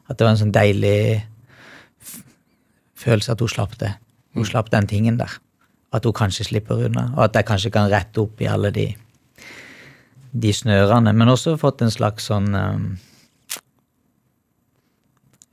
At 0.09 0.17
det 0.17 0.25
var 0.25 0.33
en 0.33 0.41
sånn 0.43 0.55
deilig 0.55 1.01
følelse 2.99 3.35
at 3.35 3.43
hun 3.43 3.51
slapp 3.51 3.77
det. 3.81 3.93
Hun 4.37 4.47
slapp 4.47 4.71
den 4.73 4.87
tingen 4.89 5.19
der. 5.19 5.39
At 5.95 6.05
hun 6.05 6.15
kanskje 6.15 6.47
slipper 6.51 6.85
unna, 6.87 7.09
og 7.15 7.27
at 7.29 7.39
jeg 7.39 7.47
kanskje 7.49 7.73
kan 7.73 7.89
rette 7.91 8.21
opp 8.21 8.41
i 8.43 8.49
alle 8.49 8.71
de, 8.75 8.87
de 10.31 10.51
snørene. 10.53 11.13
Men 11.17 11.33
også 11.33 11.57
fått 11.61 11.81
en 11.85 11.93
slags 11.93 12.29
sånn 12.31 12.51
um, 12.55 12.89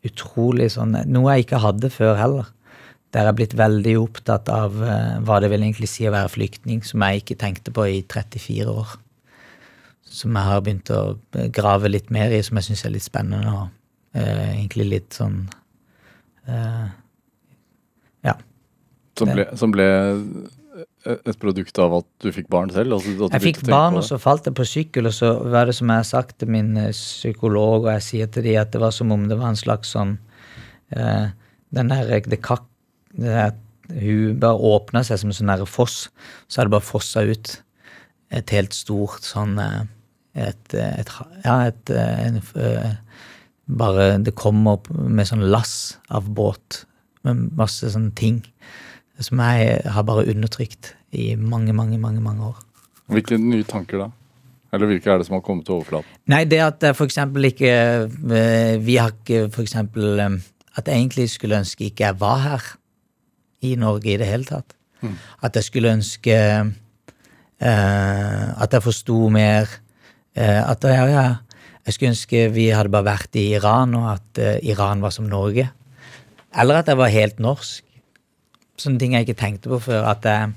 Utrolig 0.06 0.68
sånn 0.70 0.92
Noe 1.10 1.32
jeg 1.34 1.46
ikke 1.48 1.58
hadde 1.64 1.88
før 1.90 2.12
heller. 2.14 2.50
Der 3.16 3.24
jeg 3.24 3.32
er 3.32 3.36
blitt 3.38 3.56
veldig 3.56 3.94
opptatt 4.02 4.50
av 4.52 4.76
eh, 4.84 5.16
hva 5.24 5.40
det 5.40 5.48
vil 5.48 5.64
egentlig 5.64 5.88
si 5.88 6.04
å 6.04 6.12
være 6.12 6.34
flyktning, 6.34 6.82
som 6.84 7.00
jeg 7.06 7.22
ikke 7.22 7.38
tenkte 7.40 7.72
på 7.72 7.86
i 7.88 8.02
34 8.04 8.66
år. 8.68 8.92
Som 10.04 10.36
jeg 10.36 10.50
har 10.50 10.60
begynt 10.66 10.92
å 10.92 11.00
eh, 11.38 11.48
grave 11.54 11.88
litt 11.88 12.12
mer 12.12 12.34
i, 12.36 12.42
som 12.44 12.60
jeg 12.60 12.68
syns 12.68 12.84
er 12.84 12.92
litt 12.92 13.06
spennende. 13.06 13.54
Og 13.56 14.20
eh, 14.20 14.58
egentlig 14.58 14.90
litt 14.90 15.16
sånn 15.16 15.46
eh, 16.44 16.84
Ja. 18.26 18.36
Som 19.16 19.32
ble, 19.32 19.48
som 19.56 19.72
ble 19.72 19.88
et 21.06 21.38
produkt 21.40 21.78
av 21.80 21.94
at 22.00 22.06
du 22.22 22.30
fikk 22.34 22.48
barn 22.52 22.70
selv? 22.74 22.96
Altså, 22.98 23.28
Jeg 23.30 23.44
fikk 23.44 23.62
barn, 23.68 23.96
og 23.98 24.04
så 24.06 24.18
falt 24.20 24.46
jeg 24.48 24.56
på 24.58 24.66
sykkel, 24.66 25.08
og 25.08 25.14
så 25.14 25.32
var 25.46 25.68
det 25.68 25.76
som 25.78 25.90
jeg 25.90 26.02
har 26.02 26.08
sagt 26.08 26.38
til 26.40 26.50
min 26.52 26.76
eh, 26.80 26.92
psykolog, 26.94 27.86
og 27.86 27.92
jeg 27.96 28.06
sier 28.06 28.30
til 28.32 28.46
de 28.46 28.56
at 28.60 28.72
det 28.74 28.82
var 28.82 28.94
som 28.94 29.12
om 29.14 29.26
det 29.30 29.38
var 29.38 29.52
en 29.52 29.60
slags 29.60 29.94
sånn 29.96 30.16
eh, 30.92 31.28
Den 31.76 31.90
der 31.90 32.06
det 32.06 32.40
kak, 32.42 32.62
det 32.62 32.62
der, 32.62 32.75
Hun 33.16 34.38
bare 34.42 34.70
åpna 34.72 35.04
seg 35.06 35.20
som 35.20 35.30
en 35.30 35.36
sånn 35.36 35.50
nære 35.50 35.66
foss, 35.70 36.08
så 36.48 36.60
hadde 36.60 36.70
det 36.70 36.76
bare 36.76 36.88
fossa 36.88 37.22
ut 37.26 37.52
et 38.34 38.50
helt 38.50 38.74
stort 38.74 39.22
sånn 39.22 39.54
eh, 39.62 39.84
et, 40.36 40.74
eh, 40.74 41.00
et, 41.00 41.12
Ja, 41.44 41.60
et 41.70 41.90
eh, 41.90 42.26
en, 42.26 42.40
Bare 43.66 44.18
Det 44.22 44.34
kommer 44.38 44.76
opp 44.78 44.90
med 44.90 45.26
sånn 45.26 45.46
lass 45.50 45.96
av 46.14 46.28
båt 46.30 46.84
med 47.26 47.48
masse 47.58 47.88
sånne 47.90 48.12
ting 48.14 48.44
som 49.18 49.40
jeg 49.40 49.80
har 49.90 50.04
bare 50.06 50.26
undertrykt 50.28 50.92
i 51.16 51.32
mange, 51.40 51.72
mange, 51.74 51.96
mange, 51.98 52.20
mange 52.20 52.50
år. 52.52 52.58
Hvilke 53.10 53.38
nye 53.40 53.64
tanker 53.66 54.04
da? 54.04 54.08
Eller 54.76 54.90
hvilke 54.90 55.10
er 55.10 55.18
det 55.18 55.26
som 55.26 55.38
har 55.38 55.42
kommet 55.46 55.66
til 55.66 55.78
overflaten? 55.78 56.18
Nei, 56.30 56.42
det 56.46 56.60
at 56.62 56.84
eksempel 56.84 57.48
ikke 57.48 57.72
Vi 58.86 58.96
har 59.00 59.14
ikke 59.14 59.46
eh, 59.48 60.36
At 60.76 60.86
jeg 60.86 60.98
egentlig 60.98 61.30
skulle 61.32 61.58
ønske 61.62 61.88
ikke 61.88 62.04
jeg 62.04 62.20
var 62.20 62.42
her 62.44 62.66
i 63.64 63.76
Norge 63.80 64.12
i 64.12 64.18
det 64.20 64.28
hele 64.28 64.48
tatt. 64.48 64.76
At 65.44 65.56
jeg 65.56 65.66
skulle 65.66 65.92
ønske 65.92 66.36
eh, 67.60 68.46
At 68.56 68.72
jeg 68.72 68.82
forsto 68.82 69.28
mer 69.30 69.68
eh, 70.34 70.62
At 70.64 70.82
ja, 70.88 71.04
ja, 71.06 71.26
jeg 71.86 71.94
skulle 71.94 72.14
ønske 72.14 72.46
vi 72.54 72.70
hadde 72.74 72.90
bare 72.90 73.06
vært 73.12 73.36
i 73.38 73.52
Iran, 73.54 73.94
og 73.94 74.08
at 74.16 74.40
eh, 74.42 74.56
Iran 74.66 75.04
var 75.04 75.14
som 75.14 75.28
Norge. 75.30 75.68
Eller 76.56 76.80
at 76.80 76.88
jeg 76.90 76.98
var 76.98 77.12
helt 77.12 77.38
norsk. 77.38 77.84
Sånne 78.80 78.98
ting 78.98 79.14
jeg 79.14 79.28
ikke 79.28 79.38
tenkte 79.38 79.70
på 79.70 79.78
før. 79.84 80.08
At 80.10 80.26
jeg, 80.26 80.50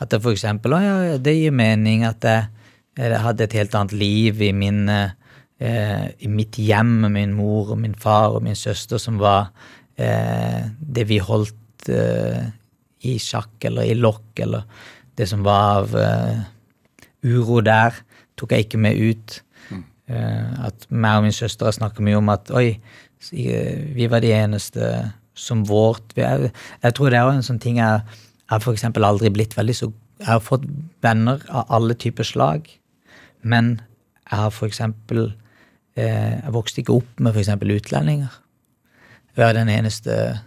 at 0.00 0.14
jeg 0.14 0.22
for 0.22 0.32
eksempel 0.32 0.74
Å 0.74 0.80
ja, 0.80 0.94
det 1.18 1.36
gir 1.36 1.52
mening 1.54 2.06
at 2.08 2.24
jeg, 2.24 2.48
jeg 2.96 3.20
hadde 3.26 3.44
et 3.44 3.58
helt 3.58 3.76
annet 3.76 3.94
liv 3.98 4.40
i 4.42 4.52
min 4.56 4.86
eh, 4.88 6.06
i 6.18 6.30
mitt 6.30 6.58
hjem 6.58 7.00
med 7.04 7.14
min 7.14 7.34
mor 7.36 7.74
og 7.74 7.78
min 7.82 7.94
far 7.98 8.34
og 8.34 8.42
min 8.46 8.58
søster, 8.58 8.98
som 8.98 9.18
var 9.20 9.50
eh, 9.98 10.64
det 10.78 11.08
vi 11.10 11.20
holdt 11.22 11.56
eh, 11.92 12.44
i 13.04 13.16
sjakk 13.20 13.64
eller 13.68 13.88
i 13.88 13.96
lokk, 13.98 14.32
eller 14.40 14.64
det 15.18 15.28
som 15.30 15.44
var 15.46 15.84
av 15.84 15.92
uh, 15.94 16.38
uro 17.22 17.60
der, 17.62 17.94
tok 18.34 18.54
jeg 18.54 18.64
ikke 18.64 18.80
med 18.80 18.98
ut. 18.98 19.36
Uh, 20.10 20.68
at 20.68 20.86
meg 20.88 21.20
og 21.20 21.26
min 21.26 21.36
søster 21.36 21.68
har 21.68 21.76
snakket 21.76 22.04
mye 22.04 22.18
om 22.18 22.32
at 22.32 22.50
oi, 22.56 22.80
vi 23.30 24.08
var 24.10 24.24
de 24.24 24.32
eneste 24.34 24.88
som 25.34 25.62
vårt 25.68 26.16
er, 26.18 26.50
Jeg 26.82 26.94
tror 26.94 27.10
det 27.10 27.18
er 27.18 27.30
en 27.30 27.46
sånn 27.46 27.60
ting 27.62 27.78
jeg 27.80 28.02
jeg 28.44 28.60
har 28.60 28.74
eksempel 28.74 29.06
aldri 29.06 29.30
blitt 29.32 29.56
veldig 29.56 29.74
så 29.76 29.92
Jeg 30.20 30.28
har 30.28 30.42
fått 30.44 30.66
venner 31.02 31.40
av 31.48 31.70
alle 31.74 31.94
typer 31.98 32.24
slag, 32.24 32.68
men 33.42 33.80
jeg 34.30 34.38
har 34.38 34.66
eksempel 34.66 35.32
eh, 35.96 36.38
Jeg 36.38 36.52
vokste 36.52 36.80
ikke 36.80 36.94
opp 37.00 37.20
med 37.20 37.36
eksempel 37.36 37.74
utlendinger. 37.74 38.30
Jeg 39.34 39.48
er 39.48 39.56
den 39.56 39.68
eneste 39.68 40.40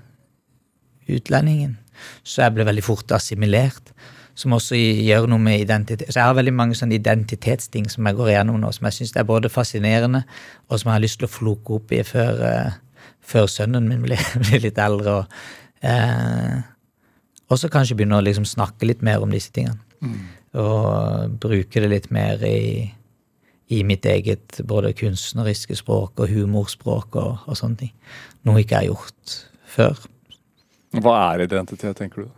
utlendingen. 1.09 1.77
Så 2.23 2.43
jeg 2.43 2.55
ble 2.55 2.65
veldig 2.67 2.85
fort 2.85 3.11
assimilert. 3.15 3.93
Som 4.37 4.53
også 4.53 4.77
gjør 4.77 5.25
noe 5.31 5.41
med 5.41 5.63
identitet. 5.63 6.11
Så 6.11 6.19
jeg 6.19 6.29
har 6.29 6.35
veldig 6.37 6.53
mange 6.53 6.75
sånne 6.77 6.99
identitetsting 6.99 7.87
som 7.89 8.05
jeg 8.05 8.17
går 8.19 8.35
igjennom 8.35 8.59
nå, 8.61 8.69
som 8.75 8.85
jeg 8.85 8.99
syns 8.99 9.15
er 9.17 9.25
både 9.25 9.49
fascinerende, 9.49 10.21
og 10.69 10.77
som 10.77 10.91
jeg 10.91 10.93
har 10.93 11.01
lyst 11.01 11.17
til 11.17 11.25
å 11.25 11.33
floke 11.33 11.79
opp 11.79 11.93
i 11.97 12.03
før, 12.05 12.43
uh, 12.45 13.07
før 13.25 13.47
sønnen 13.49 13.87
min 13.89 14.03
blir, 14.05 14.21
blir 14.45 14.61
litt 14.67 14.77
eldre. 14.83 15.15
Og, 15.23 15.39
uh, 15.81 16.59
også 17.49 17.71
kanskje 17.73 17.97
begynne 17.97 18.19
å 18.19 18.25
liksom 18.27 18.45
snakke 18.45 18.85
litt 18.85 19.01
mer 19.05 19.25
om 19.25 19.33
disse 19.33 19.49
tingene. 19.55 19.81
Og 20.57 21.33
bruke 21.41 21.81
det 21.81 21.89
litt 21.89 22.11
mer 22.13 22.43
i, 22.45 22.91
i 23.73 23.81
mitt 23.87 24.05
eget 24.05 24.59
både 24.67 24.93
kunstneriske 24.97 25.79
språk 25.81 26.21
og 26.21 26.29
humorspråk 26.29 27.17
og, 27.17 27.47
og 27.47 27.57
sånne 27.57 27.81
ting. 27.81 27.93
Noe 28.45 28.61
ikke 28.61 28.77
jeg 28.77 28.85
har 28.85 28.91
gjort 28.93 29.37
før. 29.77 30.05
Hva 30.95 31.15
er 31.33 31.43
identitet, 31.47 31.97
tenker 31.99 32.25
du? 32.25 32.29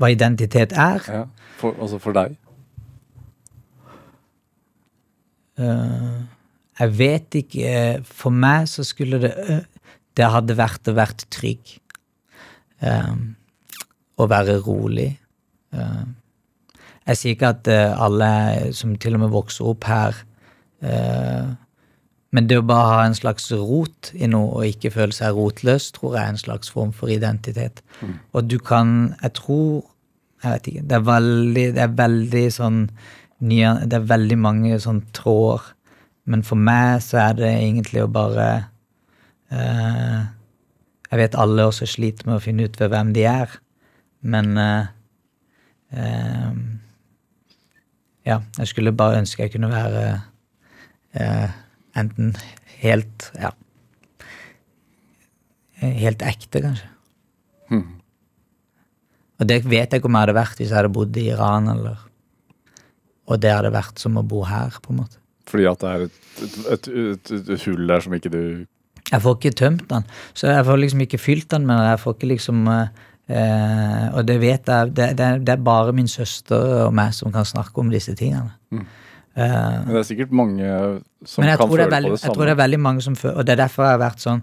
Hva 0.00 0.10
identitet 0.10 0.72
er? 0.72 1.04
Ja, 1.06 1.24
for, 1.60 1.76
altså 1.78 2.00
for 2.02 2.16
deg? 2.16 2.36
Uh, 5.60 6.22
jeg 6.80 6.92
vet 6.96 7.36
ikke 7.36 7.72
For 8.08 8.32
meg 8.32 8.64
så 8.70 8.80
skulle 8.86 9.18
det 9.20 9.32
Det 10.16 10.28
hadde 10.32 10.56
vært 10.56 10.88
å 10.88 10.94
være 10.96 11.28
trygg. 11.28 11.74
Um, 12.80 13.34
å 14.16 14.24
være 14.28 14.56
rolig. 14.64 15.10
Uh, 15.76 16.08
jeg 17.10 17.18
sier 17.20 17.36
ikke 17.36 17.52
at 17.52 17.68
alle 17.70 18.30
som 18.76 18.96
til 19.00 19.16
og 19.16 19.24
med 19.24 19.32
vokser 19.32 19.68
opp 19.68 19.86
her 19.88 20.16
eh, 20.84 21.46
Men 22.30 22.46
det 22.46 22.60
å 22.60 22.66
bare 22.66 22.90
ha 22.92 22.98
en 23.08 23.16
slags 23.18 23.48
rot 23.50 24.12
i 24.14 24.28
noe 24.30 24.60
og 24.60 24.66
ikke 24.68 24.92
føle 24.94 25.14
seg 25.14 25.34
rotløs, 25.34 25.88
tror 25.96 26.14
jeg 26.14 26.22
er 26.22 26.34
en 26.34 26.42
slags 26.44 26.70
form 26.70 26.92
for 26.94 27.10
identitet. 27.10 27.82
Og 28.32 28.46
du 28.46 28.58
kan 28.58 29.16
Jeg 29.22 29.32
tror 29.34 29.84
Jeg 30.42 30.52
vet 30.52 30.66
ikke. 30.66 30.82
Det 30.88 30.96
er 30.96 31.04
veldig, 31.04 31.66
det 31.74 31.82
er 31.82 31.96
veldig 31.96 32.46
sånn 32.52 32.90
Det 33.40 33.96
er 33.96 34.06
veldig 34.08 34.38
mange 34.38 34.78
sånn 34.80 35.02
tråder. 35.12 35.74
Men 36.24 36.42
for 36.42 36.56
meg 36.56 37.02
så 37.02 37.18
er 37.18 37.34
det 37.34 37.50
egentlig 37.50 38.04
å 38.04 38.10
bare 38.12 38.48
eh, 39.50 40.20
Jeg 41.10 41.18
vet 41.18 41.34
alle 41.34 41.66
også 41.66 41.86
sliter 41.86 42.28
med 42.28 42.38
å 42.38 42.44
finne 42.44 42.68
ut 42.68 42.78
ved 42.80 42.92
hvem 42.92 43.12
de 43.16 43.24
er, 43.26 43.56
men 44.22 44.52
eh, 44.56 44.86
eh, 45.96 46.52
Ja, 48.28 48.38
jeg 48.58 48.68
skulle 48.70 48.92
bare 48.94 49.18
ønske 49.18 49.42
jeg 49.42 49.56
kunne 49.56 49.72
være 49.72 50.04
eh, 51.18 51.50
enten 51.98 52.34
helt 52.80 53.30
Ja. 53.38 53.54
Helt 55.80 56.20
ekte, 56.20 56.60
kanskje. 56.60 56.88
Og 59.40 59.48
det 59.48 59.62
vet 59.64 59.94
jeg 59.94 60.04
om 60.04 60.16
jeg 60.16 60.26
hadde 60.26 60.36
vært 60.36 60.58
hvis 60.60 60.68
jeg 60.68 60.76
hadde 60.76 60.92
bodd 60.92 61.16
i 61.16 61.30
Iran, 61.32 61.70
eller 61.72 62.06
Og 63.30 63.38
det 63.40 63.52
hadde 63.54 63.70
vært 63.70 64.00
som 64.02 64.18
å 64.18 64.26
bo 64.26 64.42
her, 64.42 64.74
på 64.82 64.90
en 64.90 65.04
måte. 65.04 65.20
Fordi 65.46 65.66
at 65.70 65.82
det 65.82 65.90
er 65.90 66.02
et, 66.04 66.16
et, 66.42 66.88
et, 66.88 67.30
et, 67.38 67.62
hull 67.64 67.86
der 67.86 68.02
som 68.02 68.14
ikke 68.14 68.32
du 68.32 68.40
Jeg 69.10 69.22
får 69.22 69.36
ikke 69.38 69.56
tømt 69.58 69.86
den. 69.90 70.04
Så 70.34 70.50
jeg 70.50 70.66
får 70.66 70.80
liksom 70.82 71.04
ikke 71.06 71.20
fylt 71.22 71.48
den, 71.54 71.66
men 71.66 71.78
jeg 71.78 72.00
får 72.02 72.16
ikke 72.16 72.30
liksom 72.34 72.68
eh, 72.70 74.06
Og 74.14 74.26
det 74.26 74.40
vet 74.42 74.68
jeg 74.68 74.92
det, 74.98 75.08
det, 75.18 75.30
det 75.46 75.54
er 75.54 75.68
bare 75.70 75.94
min 75.96 76.10
søster 76.10 76.86
og 76.86 76.94
meg 76.94 77.14
som 77.14 77.32
kan 77.32 77.46
snakke 77.46 77.80
om 77.80 77.90
disse 77.94 78.14
tingene. 78.18 78.52
Eh, 78.74 78.84
Men 79.36 79.92
det 79.92 80.00
er 80.00 80.08
sikkert 80.08 80.34
mange 80.34 80.66
som 81.24 81.44
kan 81.46 81.70
føle 81.70 81.86
veldig, 81.92 82.10
på 82.10 82.16
det 82.16 82.26
jeg 82.26 82.34
tror 82.34 82.48
det 82.48 82.54
er 82.56 82.62
veldig 82.64 82.80
mange 82.82 83.04
som 83.04 83.16
føler 83.16 83.36
Og 83.38 83.46
det 83.46 83.52
er 83.54 83.60
derfor 83.62 83.86
jeg 83.86 83.94
har 83.94 84.02
vært 84.02 84.24
sånn 84.24 84.40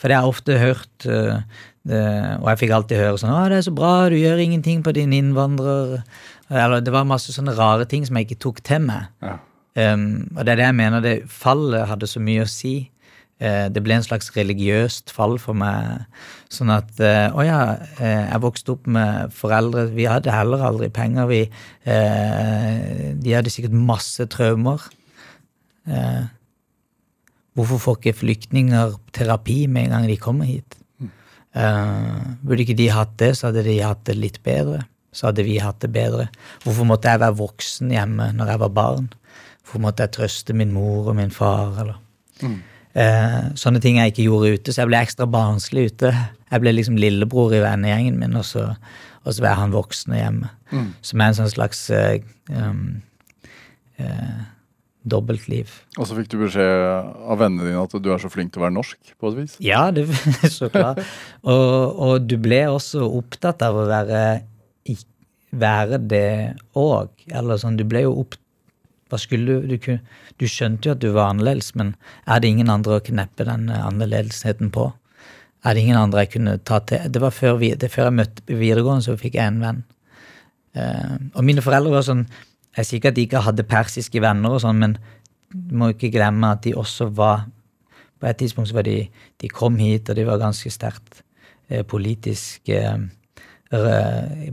For 0.00 0.10
jeg 0.10 0.18
har 0.18 0.30
ofte 0.30 0.56
hørt 0.58 1.06
eh, 1.06 1.42
det, 1.86 2.00
Og 2.40 2.48
jeg 2.50 2.60
fikk 2.64 2.74
alltid 2.74 2.98
høre 2.98 3.20
sånn 3.22 3.30
'Å, 3.30 3.44
det 3.52 3.60
er 3.60 3.66
så 3.68 3.74
bra, 3.76 3.92
du 4.10 4.16
gjør 4.18 4.42
ingenting 4.42 4.82
på 4.82 4.94
din 4.96 5.14
innvandrer' 5.14 6.02
Eller 6.50 6.82
det 6.84 6.92
var 6.92 7.06
masse 7.08 7.32
sånne 7.32 7.54
rare 7.56 7.86
ting 7.88 8.04
som 8.06 8.16
jeg 8.18 8.28
ikke 8.28 8.42
tok 8.44 8.58
til 8.66 8.82
meg. 8.84 9.08
Ja. 9.24 9.38
Um, 9.74 10.28
og 10.36 10.44
det 10.44 10.52
er 10.52 10.60
det 10.60 10.66
jeg 10.68 10.76
mener, 10.78 11.00
det 11.02 11.14
fallet 11.30 11.88
hadde 11.88 12.06
så 12.06 12.20
mye 12.22 12.44
å 12.44 12.50
si. 12.50 12.74
Eh, 13.42 13.66
det 13.72 13.82
ble 13.82 13.96
en 13.98 14.06
slags 14.06 14.30
religiøst 14.36 15.10
fall 15.14 15.38
for 15.42 15.58
meg. 15.58 16.04
Sånn 16.52 16.70
at 16.70 17.00
eh, 17.02 17.26
Å 17.34 17.46
ja, 17.46 17.60
eh, 17.98 18.28
jeg 18.30 18.42
vokste 18.44 18.76
opp 18.76 18.86
med 18.86 19.32
foreldre 19.34 19.88
Vi 19.96 20.06
hadde 20.06 20.34
heller 20.34 20.62
aldri 20.62 20.90
penger. 20.94 21.26
Vi, 21.30 21.42
de 21.84 23.34
hadde 23.34 23.52
sikkert 23.52 23.74
masse 23.74 24.28
traumer. 24.30 24.82
Hvorfor 27.54 27.82
får 27.82 27.98
ikke 28.00 28.20
flyktninger 28.22 28.96
terapi 29.14 29.64
med 29.70 29.88
en 29.88 29.98
gang 29.98 30.08
de 30.10 30.18
kommer 30.18 30.48
hit? 30.48 30.78
Eh, 31.54 32.22
burde 32.42 32.64
ikke 32.64 32.78
de 32.78 32.88
hatt 32.90 33.14
det, 33.22 33.34
så 33.38 33.48
hadde 33.48 33.62
de 33.66 33.76
hatt 33.78 34.02
det 34.08 34.18
litt 34.18 34.42
bedre. 34.46 34.84
så 35.14 35.28
hadde 35.28 35.44
vi 35.46 35.60
hatt 35.62 35.78
det 35.78 35.92
bedre. 35.94 36.24
Hvorfor 36.64 36.88
måtte 36.90 37.06
jeg 37.06 37.20
være 37.22 37.36
voksen 37.38 37.92
hjemme 37.94 38.32
når 38.34 38.48
jeg 38.50 38.60
var 38.64 38.70
barn? 38.74 39.04
Hvorfor 39.62 39.84
måtte 39.84 40.02
jeg 40.02 40.10
trøste 40.16 40.56
min 40.58 40.72
mor 40.74 41.12
og 41.12 41.14
min 41.14 41.30
far? 41.30 41.70
eller... 41.78 42.00
Eh, 42.94 43.38
sånne 43.58 43.80
ting 43.82 43.98
jeg 43.98 44.12
ikke 44.12 44.28
gjorde 44.28 44.54
ute, 44.54 44.72
så 44.72 44.84
jeg 44.84 44.92
ble 44.92 45.00
ekstra 45.02 45.26
barnslig 45.30 45.88
ute. 45.90 46.12
Jeg 46.46 46.62
ble 46.62 46.74
liksom 46.76 46.98
lillebror 47.00 47.54
i 47.56 47.62
vennegjengen 47.64 48.20
min, 48.20 48.36
og 48.38 48.46
så, 48.46 48.68
og 49.24 49.34
så 49.34 49.42
var 49.42 49.58
han 49.58 49.74
voksne 49.74 50.20
hjemme. 50.20 50.50
Som 51.02 51.22
er 51.22 51.32
en 51.32 51.38
sånn 51.40 51.50
slags 51.50 51.88
eh, 51.94 52.22
um, 52.54 53.02
eh, 53.98 54.44
dobbeltliv. 55.04 55.72
Og 55.98 56.08
så 56.08 56.16
fikk 56.16 56.30
du 56.32 56.38
beskjed 56.44 56.86
av 56.94 57.40
vennene 57.42 57.66
dine 57.68 57.82
at 57.82 57.98
du 57.98 58.08
er 58.14 58.22
så 58.22 58.30
flink 58.32 58.54
til 58.54 58.62
å 58.62 58.66
være 58.68 58.76
norsk, 58.78 59.12
på 59.18 59.32
et 59.32 59.40
vis. 59.42 59.58
Ja, 59.64 59.88
det 59.94 60.06
så 60.58 60.70
klart. 60.72 61.02
Og, 61.42 61.98
og 62.06 62.30
du 62.30 62.38
ble 62.42 62.64
også 62.70 63.04
opptatt 63.10 63.64
av 63.66 63.82
å 63.82 63.88
være, 63.90 64.22
være 65.50 66.00
det 66.00 66.30
òg. 66.78 67.26
Eller 67.34 67.60
sånn, 67.60 67.78
du 67.80 67.86
ble 67.88 68.06
jo 68.06 68.16
opp... 68.22 68.38
Hva 69.14 69.20
skulle 69.22 69.60
du, 69.62 69.76
du 69.78 69.98
Du 70.40 70.48
skjønte 70.50 70.88
jo 70.88 70.96
at 70.96 71.02
du 71.02 71.12
var 71.14 71.30
annerledes, 71.30 71.70
men 71.78 71.94
er 72.26 72.40
det 72.42 72.50
ingen 72.50 72.72
andre 72.72 72.98
å 72.98 73.04
kneppe 73.04 73.46
den 73.46 73.68
eh, 73.70 73.86
annerledesheten 73.86 74.72
på? 74.74 74.88
Er 75.64 75.74
det 75.74 75.84
ingen 75.84 75.96
andre 76.00 76.24
jeg 76.24 76.32
kunne 76.34 76.56
ta 76.58 76.80
til? 76.82 77.06
Det 77.08 77.22
var 77.22 77.30
før, 77.30 77.60
vi, 77.62 77.70
det 77.78 77.92
før 77.92 78.10
jeg 78.10 78.18
møtte 78.18 78.42
videregående, 78.50 79.06
så 79.06 79.14
fikk 79.20 79.38
jeg 79.38 79.52
en 79.52 79.62
venn. 79.62 79.84
Uh, 80.74 81.14
og 81.38 81.44
mine 81.46 81.62
foreldre 81.62 81.92
var 81.92 82.02
sånn 82.02 82.24
Jeg 82.74 82.86
sier 82.88 82.98
ikke 82.98 83.10
at 83.12 83.14
de 83.14 83.24
ikke 83.28 83.42
hadde 83.46 83.66
persiske 83.70 84.18
venner, 84.18 84.56
og 84.56 84.64
sånn, 84.64 84.80
men 84.82 84.96
du 85.54 85.76
må 85.78 85.92
ikke 85.92 86.10
glemme 86.10 86.50
at 86.50 86.64
de 86.64 86.72
også 86.74 87.06
var 87.14 87.44
På 88.18 88.26
et 88.26 88.40
tidspunkt 88.42 88.72
så 88.72 88.80
var 88.80 88.88
de 88.88 89.04
De 89.38 89.50
kom 89.52 89.78
hit, 89.78 90.10
og 90.10 90.18
de 90.18 90.24
var 90.26 90.42
ganske 90.42 90.72
sterkt 90.74 91.22
eh, 91.70 91.84
politisk 91.86 92.74
eh, 92.74 93.06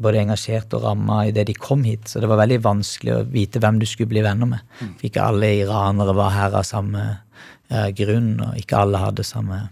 både 0.02 0.22
engasjert 0.22 0.74
og 0.78 0.86
ramma 0.86 1.22
idet 1.30 1.48
de 1.50 1.56
kom 1.58 1.84
hit. 1.88 2.10
Så 2.10 2.22
det 2.22 2.30
var 2.32 2.42
veldig 2.42 2.62
vanskelig 2.66 3.14
å 3.16 3.26
vite 3.32 3.62
hvem 3.62 3.82
du 3.82 3.88
skulle 3.90 4.12
bli 4.14 4.24
venner 4.26 4.50
med. 4.50 4.64
For 4.80 5.10
ikke 5.10 5.28
alle 5.28 5.54
iranere 5.60 6.16
var 6.18 6.34
her 6.36 6.58
av 6.60 6.66
samme 6.68 7.06
eh, 7.70 7.90
grunn, 7.98 8.34
og 8.46 8.58
ikke 8.62 8.82
alle 8.86 9.04
hadde 9.04 9.28
samme 9.28 9.68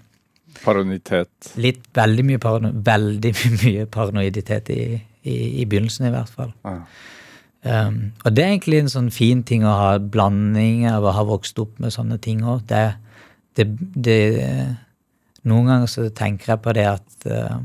Paranoiditet? 0.60 1.54
Litt 1.62 1.86
veldig 1.96 2.26
mye, 2.28 2.40
parano 2.42 2.72
veldig 2.74 3.32
mye 3.62 3.86
paranoiditet 3.92 4.72
i, 4.74 4.82
i, 5.24 5.36
i 5.62 5.68
begynnelsen, 5.70 6.10
i 6.10 6.12
hvert 6.12 6.34
fall. 6.34 6.52
Ja. 6.66 6.82
Um, 7.60 8.14
og 8.24 8.36
det 8.36 8.44
er 8.44 8.54
egentlig 8.54 8.78
en 8.80 8.92
sånn 8.92 9.10
fin 9.12 9.42
ting 9.44 9.66
å 9.68 9.76
ha 9.76 9.90
blanding 10.00 10.86
av 10.88 11.04
å 11.04 11.16
ha 11.16 11.26
vokst 11.28 11.60
opp 11.60 11.80
med 11.84 11.92
sånne 11.96 12.20
ting 12.24 12.44
òg. 12.48 12.64
Det, 12.70 12.86
det, 13.60 13.68
det 13.96 14.20
Noen 15.48 15.68
ganger 15.72 15.92
så 15.92 16.06
tenker 16.16 16.54
jeg 16.54 16.64
på 16.64 16.76
det 16.76 16.86
at 16.88 17.28
uh, 17.32 17.60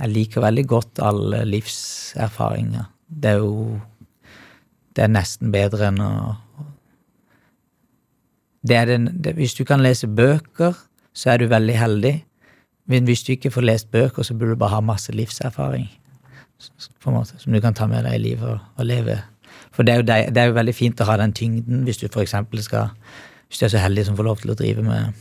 jeg 0.00 0.10
liker 0.10 0.42
veldig 0.42 0.66
godt 0.68 1.02
alle 1.02 1.44
livserfaringer. 1.48 2.90
Det 3.08 3.30
er 3.30 3.42
jo 3.42 3.80
Det 4.94 5.02
er 5.02 5.10
nesten 5.10 5.50
bedre 5.50 5.88
enn 5.88 5.98
å 6.00 6.10
det 8.64 8.76
er 8.76 8.84
den, 8.84 9.08
det, 9.24 9.34
Hvis 9.34 9.54
du 9.54 9.64
kan 9.64 9.82
lese 9.82 10.06
bøker, 10.06 10.72
så 11.12 11.30
er 11.30 11.36
du 11.38 11.46
veldig 11.46 11.74
heldig. 11.76 12.24
Men 12.86 13.04
hvis 13.04 13.22
du 13.22 13.32
ikke 13.32 13.50
får 13.50 13.60
lest 13.60 13.90
bøker, 13.90 14.22
så 14.22 14.34
burde 14.34 14.54
du 14.54 14.56
bare 14.56 14.76
ha 14.76 14.80
masse 14.80 15.12
livserfaring 15.12 15.88
på 17.02 17.10
en 17.10 17.16
måte, 17.16 17.34
som 17.38 17.52
du 17.52 17.60
kan 17.60 17.74
ta 17.74 17.86
med 17.86 18.04
deg 18.06 18.14
i 18.14 18.22
livet 18.22 18.48
og, 18.48 18.58
og 18.76 18.86
leve. 18.86 19.18
For 19.74 19.82
det 19.82 19.92
er, 19.92 19.96
jo, 19.96 20.06
det, 20.06 20.40
er 20.40 20.46
jo 20.48 20.56
veldig 20.56 20.74
fint 20.74 21.00
å 21.00 21.06
ha 21.08 21.16
den 21.20 21.34
tyngden 21.36 21.82
hvis 21.84 21.98
du 22.00 22.06
for 22.08 22.24
skal 22.24 22.88
Hvis 23.48 23.58
du 23.58 23.64
er 23.66 23.68
så 23.68 23.78
heldig 23.78 24.06
som 24.06 24.16
får 24.16 24.24
lov 24.24 24.40
til 24.40 24.50
å 24.50 24.54
drive 24.54 24.82
med, 24.82 25.12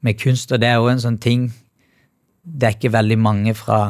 med 0.00 0.18
kunst. 0.18 0.52
Og 0.52 0.60
det 0.60 0.68
er 0.68 0.78
jo 0.78 0.88
en 0.88 1.00
sånn 1.00 1.18
ting 1.18 1.52
Det 2.48 2.68
er 2.68 2.76
ikke 2.76 2.94
veldig 2.94 3.18
mange 3.20 3.54
fra 3.58 3.80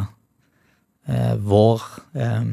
eh, 1.08 1.36
vår 1.38 1.84
eh, 2.18 2.50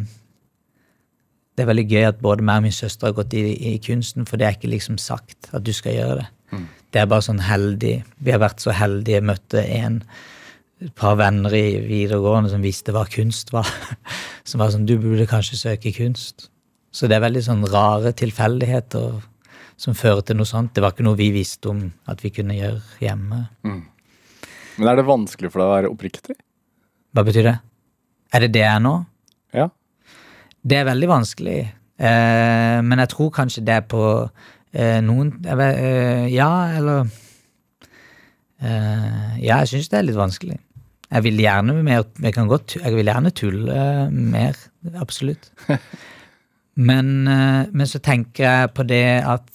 Det 1.56 1.64
er 1.64 1.70
veldig 1.72 1.88
gøy 1.90 2.08
at 2.12 2.22
både 2.22 2.46
meg 2.46 2.62
og 2.62 2.68
min 2.68 2.76
søster 2.76 3.10
har 3.10 3.18
gått 3.18 3.34
i, 3.34 3.44
i 3.74 3.78
kunsten, 3.84 4.28
for 4.28 4.38
det 4.38 4.48
er 4.48 4.58
ikke 4.58 4.74
liksom 4.74 5.00
sagt 5.02 5.50
at 5.56 5.66
du 5.66 5.74
skal 5.74 5.96
gjøre 5.96 6.18
det. 6.22 6.30
Det 6.92 7.02
er 7.02 7.12
bare 7.12 7.26
sånn 7.26 7.42
heldig. 7.44 7.96
Vi 8.24 8.32
har 8.32 8.40
vært 8.40 8.64
så 8.64 8.72
heldige. 8.76 9.24
Møtte 9.24 9.64
en 9.64 10.02
et 10.84 10.92
par 10.96 11.16
venner 11.16 11.54
i 11.56 11.80
videregående 11.88 12.52
som 12.52 12.64
visste 12.64 12.92
hva 12.96 13.06
kunst 13.08 13.54
var. 13.56 13.70
Som 14.50 14.62
var 14.62 14.70
sånn 14.74 14.86
Du 14.86 14.98
burde 15.02 15.26
kanskje 15.26 15.58
søke 15.58 15.94
kunst. 15.96 16.50
Så 16.92 17.08
det 17.08 17.16
er 17.18 17.24
veldig 17.24 17.42
sånn 17.48 17.64
rare 17.72 18.12
tilfeldigheter 18.14 19.24
som 19.76 19.96
fører 19.98 20.22
til 20.22 20.38
noe 20.38 20.48
sånt. 20.48 20.74
Det 20.76 20.84
var 20.84 20.94
ikke 20.94 21.08
noe 21.08 21.18
vi 21.20 21.32
visste 21.34 21.72
om 21.72 21.82
at 22.12 22.22
vi 22.24 22.30
kunne 22.36 22.56
gjøre 22.56 22.84
hjemme. 23.02 23.40
Men 24.76 24.92
er 24.92 25.00
det 25.00 25.08
vanskelig 25.08 25.52
for 25.54 25.62
deg 25.62 25.68
å 25.70 25.76
være 25.76 25.92
oppriktig? 25.94 26.36
Hva 27.16 27.24
betyr 27.28 27.48
det? 27.48 27.56
Er 28.36 28.44
det 28.44 28.52
det 28.56 28.64
jeg 28.64 28.72
er 28.74 28.84
nå? 28.84 28.96
Ja. 29.56 29.70
Det 30.66 30.80
er 30.82 30.90
veldig 30.90 31.10
vanskelig. 31.12 31.60
Eh, 31.96 32.80
men 32.84 33.02
jeg 33.04 33.12
tror 33.14 33.32
kanskje 33.36 33.64
det 33.68 33.78
er 33.78 33.86
på 33.88 34.04
eh, 34.76 35.00
noen 35.06 35.32
vet, 35.40 35.78
eh, 35.80 36.26
Ja, 36.34 36.50
eller 36.76 37.06
eh, 38.60 39.38
Ja, 39.40 39.62
jeg 39.62 39.72
syns 39.72 39.92
det 39.94 40.02
er 40.02 40.10
litt 40.10 40.20
vanskelig. 40.20 40.58
Jeg 41.06 41.24
vil 41.24 41.40
gjerne 41.40 41.78
mer 41.86 42.04
Jeg, 42.20 42.34
kan 42.36 42.50
godt, 42.52 42.76
jeg 42.82 42.98
vil 42.98 43.08
gjerne 43.08 43.32
tulle 43.32 43.80
mer. 44.12 44.60
Absolutt. 45.00 45.52
Men, 46.76 47.28
eh, 47.32 47.68
men 47.72 47.88
så 47.88 48.02
tenker 48.04 48.44
jeg 48.44 48.74
på 48.76 48.84
det 48.84 49.24
at 49.24 49.48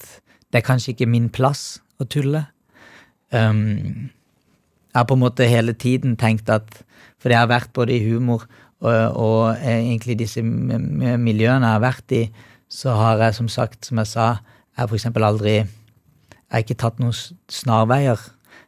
det 0.50 0.62
er 0.62 0.64
kanskje 0.64 0.94
ikke 0.94 1.08
min 1.10 1.28
plass 1.28 1.82
å 2.00 2.06
tulle. 2.08 2.46
Um, 3.28 4.08
jeg 4.90 4.98
har 4.98 5.06
på 5.06 5.14
en 5.14 5.22
måte 5.22 5.46
hele 5.46 5.72
tiden 5.72 6.16
tenkt 6.18 6.50
at 6.50 6.82
For 7.20 7.28
jeg 7.28 7.38
har 7.38 7.50
vært 7.50 7.72
både 7.76 7.92
i 7.92 8.04
humor 8.08 8.46
og, 8.80 9.16
og 9.16 9.56
eh, 9.60 9.76
egentlig 9.76 10.16
disse 10.22 10.42
miljøene 10.42 11.66
jeg 11.66 11.74
har 11.76 11.82
vært 11.82 12.14
i, 12.16 12.22
så 12.70 12.94
har 12.96 13.20
jeg 13.20 13.36
som 13.36 13.48
sagt, 13.52 13.84
som 13.84 14.00
jeg 14.00 14.08
sa, 14.08 14.28
jeg 14.72 14.80
har 14.80 14.94
eksempel 14.96 15.26
aldri 15.26 15.52
Jeg 15.60 16.56
har 16.56 16.62
ikke 16.64 16.78
tatt 16.80 16.96
noen 16.98 17.14
snarveier. 17.52 18.18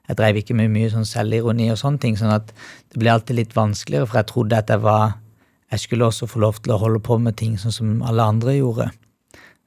Jeg 0.07 0.19
drev 0.19 0.37
ikke 0.39 0.55
med 0.55 0.71
mye 0.71 0.91
sånn 0.93 1.09
selvironi 1.09 1.71
og 1.73 1.79
sånne 1.81 1.99
ting, 1.99 2.19
sånn 2.19 2.31
at 2.31 2.53
det 2.93 3.01
ble 3.01 3.11
alltid 3.11 3.41
litt 3.41 3.57
vanskeligere, 3.57 4.07
for 4.07 4.21
jeg 4.21 4.29
trodde 4.31 4.59
at 4.59 4.71
jeg 4.71 4.83
var 4.85 5.17
Jeg 5.73 5.81
skulle 5.81 6.05
også 6.05 6.29
få 6.29 6.39
lov 6.45 6.61
til 6.61 6.75
å 6.75 6.79
holde 6.79 7.01
på 7.01 7.17
med 7.19 7.39
ting 7.41 7.57
sånn 7.57 7.73
som 7.73 8.03
alle 8.05 8.23
andre 8.23 8.59
gjorde. 8.59 8.91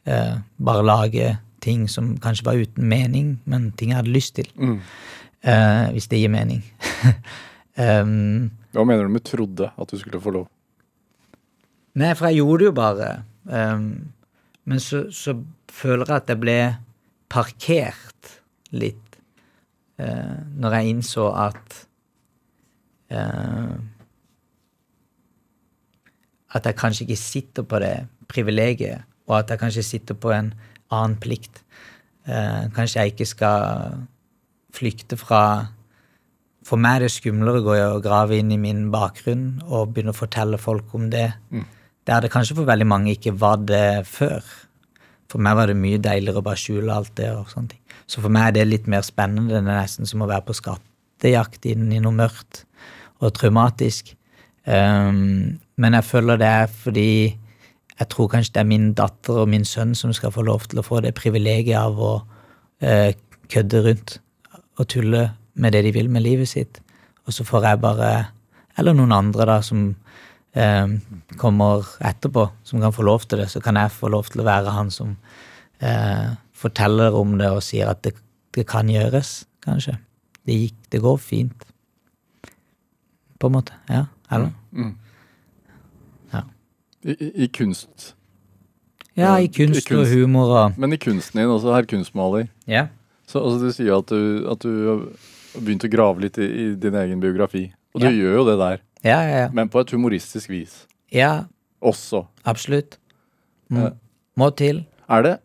Eh, 0.06 0.36
bare 0.62 0.86
lage 0.86 1.32
ting 1.66 1.88
som 1.90 2.12
kanskje 2.22 2.46
var 2.46 2.62
uten 2.62 2.86
mening, 2.86 3.40
men 3.50 3.72
ting 3.74 3.90
jeg 3.90 3.98
hadde 3.98 4.14
lyst 4.14 4.36
til. 4.38 4.46
Eh, 5.46 5.92
hvis 5.94 6.08
det 6.10 6.20
gir 6.20 6.32
mening. 6.34 6.64
um, 7.78 8.50
Hva 8.74 8.84
mener 8.88 9.06
du 9.06 9.14
med 9.14 9.26
trodde 9.28 9.70
at 9.70 9.92
du 9.92 10.00
skulle 10.02 10.22
få 10.22 10.34
lov? 10.34 10.48
Nei, 11.96 12.12
for 12.18 12.28
jeg 12.28 12.42
gjorde 12.42 12.64
det 12.64 12.70
jo 12.70 12.76
bare. 12.76 13.10
Um, 13.46 13.90
men 14.66 14.82
så, 14.82 15.06
så 15.14 15.36
føler 15.70 16.10
jeg 16.10 16.24
at 16.24 16.32
jeg 16.34 16.42
ble 16.42 16.58
parkert 17.30 18.32
litt 18.74 19.20
uh, 20.02 20.42
når 20.58 20.80
jeg 20.80 20.96
innså 20.96 21.28
at 21.46 21.78
uh, 23.14 23.76
At 26.56 26.66
jeg 26.66 26.78
kanskje 26.80 27.04
ikke 27.04 27.20
sitter 27.20 27.64
på 27.68 27.80
det 27.84 28.08
privilegiet, 28.32 29.04
og 29.28 29.42
at 29.42 29.50
jeg 29.52 29.60
kanskje 29.60 29.82
sitter 29.84 30.16
på 30.16 30.32
en 30.32 30.54
annen 30.88 31.18
plikt. 31.20 31.60
Uh, 32.24 32.72
kanskje 32.74 33.02
jeg 33.02 33.12
ikke 33.12 33.28
skal 33.28 34.06
flykte 34.76 35.18
fra 35.20 35.42
For 36.66 36.82
meg 36.82 36.98
er 36.98 37.06
det 37.06 37.14
skumlere 37.14 37.62
å 37.62 37.66
gå 37.66 37.74
og 37.78 38.04
grave 38.04 38.40
inn 38.42 38.52
i 38.52 38.58
min 38.58 38.88
bakgrunn 38.94 39.62
og 39.68 39.92
begynne 39.94 40.16
å 40.16 40.18
fortelle 40.18 40.58
folk 40.58 40.96
om 40.98 41.12
det. 41.14 41.28
Der 42.10 42.22
det 42.22 42.32
kanskje 42.34 42.56
for 42.58 42.66
veldig 42.66 42.88
mange 42.90 43.14
ikke 43.14 43.36
var 43.38 43.60
det 43.62 44.08
før. 44.10 44.42
For 45.30 45.42
meg 45.42 45.58
var 45.58 45.70
det 45.70 45.78
mye 45.78 46.02
deiligere 46.02 46.42
å 46.42 46.46
bare 46.46 46.58
skjule 46.58 46.94
alt 46.94 47.14
det. 47.18 47.30
og 47.34 47.50
sånne 47.50 47.76
ting. 47.76 47.82
Så 48.08 48.22
for 48.22 48.34
meg 48.34 48.48
er 48.48 48.58
det 48.58 48.68
litt 48.68 48.88
mer 48.88 49.06
spennende. 49.06 49.54
Det 49.54 49.62
er 49.62 49.68
nesten 49.68 50.10
som 50.10 50.22
å 50.22 50.30
være 50.30 50.46
på 50.48 50.58
skattejakt 50.58 51.66
inn 51.70 51.92
i 51.94 52.02
noe 52.02 52.14
mørkt 52.14 52.66
og 53.22 53.34
traumatisk. 53.38 54.16
Um, 54.66 55.60
men 55.78 55.98
jeg 55.98 56.10
føler 56.10 56.42
det 56.42 56.50
er 56.50 56.68
fordi 56.68 57.10
jeg 58.00 58.08
tror 58.12 58.30
kanskje 58.32 58.56
det 58.56 58.62
er 58.64 58.70
min 58.70 58.94
datter 58.98 59.44
og 59.44 59.50
min 59.50 59.66
sønn 59.66 59.94
som 59.96 60.14
skal 60.14 60.34
få 60.34 60.44
lov 60.46 60.66
til 60.70 60.82
å 60.82 60.86
få 60.86 61.04
det 61.06 61.14
privilegiet 61.18 61.78
av 61.80 62.00
å 62.02 62.14
uh, 62.26 63.12
kødde 63.54 63.84
rundt 63.86 64.18
og 64.78 64.88
tulle 64.92 65.30
med 65.56 65.76
det 65.76 65.84
de 65.86 65.94
vil 65.96 66.10
med 66.12 66.26
livet 66.26 66.50
sitt. 66.52 66.82
Og 67.26 67.34
så 67.34 67.46
får 67.48 67.70
jeg 67.70 67.82
bare 67.84 68.10
Eller 68.78 68.92
noen 68.92 69.14
andre, 69.16 69.46
da, 69.48 69.62
som 69.64 69.96
eh, 70.52 70.88
kommer 71.40 71.86
etterpå, 72.04 72.50
som 72.68 72.82
kan 72.84 72.92
få 72.92 73.06
lov 73.08 73.24
til 73.24 73.40
det. 73.40 73.48
Så 73.48 73.62
kan 73.64 73.78
jeg 73.80 73.94
få 73.96 74.10
lov 74.12 74.28
til 74.28 74.42
å 74.44 74.48
være 74.50 74.74
han 74.76 74.90
som 74.92 75.14
eh, 75.80 76.34
forteller 76.52 77.16
om 77.16 77.38
det 77.40 77.54
og 77.56 77.64
sier 77.64 77.88
at 77.88 78.02
det, 78.04 78.18
det 78.52 78.66
kan 78.68 78.92
gjøres, 78.92 79.46
kanskje. 79.64 79.96
Det 80.44 80.60
gikk 80.60 80.92
Det 80.92 81.02
går 81.02 81.18
fint. 81.18 81.64
På 83.40 83.48
en 83.48 83.56
måte. 83.56 83.80
Ja. 83.90 84.06
Eller? 84.32 84.52
Ja. 86.34 86.44
I, 87.04 87.16
i, 87.46 87.48
kunst. 87.48 88.16
Ja, 89.16 89.38
i 89.40 89.46
I 89.46 89.48
kunst 89.48 89.92
og 89.92 90.08
humor 90.12 90.52
og 90.52 90.78
Men 90.78 90.94
i 90.94 90.98
kunsten 90.98 91.40
din 91.40 91.50
også, 91.50 91.74
herr 91.74 91.88
kunstmaler. 91.88 92.48
Ja. 92.68 92.88
Så 93.28 93.42
altså, 93.42 93.60
Du 93.66 93.72
sier 93.74 93.96
at 93.98 94.08
du, 94.12 94.46
at 94.52 94.60
du 94.62 94.72
har 94.90 95.06
begynt 95.62 95.86
å 95.88 95.92
grave 95.92 96.22
litt 96.26 96.38
i, 96.38 96.46
i 96.46 96.66
din 96.76 96.96
egen 97.00 97.20
biografi. 97.24 97.68
Og 97.96 98.02
du 98.04 98.08
Ja. 98.10 98.12
gjør 98.14 98.36
jo 98.40 98.46
det 98.52 98.58
der, 98.60 98.82
Ja, 99.06 99.20
ja, 99.24 99.38
ja. 99.46 99.50
men 99.54 99.70
på 99.70 99.80
et 99.82 99.92
humoristisk 99.96 100.50
vis. 100.50 100.86
Ja, 101.14 101.46
også. 101.82 102.26
absolutt. 102.46 102.98
Mm. 103.72 103.94
Må, 104.38 104.50
til. 104.56 104.86
Er 105.10 105.22
det 105.24 105.40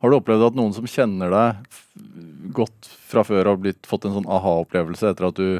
Har 0.00 0.10
du 0.10 0.16
opplevd 0.16 0.46
at 0.46 0.54
noen 0.54 0.72
som 0.72 0.86
kjenner 0.86 1.30
deg 1.30 2.52
godt 2.54 2.86
fra 3.10 3.24
før, 3.26 3.44
har 3.50 3.56
blitt, 3.58 3.82
fått 3.86 4.04
en 4.06 4.14
sånn 4.14 4.28
aha-opplevelse 4.30 5.10
etter 5.10 5.26
at 5.26 5.34
du 5.34 5.58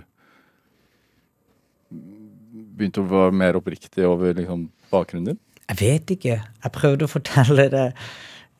begynte 1.90 3.02
å 3.02 3.08
være 3.10 3.34
mer 3.34 3.58
oppriktig 3.58 4.06
over 4.06 4.34
liksom, 4.38 4.68
bakgrunnen 4.92 5.32
din? 5.32 5.40
Jeg 5.68 5.78
vet 5.82 6.12
ikke. 6.14 6.36
Jeg 6.64 6.72
prøvde 6.72 7.04
å 7.08 7.10
fortelle 7.12 7.66
det 7.72 7.86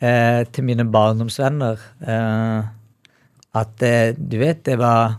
eh, 0.00 0.42
til 0.52 0.64
mine 0.68 0.86
barndomsvenner. 0.92 1.80
Eh, 2.02 2.68
at 3.58 3.82
eh, 3.86 4.12
du 4.18 4.38
vet, 4.40 4.62
det 4.68 4.76
var 4.80 5.16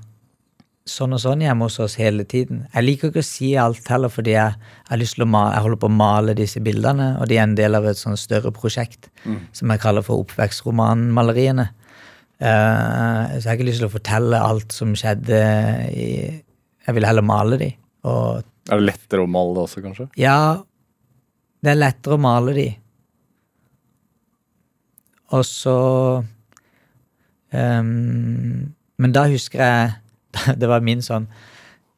sånn 0.90 1.14
og 1.14 1.22
sånn 1.22 1.44
hjemme 1.46 1.68
hos 1.68 1.78
oss 1.84 1.98
hele 2.02 2.24
tiden. 2.26 2.64
Jeg 2.74 2.86
liker 2.86 3.12
ikke 3.12 3.22
å 3.22 3.28
si 3.28 3.52
alt 3.62 3.86
heller, 3.92 4.10
fordi 4.10 4.34
jeg, 4.34 4.56
jeg 4.90 5.28
male, 5.30 5.54
jeg 5.56 5.66
holder 5.66 5.82
på 5.84 5.90
å 5.90 5.98
male 6.00 6.34
disse 6.38 6.62
bildene, 6.66 7.12
og 7.22 7.30
de 7.30 7.38
er 7.38 7.46
en 7.46 7.58
del 7.58 7.78
av 7.78 7.86
et 7.90 8.00
sånn 8.00 8.18
større 8.18 8.52
prosjekt 8.56 9.12
som 9.54 9.70
jeg 9.70 9.84
kaller 9.84 10.06
for 10.06 10.24
oppvekstromanmaleriene. 10.24 11.68
Eh, 12.40 13.24
så 13.36 13.44
jeg 13.44 13.50
har 13.52 13.58
ikke 13.60 13.68
lyst 13.68 13.84
til 13.84 13.90
å 13.90 13.94
fortelle 13.94 14.40
alt 14.42 14.72
som 14.74 14.94
skjedde 14.98 15.40
i 15.92 16.10
Jeg 16.88 16.96
vil 16.96 17.06
heller 17.06 17.22
male 17.22 17.58
de. 17.60 17.68
Og 18.08 18.40
Er 18.72 18.80
det 18.80 18.86
lettere 18.88 19.22
å 19.26 19.30
male 19.30 19.54
det 19.58 19.64
også, 19.68 19.82
kanskje? 19.84 20.08
ja, 20.18 20.64
det 21.62 21.74
er 21.74 21.82
lettere 21.84 22.16
å 22.16 22.22
male 22.24 22.54
de. 22.56 22.70
Og 25.36 25.44
så 25.46 25.76
um, 27.54 28.74
Men 28.98 29.14
da 29.16 29.26
husker 29.30 29.62
jeg 29.64 30.56
Det 30.62 30.70
var 30.70 30.84
min 30.86 31.02
sånn 31.06 31.28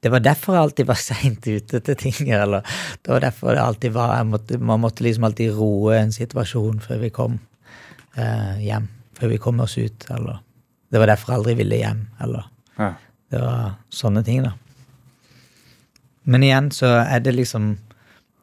Det 0.04 0.12
var 0.14 0.24
derfor 0.26 0.56
jeg 0.58 0.66
alltid 0.66 0.88
var 0.90 0.98
seint 1.00 1.46
ute 1.48 1.80
til 1.86 1.98
ting. 2.00 2.32
Eller 2.34 2.64
det 3.04 3.12
var 3.14 3.22
derfor 3.22 3.54
det 3.54 3.62
alltid 3.64 3.94
var 3.94 4.24
måtte, 4.26 4.58
Man 4.58 4.82
måtte 4.82 5.04
liksom 5.06 5.28
alltid 5.28 5.54
roe 5.58 6.00
en 6.00 6.12
situasjon 6.16 6.80
før 6.82 7.04
vi 7.04 7.12
kom 7.14 7.36
eh, 8.18 8.58
hjem. 8.66 8.88
Før 9.20 9.30
vi 9.30 9.38
kom 9.44 9.62
oss 9.62 9.78
ut. 9.78 10.08
Eller 10.10 10.40
Det 10.90 11.00
var 11.00 11.12
derfor 11.12 11.32
jeg 11.32 11.40
aldri 11.42 11.56
ville 11.62 11.78
hjem. 11.84 12.02
Eller 12.24 12.48
Ja. 12.80 12.94
det 13.32 13.40
var 13.44 13.76
sånne 13.94 14.24
ting, 14.26 14.42
da. 14.44 14.56
Men 16.26 16.44
igjen 16.44 16.72
så 16.74 16.90
er 17.06 17.20
det 17.22 17.36
liksom 17.36 17.76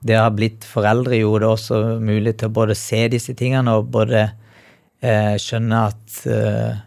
Det 0.00 0.14
å 0.14 0.28
ha 0.28 0.30
blitt 0.30 0.62
foreldre 0.62 1.18
gjorde 1.18 1.42
det 1.42 1.50
også 1.56 1.78
mulig 1.98 2.36
til 2.38 2.48
å 2.52 2.54
både 2.54 2.74
se 2.78 3.08
disse 3.10 3.34
tingene 3.34 3.72
og 3.80 3.90
både 3.90 4.28
eh, 5.02 5.34
skjønne 5.40 5.86
at 5.92 6.20
eh, 6.26 6.84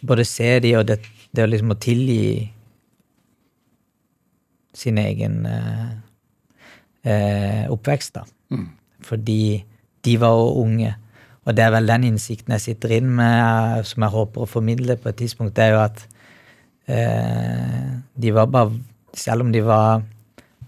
Både 0.00 0.24
se 0.24 0.46
de 0.64 0.70
og 0.78 0.86
det, 0.88 0.96
det 1.36 1.44
liksom 1.44 1.74
å 1.74 1.76
tilgi 1.76 2.48
sin 4.72 4.96
egen 4.96 5.42
eh, 5.44 5.90
eh, 7.04 7.64
oppvekst, 7.68 8.14
da. 8.16 8.24
Fordi 9.04 9.64
de 10.04 10.14
var 10.20 10.38
jo 10.38 10.62
unge. 10.62 10.94
Og 11.44 11.56
det 11.56 11.64
er 11.64 11.74
vel 11.74 11.88
den 11.88 12.06
innsikten 12.10 12.54
jeg 12.56 12.64
sitter 12.64 12.96
inn 12.96 13.10
med, 13.16 13.84
som 13.88 14.04
jeg 14.04 14.14
håper 14.14 14.44
å 14.44 14.48
formidle 14.48 14.96
på 15.00 15.10
et 15.10 15.20
tidspunkt, 15.20 15.56
det 15.56 15.66
er 15.66 15.74
jo 15.74 15.82
at 15.82 16.02
eh, 16.88 17.86
de 18.16 18.32
var 18.36 18.50
bare 18.52 18.78
Selv 19.12 19.42
om 19.42 19.48
de 19.50 19.58
var 19.66 20.04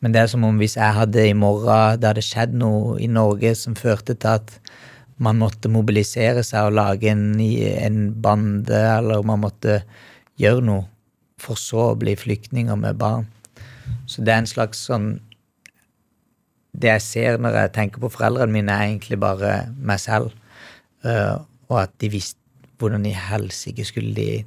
Men 0.02 0.12
det 0.12 0.20
er 0.20 0.26
som 0.26 0.42
om 0.44 0.56
hvis 0.58 0.74
jeg 0.74 0.94
hadde 0.96 1.28
i 1.28 1.32
morgen 1.32 2.00
Det 2.00 2.08
hadde 2.08 2.24
skjedd 2.26 2.56
noe 2.58 2.96
i 2.98 3.06
Norge 3.06 3.52
som 3.54 3.76
førte 3.78 4.16
til 4.18 4.32
at 4.32 4.56
man 5.22 5.38
måtte 5.40 5.70
mobilisere 5.70 6.42
seg 6.46 6.68
og 6.68 6.76
lage 6.78 7.10
en, 7.12 7.36
en 7.40 8.00
bande, 8.22 8.78
eller 8.96 9.22
man 9.26 9.42
måtte 9.44 9.82
gjøre 10.40 10.64
noe, 10.66 10.86
for 11.42 11.58
så 11.58 11.88
å 11.90 11.98
bli 11.98 12.14
flyktninger 12.18 12.78
med 12.78 12.98
barn. 13.00 13.26
Så 14.06 14.22
det 14.22 14.34
er 14.34 14.42
en 14.42 14.50
slags 14.50 14.84
sånn 14.86 15.16
Det 16.72 16.88
jeg 16.88 17.02
ser 17.04 17.40
når 17.42 17.56
jeg 17.58 17.72
tenker 17.74 18.00
på 18.00 18.08
foreldrene 18.14 18.54
mine, 18.54 18.72
er 18.72 18.88
egentlig 18.88 19.18
bare 19.20 19.50
meg 19.76 20.00
selv. 20.00 20.30
Uh, 21.04 21.42
og 21.68 21.82
at 21.82 21.92
de 22.00 22.08
visste 22.14 22.40
hvordan 22.80 23.04
i 23.06 23.12
helsike 23.12 23.84
skulle 23.84 24.14
de 24.16 24.40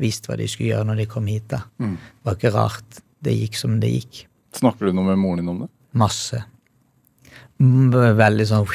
visst 0.00 0.26
hva 0.26 0.38
de 0.40 0.46
skulle 0.48 0.72
gjøre 0.72 0.88
når 0.88 1.02
de 1.02 1.06
kom 1.12 1.28
hit. 1.28 1.44
da. 1.52 1.60
Det 1.78 2.26
var 2.26 2.38
ikke 2.38 2.54
rart 2.54 3.02
det 3.22 3.34
gikk 3.36 3.58
som 3.60 3.76
det 3.82 3.90
gikk. 3.92 4.22
Snakker 4.56 4.88
du 4.88 4.96
noe 4.96 5.10
med 5.10 5.20
moren 5.20 5.42
din 5.42 5.52
om 5.52 5.60
det? 5.66 5.68
Masse. 5.98 6.40
Mm, 7.60 7.92
Veldig 8.18 8.46
sånn 8.48 8.66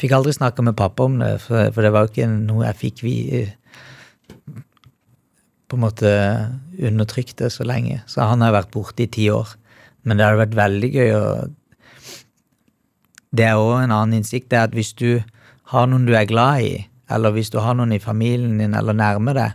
Fikk 0.00 0.14
aldri 0.16 0.34
snakka 0.36 0.64
med 0.64 0.76
pappa 0.78 1.06
om 1.08 1.18
det, 1.20 1.34
for, 1.44 1.72
for 1.74 1.84
det 1.84 1.92
var 1.94 2.06
jo 2.06 2.12
ikke 2.12 2.28
noe 2.30 2.66
jeg 2.68 2.80
fikk 2.80 3.02
vi 3.04 3.16
på 5.72 5.78
en 5.78 5.84
måte 5.86 6.12
undertrykte 6.76 7.48
så 7.52 7.64
lenge. 7.64 8.02
Så 8.06 8.24
han 8.28 8.44
har 8.44 8.52
vært 8.52 8.72
borte 8.74 9.06
i 9.06 9.10
ti 9.10 9.28
år. 9.32 9.54
Men 10.04 10.18
det 10.18 10.26
har 10.26 10.40
vært 10.40 10.56
veldig 10.58 10.90
gøy 10.92 11.12
å 11.16 11.26
Det 13.32 13.46
er 13.48 13.56
òg 13.56 13.78
en 13.80 13.94
annen 13.94 14.18
innsikt, 14.18 14.50
det 14.52 14.58
er 14.58 14.66
at 14.68 14.74
hvis 14.76 14.92
du 14.92 15.22
har 15.72 15.86
noen 15.88 16.04
du 16.04 16.12
er 16.12 16.26
glad 16.28 16.66
i, 16.66 16.72
eller 17.08 17.32
hvis 17.32 17.48
du 17.48 17.56
har 17.64 17.72
noen 17.78 17.94
i 17.96 18.02
familien 18.02 18.58
din 18.60 18.76
eller 18.76 18.92
nærme 18.92 19.32
deg, 19.32 19.54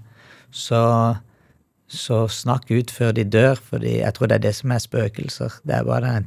så 0.49 0.81
så 1.87 2.25
snakk 2.27 2.71
ut 2.71 2.91
før 2.91 3.13
de 3.15 3.23
dør, 3.23 3.55
for 3.55 3.83
jeg 3.85 4.11
tror 4.15 4.27
det 4.27 4.35
er 4.35 4.43
det 4.43 4.55
som 4.57 4.73
er 4.75 4.83
spøkelser. 4.83 5.61
Det 5.63 5.75
er 5.77 5.85
bare 5.87 6.09
den 6.17 6.25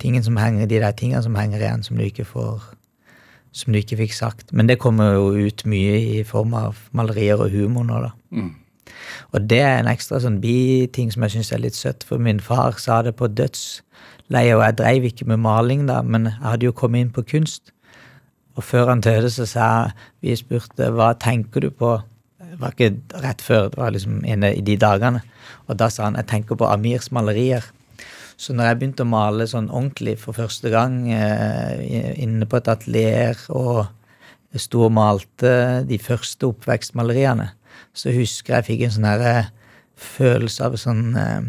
tingen 0.00 0.24
som 0.24 0.38
henger, 0.40 0.66
de 0.66 0.80
der 0.80 0.94
tingene 0.96 1.22
som 1.22 1.36
henger 1.36 1.60
igjen, 1.60 1.82
som 1.84 1.98
du 1.98 2.04
ikke 2.06 2.24
får 2.24 2.62
Som 3.56 3.72
du 3.72 3.80
ikke 3.80 3.96
fikk 4.02 4.12
sagt. 4.12 4.52
Men 4.52 4.68
det 4.68 4.76
kommer 4.82 5.14
jo 5.16 5.30
ut 5.48 5.62
mye 5.64 5.96
i 6.18 6.22
form 6.28 6.52
av 6.58 6.82
malerier 6.96 7.40
og 7.40 7.54
humor 7.54 7.86
nå, 7.88 8.02
da. 8.04 8.10
Og 9.32 9.46
det 9.50 9.60
er 9.64 9.78
en 9.80 9.90
ekstra 9.90 10.20
sånn 10.22 10.40
biting 10.42 11.10
som 11.12 11.24
jeg 11.24 11.36
syns 11.36 11.52
er 11.54 11.62
litt 11.64 11.78
søtt, 11.78 12.04
for 12.06 12.22
min 12.22 12.40
far 12.42 12.76
sa 12.82 13.02
det 13.06 13.16
på 13.18 13.28
dødsleiet, 13.32 14.56
og 14.56 14.64
jeg 14.64 14.76
dreiv 14.80 15.08
ikke 15.08 15.28
med 15.30 15.42
maling 15.44 15.86
da, 15.88 16.02
men 16.02 16.30
jeg 16.30 16.44
hadde 16.44 16.68
jo 16.68 16.76
kommet 16.76 17.06
inn 17.06 17.14
på 17.14 17.24
kunst. 17.32 17.72
Og 18.56 18.64
før 18.64 18.92
han 18.92 19.04
døde, 19.04 19.30
så 19.30 19.44
sa 19.48 19.66
Vi 20.24 20.36
spurte 20.36 20.88
hva 20.92 21.12
tenker 21.20 21.60
du 21.60 21.70
på 21.70 21.98
Det 22.40 22.60
var 22.60 22.72
ikke 22.72 23.20
rett 23.20 23.42
før, 23.44 23.68
det 23.68 23.80
var 23.80 23.92
liksom 23.92 24.22
inne 24.24 24.54
i 24.56 24.62
de 24.64 24.78
dagene. 24.80 25.20
Og 25.68 25.76
da 25.76 25.90
sa 25.92 26.06
han 26.06 26.16
jeg 26.16 26.28
tenker 26.30 26.56
på 26.56 26.68
Amirs 26.68 27.10
malerier. 27.12 27.64
Så 28.36 28.52
når 28.52 28.68
jeg 28.68 28.78
begynte 28.78 29.04
å 29.06 29.08
male 29.08 29.46
sånn 29.48 29.70
ordentlig 29.72 30.18
for 30.20 30.36
første 30.36 30.68
gang 30.72 31.06
eh, 31.08 32.16
inne 32.20 32.48
på 32.48 32.58
et 32.60 32.68
atelier 32.68 33.38
og 33.48 33.86
sto 34.60 34.86
og 34.86 34.92
malte 34.96 35.52
de 35.88 35.98
første 36.00 36.48
oppvekstmaleriene, 36.48 37.48
så 37.96 38.12
husker 38.12 38.58
jeg 38.58 38.68
fikk 38.68 38.84
en 38.86 38.94
sånn 38.96 39.08
her 39.08 39.24
eh, 39.30 39.52
følelse 39.96 40.68
av 40.68 40.76
sånn 40.80 41.06
eh, 41.16 41.48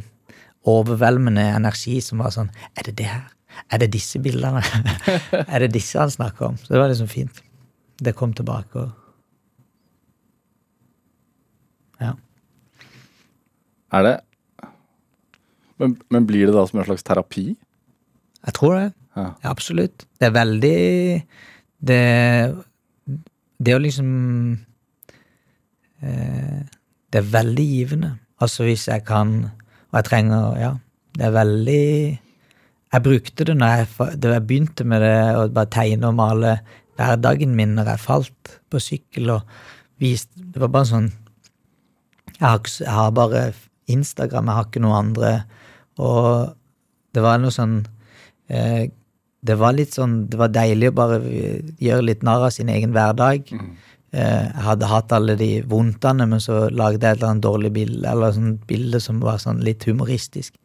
overveldende 0.67 1.43
energi 1.57 1.99
som 2.03 2.23
var 2.23 2.31
sånn 2.35 2.51
Er 2.75 2.87
det 2.87 2.95
det 2.99 3.09
her? 3.11 3.25
Er 3.71 3.81
det 3.83 3.91
disse 3.95 4.19
bildene? 4.23 4.63
er 5.53 5.65
det 5.65 5.73
disse 5.75 5.99
han 5.99 6.11
snakker 6.13 6.51
om? 6.51 6.57
Så 6.61 6.71
det 6.71 6.79
var 6.81 6.91
liksom 6.91 7.11
fint. 7.11 7.43
Det 7.99 8.15
kom 8.15 8.35
tilbake 8.37 8.85
og 8.85 9.03
Ja. 11.97 12.13
Er 13.91 14.03
det 14.05 14.15
men, 15.81 15.97
men 16.09 16.27
blir 16.29 16.49
det 16.49 16.55
da 16.55 16.65
som 16.67 16.79
en 16.79 16.87
slags 16.87 17.05
terapi? 17.05 17.51
Jeg 18.47 18.55
tror 18.57 18.77
det. 18.77 18.87
Ja. 19.17 19.27
Ja, 19.43 19.49
absolutt. 19.49 20.05
Det 20.19 20.27
er 20.29 20.33
veldig 20.35 20.77
Det, 21.87 22.01
det 23.65 23.73
å 23.75 23.81
liksom 23.81 24.09
eh, 26.01 26.59
Det 27.09 27.21
er 27.21 27.31
veldig 27.33 27.65
givende. 27.65 28.11
Altså 28.41 28.67
hvis 28.67 28.87
jeg 28.87 29.05
kan 29.07 29.39
Og 29.89 29.99
jeg 29.99 30.09
trenger 30.09 30.59
Ja, 30.61 30.71
det 31.17 31.25
er 31.29 31.37
veldig 31.37 31.85
Jeg 32.93 33.03
brukte 33.03 33.47
det 33.49 33.57
når 33.57 33.73
jeg, 33.73 33.87
da 34.21 34.35
jeg 34.35 34.47
begynte 34.47 34.85
med 34.85 35.01
det, 35.01 35.17
å 35.35 35.47
bare 35.49 35.73
tegne 35.73 36.11
og 36.11 36.19
male 36.21 36.59
hverdagen 36.97 37.53
min 37.57 37.75
når 37.77 37.91
jeg 37.93 38.05
falt 38.05 38.53
på 38.71 38.81
sykkel 38.81 39.33
og 39.35 39.57
viste 40.01 40.45
Det 40.53 40.61
var 40.61 40.73
bare 40.73 40.91
sånn 40.93 41.11
Jeg 42.37 42.45
har, 42.45 42.61
jeg 42.79 42.93
har 42.93 43.11
bare 43.17 43.43
Instagram, 43.87 44.49
jeg 44.49 44.57
har 44.57 44.65
ikke 44.67 44.81
noe 44.83 44.97
andre. 44.99 45.29
Og 45.97 46.53
det 47.15 47.23
var 47.25 47.39
noe 47.41 47.53
sånn 47.53 47.79
eh, 48.49 48.87
Det 49.47 49.55
var 49.57 49.73
litt 49.73 49.95
sånn 49.95 50.27
Det 50.29 50.37
var 50.37 50.51
deilig 50.53 50.91
å 50.91 50.97
bare 50.97 51.19
gjøre 51.23 52.05
litt 52.05 52.25
narr 52.25 52.47
av 52.49 52.53
sin 52.53 52.69
egen 52.73 52.93
hverdag. 52.95 53.49
Eh, 54.15 54.43
jeg 54.45 54.63
hadde 54.63 54.89
hatt 54.91 55.11
alle 55.15 55.35
de 55.39 55.49
vondtene, 55.67 56.27
men 56.29 56.39
så 56.43 56.67
lagde 56.71 57.03
jeg 57.03 57.17
et 57.17 57.19
eller 57.19 57.33
annet 57.33 57.43
dårlig 57.43 57.73
bilde, 57.75 58.05
eller 58.07 58.35
sånn 58.35 58.53
bilde 58.69 59.01
som 59.03 59.19
var 59.23 59.41
sånn 59.43 59.59
litt 59.65 59.83
humoristisk. 59.89 60.55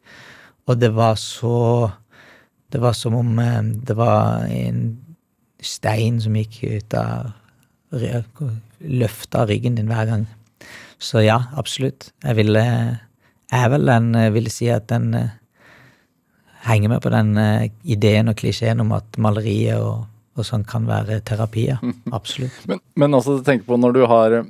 Og 0.67 0.79
det 0.79 0.93
var 0.95 1.19
så 1.19 1.91
Det 2.73 2.81
var 2.81 2.95
som 2.97 3.13
om 3.13 3.37
eh, 3.37 3.61
det 3.85 3.93
var 3.93 4.47
en 4.49 4.97
stein 5.61 6.19
som 6.21 6.33
gikk 6.33 6.63
ut 6.63 6.93
av 6.97 7.33
Løfta 8.81 9.43
ryggen 9.45 9.75
din 9.77 9.87
hver 9.87 10.07
gang. 10.09 10.23
Så 10.97 11.21
ja, 11.21 11.37
absolutt. 11.53 12.09
Jeg 12.23 12.35
ville 12.39 12.63
er 13.53 13.69
vel 13.73 13.85
den 13.89 14.13
Jeg 14.17 14.51
si 14.51 14.69
at 14.73 14.87
den 14.91 15.13
eh, 15.17 15.31
henger 16.67 16.93
med 16.93 17.03
på 17.03 17.11
den 17.13 17.37
eh, 17.37 17.69
ideen 17.83 18.31
og 18.31 18.39
klisjeen 18.39 18.81
om 18.83 18.93
at 18.95 19.19
maleriet 19.21 19.81
og, 19.81 20.07
og 20.37 20.47
sånn 20.47 20.65
kan 20.67 20.87
være 20.89 21.21
terapi. 21.27 21.67
Ja. 21.73 21.79
Absolutt. 22.17 22.55
Men, 22.69 22.81
men 22.99 23.19
altså, 23.19 23.39
tenk 23.45 23.67
på 23.67 23.79
når 23.79 23.97
du 23.97 24.01
har 24.09 24.37
eh, 24.39 24.49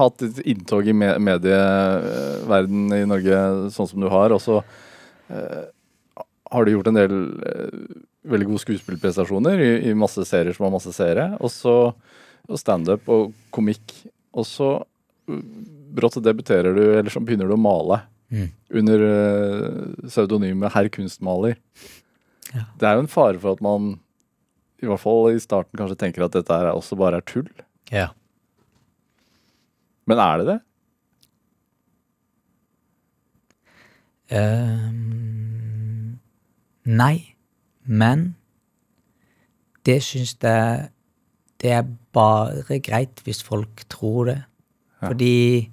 hatt 0.00 0.26
et 0.26 0.42
inntog 0.48 0.88
i 0.88 0.96
me 0.96 1.12
medieverden 1.30 2.96
i 2.96 3.04
Norge 3.08 3.40
sånn 3.76 3.90
som 3.92 4.02
du 4.04 4.10
har, 4.12 4.34
og 4.34 4.42
så 4.42 4.60
eh, 5.32 5.64
har 6.52 6.64
du 6.64 6.72
gjort 6.72 6.90
en 6.92 7.00
del 7.00 7.16
eh, 7.46 7.80
veldig 8.26 8.50
gode 8.50 8.64
skuespillprestasjoner 8.64 9.62
i, 9.62 9.72
i 9.90 9.96
masse 9.98 10.24
serier 10.26 10.56
som 10.56 10.66
har 10.66 10.76
masse 10.78 10.92
seere. 10.96 11.30
Og 11.40 11.52
så 11.52 11.76
standup 12.58 13.08
og 13.10 13.32
komikk. 13.54 13.94
Og 14.36 14.46
så 14.46 14.70
brått 15.96 16.18
debuterer 16.24 16.76
du, 16.76 16.84
eller 16.98 17.12
så 17.12 17.22
begynner 17.24 17.48
du 17.48 17.56
å 17.56 17.60
male. 17.60 18.02
Mm. 18.32 18.48
Under 18.80 19.04
uh, 19.06 20.08
pseudonymet 20.08 20.74
herr 20.74 20.90
kunstmaler. 20.92 21.56
Ja. 22.52 22.66
Det 22.78 22.88
er 22.88 22.98
jo 22.98 23.04
en 23.04 23.10
fare 23.10 23.40
for 23.42 23.56
at 23.56 23.62
man, 23.64 23.96
i 24.82 24.88
hvert 24.88 25.02
fall 25.02 25.30
i 25.32 25.42
starten, 25.42 25.76
kanskje 25.78 25.98
tenker 26.00 26.26
at 26.26 26.36
dette 26.36 26.54
er 26.54 26.72
også 26.72 26.98
bare 26.98 27.20
er 27.20 27.26
tull. 27.26 27.50
Ja. 27.92 28.10
Men 30.06 30.22
er 30.22 30.40
det 30.40 30.48
det? 30.52 30.58
Um, 34.26 36.18
nei, 36.82 37.36
men 37.86 38.34
det 39.86 40.00
syns 40.02 40.34
jeg 40.42 40.90
det 41.62 41.70
er 41.72 41.86
bare 42.12 42.80
greit 42.84 43.22
hvis 43.24 43.42
folk 43.46 43.84
tror 43.92 44.28
det. 44.30 44.40
Fordi 45.00 45.70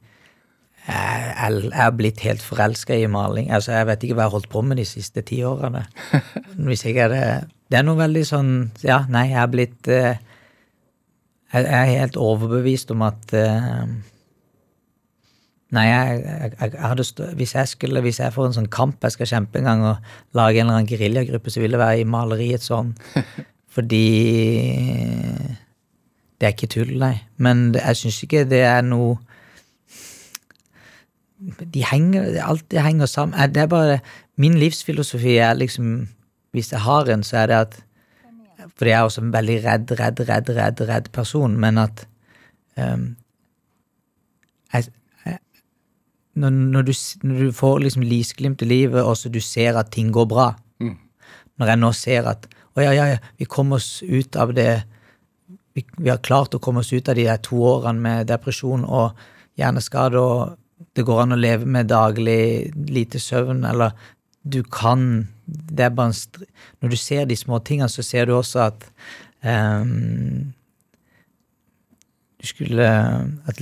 jeg, 0.88 1.72
er 1.72 1.92
blitt 1.96 2.20
helt 2.26 2.42
forelska 2.44 2.96
i 3.00 3.08
maling. 3.08 3.52
Altså, 3.52 3.72
Jeg 3.72 3.88
vet 3.88 4.04
ikke 4.04 4.18
hva 4.18 4.26
jeg 4.26 4.32
har 4.32 4.38
holdt 4.38 4.50
på 4.52 4.62
med 4.68 4.78
de 4.82 4.86
siste 4.86 5.22
ti 5.24 5.40
årene. 5.48 5.86
Hvis 6.68 6.86
ikke 6.86 7.06
er 7.08 7.14
det 7.14 7.26
Det 7.72 7.80
er 7.80 7.86
noe 7.88 7.98
veldig 7.98 8.24
sånn 8.28 8.50
Ja, 8.84 9.06
nei, 9.10 9.30
jeg 9.32 9.40
er 9.42 9.52
blitt 9.54 9.88
eh, 9.88 10.18
Jeg 11.54 11.70
er 11.70 11.94
helt 12.02 12.18
overbevist 12.20 12.92
om 12.92 13.06
at 13.08 13.34
eh, 13.34 13.86
Nei, 15.74 15.88
jeg, 15.88 16.20
jeg, 16.22 16.52
jeg 16.60 16.84
hadde 16.84 17.04
stå, 17.08 17.32
hvis 17.40 17.56
jeg 17.56 17.68
skulle, 17.72 18.02
hvis 18.06 18.20
jeg 18.22 18.34
får 18.36 18.52
en 18.52 18.58
sånn 18.60 18.70
kamp 18.70 19.02
jeg 19.08 19.16
skal 19.16 19.30
kjempe 19.32 19.58
en 19.58 19.66
gang 19.72 19.86
og 19.90 20.12
lage 20.38 20.60
en 20.60 20.68
eller 20.68 20.84
annen 20.84 20.90
geriljagruppe, 20.92 21.50
så 21.50 21.64
vil 21.64 21.74
det 21.74 21.80
være 21.82 22.04
i 22.04 22.06
maleriets 22.06 22.70
ånd. 22.78 22.92
Fordi 23.74 24.04
det 26.38 26.46
er 26.46 26.54
ikke 26.54 26.70
tull, 26.76 26.94
nei. 27.02 27.16
Men 27.42 27.72
jeg 27.74 27.98
syns 28.04 28.20
ikke 28.22 28.44
det 28.52 28.62
er 28.68 28.86
noe 28.86 29.16
De 31.74 31.84
henger 31.84 32.38
Alt 32.44 32.66
det 32.72 32.84
henger 32.84 33.06
sammen. 33.06 33.54
Det 33.54 33.64
er 33.64 33.68
bare 33.68 34.00
Min 34.38 34.56
livsfilosofi 34.60 35.38
er 35.38 35.54
liksom 35.54 36.08
Hvis 36.52 36.72
jeg 36.72 36.80
har 36.80 37.10
en, 37.10 37.24
så 37.24 37.38
er 37.44 37.48
det 37.52 37.56
at 37.56 37.84
Fordi 38.78 38.90
jeg 38.90 39.00
er 39.00 39.04
også 39.04 39.22
en 39.22 39.34
veldig 39.34 39.58
redd, 39.66 39.92
redd, 40.00 40.20
redd, 40.30 40.50
redd, 40.50 40.82
redd 40.88 41.10
person, 41.12 41.58
men 41.60 41.78
at 41.78 42.08
um, 42.78 43.16
jeg, 44.74 44.86
jeg, 45.26 45.38
når, 46.36 46.50
når, 46.50 46.82
du, 46.82 46.94
når 47.24 47.40
du 47.40 47.52
får 47.52 47.78
liksom 47.78 48.06
lysglimt 48.08 48.62
i 48.62 48.66
livet, 48.66 49.04
og 49.04 49.18
så 49.18 49.30
du 49.30 49.42
ser 49.42 49.78
at 49.78 49.92
ting 49.92 50.14
går 50.14 50.26
bra 50.26 50.54
Mm. 50.80 50.98
Når 51.60 51.68
jeg 51.68 51.80
nå 51.80 51.92
ser 51.94 52.28
at 52.30 52.48
å 52.74 52.82
ja, 52.82 52.94
ja, 52.96 53.06
ja, 53.14 53.18
vi 53.38 53.46
kom 53.46 53.76
oss 53.76 54.02
ut 54.02 54.36
av 54.36 54.54
det 54.58 54.84
vi, 55.74 55.86
vi 55.98 56.10
har 56.10 56.22
klart 56.26 56.56
å 56.56 56.62
komme 56.62 56.82
oss 56.82 56.94
ut 56.94 57.10
av 57.10 57.18
de 57.18 57.28
to 57.46 57.62
årene 57.62 58.02
med 58.02 58.28
depresjon 58.30 58.86
og 58.86 59.20
hjerneskade, 59.60 60.20
og 60.22 60.58
det 60.96 61.06
går 61.06 61.24
an 61.24 61.36
å 61.36 61.40
leve 61.40 61.66
med 61.70 61.90
daglig 61.92 62.74
lite 62.90 63.20
søvn, 63.20 63.64
eller 63.66 63.96
du 64.44 64.62
kan 64.64 65.28
det 65.46 65.86
er 65.86 65.90
bare 65.90 66.14
en 66.14 66.46
Når 66.82 66.90
du 66.90 66.96
ser 66.96 67.26
de 67.26 67.36
små 67.36 67.60
tingene, 67.60 67.90
så 67.90 68.02
ser 68.02 68.26
du 68.26 68.34
også 68.34 68.60
at 68.60 68.86
um, 69.44 70.54
Du 72.40 72.48
skulle 72.48 72.88
at, 73.48 73.60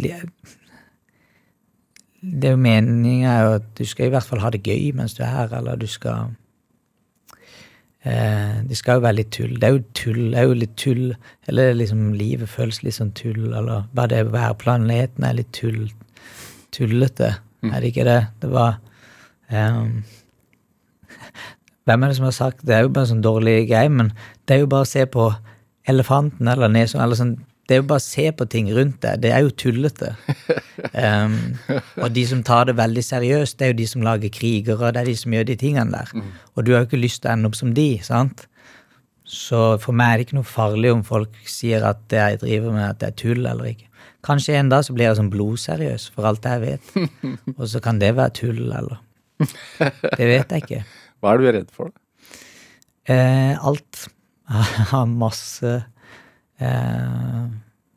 Det 2.21 2.43
er 2.43 2.51
jo 2.51 2.57
meninga 2.57 3.55
at 3.55 3.63
du 3.77 3.85
skal 3.85 4.05
i 4.05 4.09
hvert 4.09 4.23
fall 4.23 4.39
ha 4.39 4.49
det 4.49 4.63
gøy 4.63 4.91
mens 4.93 5.13
du 5.13 5.23
er 5.23 5.33
her, 5.33 5.57
eller 5.57 5.75
du 5.75 5.87
skal 5.87 6.35
Eh, 8.01 8.63
det 8.65 8.77
skal 8.77 8.97
jo 8.97 9.03
være 9.05 9.19
litt 9.19 9.31
tull. 9.35 9.57
Det 9.61 9.67
er 9.67 9.75
jo 9.75 9.81
tull. 9.93 10.21
Det 10.31 10.39
er 10.39 10.47
jo 10.47 10.57
litt 10.57 10.77
tull. 10.77 11.03
Eller 11.47 11.75
liksom 11.77 12.13
livet 12.17 12.49
føles 12.49 12.81
litt 12.81 12.97
sånn 12.97 13.13
tull, 13.17 13.51
eller 13.51 13.85
bare 13.93 14.13
det 14.13 14.23
å 14.25 14.33
være 14.33 14.57
planeten 14.63 15.27
er 15.27 15.37
litt 15.37 15.51
tull. 15.53 15.83
Tullete. 16.71 17.35
Er 17.61 17.77
det 17.79 17.91
ikke 17.91 18.07
det? 18.07 18.21
Det 18.41 18.49
var 18.51 18.79
um, 19.51 20.01
Hvem 21.85 22.03
er 22.03 22.11
det 22.11 22.17
som 22.17 22.25
har 22.25 22.33
sagt 22.33 22.65
Det 22.65 22.75
er 22.75 22.85
jo 22.85 22.93
bare 22.93 23.05
en 23.05 23.13
sånn 23.15 23.23
dårlig 23.25 23.67
greie, 23.69 23.89
men 23.89 24.11
det 24.47 24.55
er 24.55 24.63
jo 24.63 24.71
bare 24.71 24.87
å 24.87 24.89
se 24.89 25.05
på 25.09 25.27
elefanten 25.89 26.49
eller 26.49 26.71
nesen 26.71 27.01
eller 27.03 27.19
sånn 27.19 27.35
Det 27.67 27.75
er 27.75 27.81
jo 27.81 27.87
bare 27.89 28.01
å 28.01 28.05
se 28.05 28.25
på 28.35 28.45
ting 28.51 28.71
rundt 28.73 28.97
deg. 29.05 29.21
Det 29.23 29.29
er 29.31 29.45
jo 29.45 29.53
tullete. 29.55 30.09
Um, 30.91 31.37
og 32.03 32.09
de 32.11 32.23
som 32.27 32.41
tar 32.43 32.65
det 32.67 32.75
veldig 32.75 33.03
seriøst, 33.05 33.57
det 33.59 33.67
er 33.67 33.71
jo 33.71 33.77
de 33.79 33.85
som 33.87 34.03
lager 34.03 34.33
krigere, 34.33 34.89
det 34.91 35.03
er 35.03 35.11
de 35.11 35.15
som 35.15 35.35
gjør 35.37 35.47
de 35.47 35.55
tingene 35.61 35.93
der. 35.93 36.11
Og 36.55 36.65
du 36.65 36.73
har 36.73 36.83
jo 36.83 36.89
ikke 36.89 36.99
lyst 36.99 37.21
til 37.21 37.31
å 37.31 37.35
ende 37.37 37.51
opp 37.51 37.55
som 37.59 37.71
de, 37.77 37.87
sant? 38.03 38.43
Så 39.23 39.77
for 39.79 39.95
meg 39.95 40.09
er 40.09 40.19
det 40.19 40.27
ikke 40.27 40.39
noe 40.41 40.49
farlig 40.49 40.91
om 40.91 41.05
folk 41.07 41.37
sier 41.47 41.85
at 41.87 42.01
det 42.11 42.19
jeg 42.19 42.41
driver 42.41 42.75
med, 42.75 42.89
at 42.89 42.99
det 42.99 43.11
er 43.11 43.17
tull 43.21 43.45
eller 43.45 43.71
ikke. 43.71 43.87
Kanskje 44.25 44.57
en 44.59 44.69
dag 44.69 44.83
så 44.85 44.93
blir 44.93 45.07
jeg 45.07 45.17
sånn 45.17 45.31
blodseriøs, 45.33 46.09
for 46.13 46.27
alt 46.29 46.45
jeg 46.45 46.61
vet. 46.61 46.91
Og 47.59 47.65
så 47.71 47.81
kan 47.83 47.99
det 48.01 48.13
være 48.17 48.35
tull, 48.37 48.63
eller 48.69 48.99
Det 49.41 50.27
vet 50.29 50.51
jeg 50.53 50.65
ikke. 50.65 50.81
Hva 51.21 51.33
er 51.33 51.41
du 51.41 51.47
redd 51.49 51.71
for? 51.73 51.89
da? 51.89 51.97
Eh, 53.09 53.55
alt. 53.57 54.07
Jeg 54.51 54.85
har 54.91 55.05
masse 55.09 55.71
eh, 56.61 57.43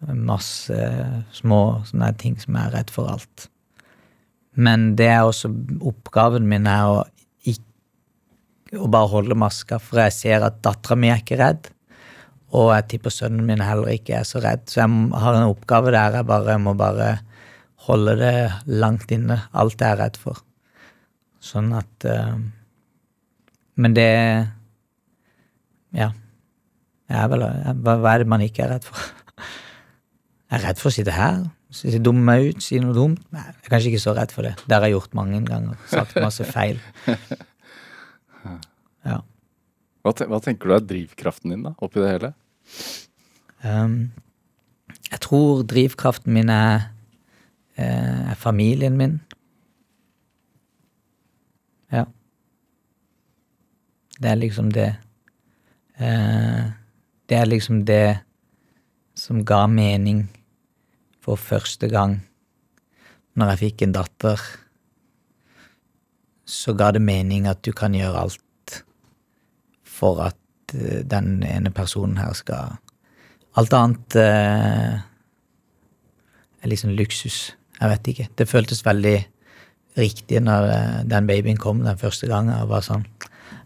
Masse 0.04 0.76
små 1.32 1.58
sånne 1.88 2.10
ting 2.20 2.34
som 2.40 2.56
jeg 2.58 2.68
er 2.68 2.74
redd 2.76 2.90
for 2.92 3.08
alt. 3.08 3.46
Men 4.54 4.90
det 4.98 5.06
er 5.08 5.24
også 5.24 5.48
oppgaven 5.80 6.44
min 6.48 6.68
er 6.68 6.90
å 6.90 6.98
ikke 7.48 8.80
å 8.84 8.88
bare 8.92 9.08
holde 9.12 9.36
maska, 9.38 9.78
for 9.80 10.02
jeg 10.02 10.12
ser 10.16 10.44
at 10.44 10.60
dattera 10.64 10.98
mi 10.98 11.08
er 11.12 11.22
ikke 11.22 11.38
redd. 11.40 11.70
Og 12.54 12.68
jeg 12.70 12.86
tipper 12.94 13.10
sønnen 13.14 13.46
min 13.48 13.62
heller 13.64 13.90
ikke 13.96 14.14
er 14.20 14.26
så 14.28 14.40
redd. 14.44 14.66
Så 14.70 14.80
jeg 14.82 14.90
har 15.24 15.38
en 15.38 15.48
oppgave 15.50 15.90
der 15.94 16.20
jeg 16.20 16.26
bare 16.28 16.54
må 16.62 16.74
bare 16.78 17.16
holde 17.88 18.14
det 18.20 18.34
langt 18.70 19.10
inne, 19.12 19.40
alt 19.52 19.80
jeg 19.82 19.90
er 19.90 19.98
redd 20.04 20.16
for. 20.20 20.38
Sånn 21.44 21.72
at 21.76 22.06
uh, 22.08 22.36
Men 23.76 23.96
det 23.96 24.06
Ja. 25.94 26.12
Jeg 27.10 27.30
vel, 27.34 27.42
jeg, 27.44 27.74
hva, 27.84 27.98
hva 28.00 28.14
er 28.14 28.22
det 28.24 28.30
man 28.32 28.40
ikke 28.46 28.64
er 28.64 28.70
redd 28.76 28.86
for? 28.88 28.96
Jeg 30.54 30.60
er 30.60 30.62
redd 30.68 30.78
for 30.80 30.88
å 30.88 30.94
sitte 30.94 31.12
her, 31.12 31.40
si- 31.74 31.98
dumme 31.98 32.22
meg 32.28 32.44
ut, 32.54 32.62
si 32.62 32.78
noe 32.78 32.94
dumt. 32.94 33.20
Nei, 33.34 33.42
jeg 33.42 33.54
er 33.66 33.70
kanskje 33.72 33.90
ikke 33.90 34.00
så 34.04 34.12
redd 34.14 34.30
for 34.32 34.46
det. 34.46 34.52
Det 34.62 34.76
har 34.76 34.84
jeg 34.86 34.92
gjort 34.94 35.16
mange 35.18 35.40
ganger. 35.48 35.80
Sagt 35.90 36.14
masse 36.22 36.46
feil. 36.46 36.78
Ja. 39.04 39.18
Hva 40.04 40.12
tenker 40.44 40.68
du 40.70 40.74
er 40.76 40.84
drivkraften 40.84 41.52
din 41.52 41.64
da, 41.66 41.74
oppi 41.84 42.00
det 42.00 42.10
hele? 42.12 42.30
Um, 43.64 44.12
jeg 45.10 45.20
tror 45.20 45.62
drivkraften 45.62 46.32
min 46.32 46.50
er, 46.52 46.90
eh, 47.76 48.30
er 48.30 48.34
familien 48.34 48.96
min. 48.96 49.20
Ja. 51.92 52.04
Det 54.20 54.30
er 54.30 54.34
liksom 54.34 54.70
det 54.72 54.94
uh, 56.00 56.70
Det 57.28 57.36
er 57.38 57.44
liksom 57.44 57.84
det 57.84 58.18
som 59.14 59.44
ga 59.44 59.66
mening 59.66 60.28
for 61.20 61.36
første 61.36 61.88
gang 61.88 62.20
når 63.34 63.48
jeg 63.54 63.58
fikk 63.58 63.82
en 63.82 63.94
datter. 63.94 64.40
Så 66.44 66.74
ga 66.74 66.90
det 66.94 67.02
mening 67.02 67.46
at 67.46 67.62
du 67.64 67.72
kan 67.72 67.94
gjøre 67.94 68.26
alt 68.26 68.84
for 69.82 70.20
at 70.26 70.36
den 70.72 71.42
ene 71.46 71.70
personen 71.74 72.16
her 72.18 72.32
skal 72.38 72.78
Alt 73.54 73.70
annet 73.70 74.16
eh, 74.18 74.94
er 76.58 76.66
liksom 76.66 76.90
luksus. 76.98 77.52
Jeg 77.78 77.90
vet 77.92 78.08
ikke. 78.10 78.24
Det 78.34 78.48
føltes 78.50 78.82
veldig 78.82 79.14
riktig 80.00 80.40
når 80.42 80.66
eh, 80.72 80.96
den 81.06 81.28
babyen 81.28 81.60
kom 81.62 81.84
den 81.84 82.00
første 82.00 82.26
gangen. 82.26 82.56
Og 82.64 82.72
var 82.72 82.82
sånn 82.82 83.06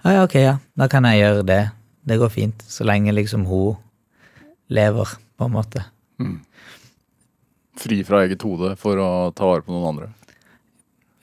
Ja, 0.05 0.13
ja, 0.13 0.27
ok, 0.27 0.37
ja. 0.43 0.59
Da 0.77 0.91
kan 0.93 1.09
jeg 1.09 1.23
gjøre 1.23 1.47
det. 1.49 1.63
Det 2.05 2.19
går 2.21 2.35
fint. 2.35 2.67
Så 2.69 2.85
lenge 2.85 3.17
liksom 3.17 3.47
hun 3.49 3.81
lever, 4.69 5.17
på 5.39 5.49
en 5.49 5.57
måte. 5.57 5.87
Fri 7.79 8.03
fra 8.05 8.27
eget 8.27 8.45
hode 8.45 8.75
for 8.77 9.01
å 9.01 9.11
ta 9.33 9.49
vare 9.49 9.65
på 9.65 9.73
noen 9.73 9.89
andre? 9.95 10.11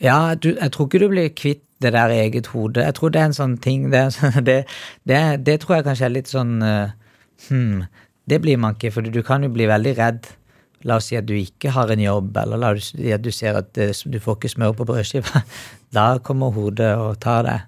Ja, 0.01 0.33
du, 0.33 0.55
jeg 0.55 0.71
tror 0.73 0.89
ikke 0.89 1.01
du 1.03 1.09
blir 1.11 1.29
kvitt 1.37 1.64
det 1.81 1.91
der 1.93 2.13
eget 2.13 2.47
hode. 2.53 2.83
Jeg 2.83 2.95
tror 2.95 3.11
det 3.11 3.21
er 3.21 3.29
en 3.29 3.35
sånn 3.35 3.57
ting 3.61 3.89
Det, 3.91 4.05
sånn- 4.15 4.43
det, 4.49 4.63
det, 5.07 5.21
det 5.45 5.59
tror 5.61 5.77
jeg 5.77 5.87
kanskje 5.89 6.07
er 6.07 6.15
litt 6.15 6.31
sånn 6.31 6.55
uh, 6.63 6.95
hmm, 7.49 7.83
Det 8.25 8.41
blir 8.41 8.57
man 8.61 8.77
ikke, 8.77 8.93
for 8.95 9.05
du 9.05 9.21
kan 9.25 9.43
jo 9.45 9.51
bli 9.53 9.67
veldig 9.69 9.93
redd. 9.99 10.29
La 10.85 10.99
oss 10.99 11.09
si 11.09 11.17
at 11.17 11.27
du 11.27 11.35
ikke 11.37 11.73
har 11.75 11.91
en 11.91 12.01
jobb, 12.01 12.35
eller 12.37 12.61
la 12.61 12.71
oss 12.77 12.91
si 12.93 13.11
at 13.13 13.23
du 13.25 13.31
ser 13.33 13.57
at 13.57 13.77
eh, 13.81 13.93
du 14.05 14.19
får 14.21 14.39
ikke 14.39 14.53
smør 14.55 14.73
på 14.77 14.87
brødskiva. 14.89 15.43
Da 15.95 16.17
kommer 16.19 16.51
hodet 16.51 16.89
og 16.99 17.21
tar 17.23 17.45
deg. 17.47 17.67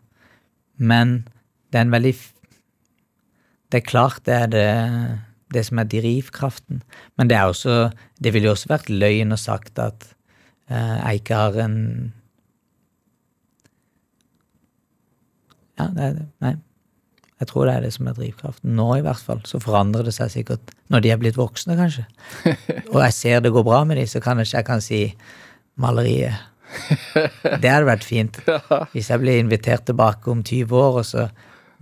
Men 0.83 1.21
det 1.71 1.79
er 1.79 1.85
en 1.85 1.93
veldig 1.93 2.11
Det 3.71 3.79
er 3.79 3.87
klart 3.87 4.25
det 4.25 4.33
er 4.33 4.49
det, 4.51 4.67
det 5.53 5.63
som 5.65 5.79
er 5.79 5.87
drivkraften. 5.87 6.81
Men 7.17 7.29
det 7.29 7.37
er 7.37 7.47
også 7.47 7.91
Det 8.19 8.33
ville 8.33 8.49
jo 8.49 8.55
også 8.57 8.73
vært 8.73 8.89
løgn 8.89 9.31
å 9.31 9.39
sagt 9.39 9.79
at 9.79 10.09
uh, 10.71 10.97
jeg 11.05 11.21
ikke 11.21 11.39
har 11.39 11.59
en 11.63 11.77
Ja, 15.77 15.89
det 15.93 16.03
er 16.03 16.17
det. 16.17 16.25
Nei. 16.43 16.55
Jeg 17.37 17.51
tror 17.51 17.67
det 17.69 17.73
er 17.77 17.83
det 17.85 17.93
som 17.93 18.07
er 18.09 18.15
drivkraften. 18.17 18.73
Nå 18.77 18.87
i 18.97 19.03
hvert 19.05 19.21
fall. 19.21 19.41
Så 19.45 19.59
forandrer 19.61 20.07
det 20.07 20.15
seg 20.15 20.31
sikkert 20.33 20.71
når 20.93 21.03
de 21.05 21.11
er 21.13 21.19
blitt 21.21 21.37
voksne, 21.37 21.77
kanskje. 21.77 22.07
Og 22.93 23.01
jeg 23.03 23.13
ser 23.13 23.43
det 23.45 23.53
går 23.53 23.65
bra 23.67 23.83
med 23.85 23.99
de, 24.01 24.07
så 24.09 24.21
kan 24.23 24.41
jeg, 24.41 24.49
jeg 24.55 24.65
kan 24.65 24.81
si 24.81 25.01
maleriet. 25.77 26.33
Det 27.61 27.69
hadde 27.69 27.85
vært 27.87 28.07
fint. 28.07 28.39
Hvis 28.95 29.11
jeg 29.13 29.21
blir 29.21 29.37
invitert 29.43 29.85
tilbake 29.87 30.33
om 30.33 30.41
20 30.41 30.73
år, 30.81 31.01
og 31.03 31.05
så 31.05 31.27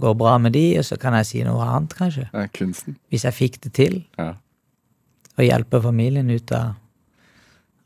går 0.02 0.12
det 0.12 0.20
bra 0.20 0.36
med 0.43 0.56
de, 0.58 0.66
og 0.82 0.88
så 0.89 1.00
kan 1.00 1.16
jeg 1.22 1.30
si 1.32 1.43
noe 1.48 1.64
annet, 1.64 1.96
kanskje. 1.96 2.28
Ja, 2.34 2.48
kunsten. 2.52 3.00
Hvis 3.14 3.24
jeg 3.24 3.39
fikk 3.39 3.62
det 3.64 3.74
til. 3.80 4.02
Ja. 4.20 4.34
Og 5.36 5.48
hjelpe 5.48 5.80
familien 5.84 6.32
ut 6.32 6.52
av 6.56 6.76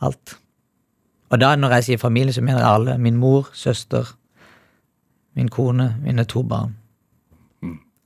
alt. 0.05 0.39
Og 1.29 1.37
da 1.41 1.53
når 1.57 1.77
jeg 1.77 1.91
sier 1.91 2.01
familie, 2.01 2.33
så 2.33 2.41
mener 2.41 2.63
jeg 2.63 2.79
alle. 2.79 2.97
Min 3.01 3.21
mor, 3.21 3.51
søster, 3.53 4.09
min 5.39 5.49
kone, 5.53 5.93
mine 6.03 6.27
to 6.27 6.43
barn. 6.43 6.75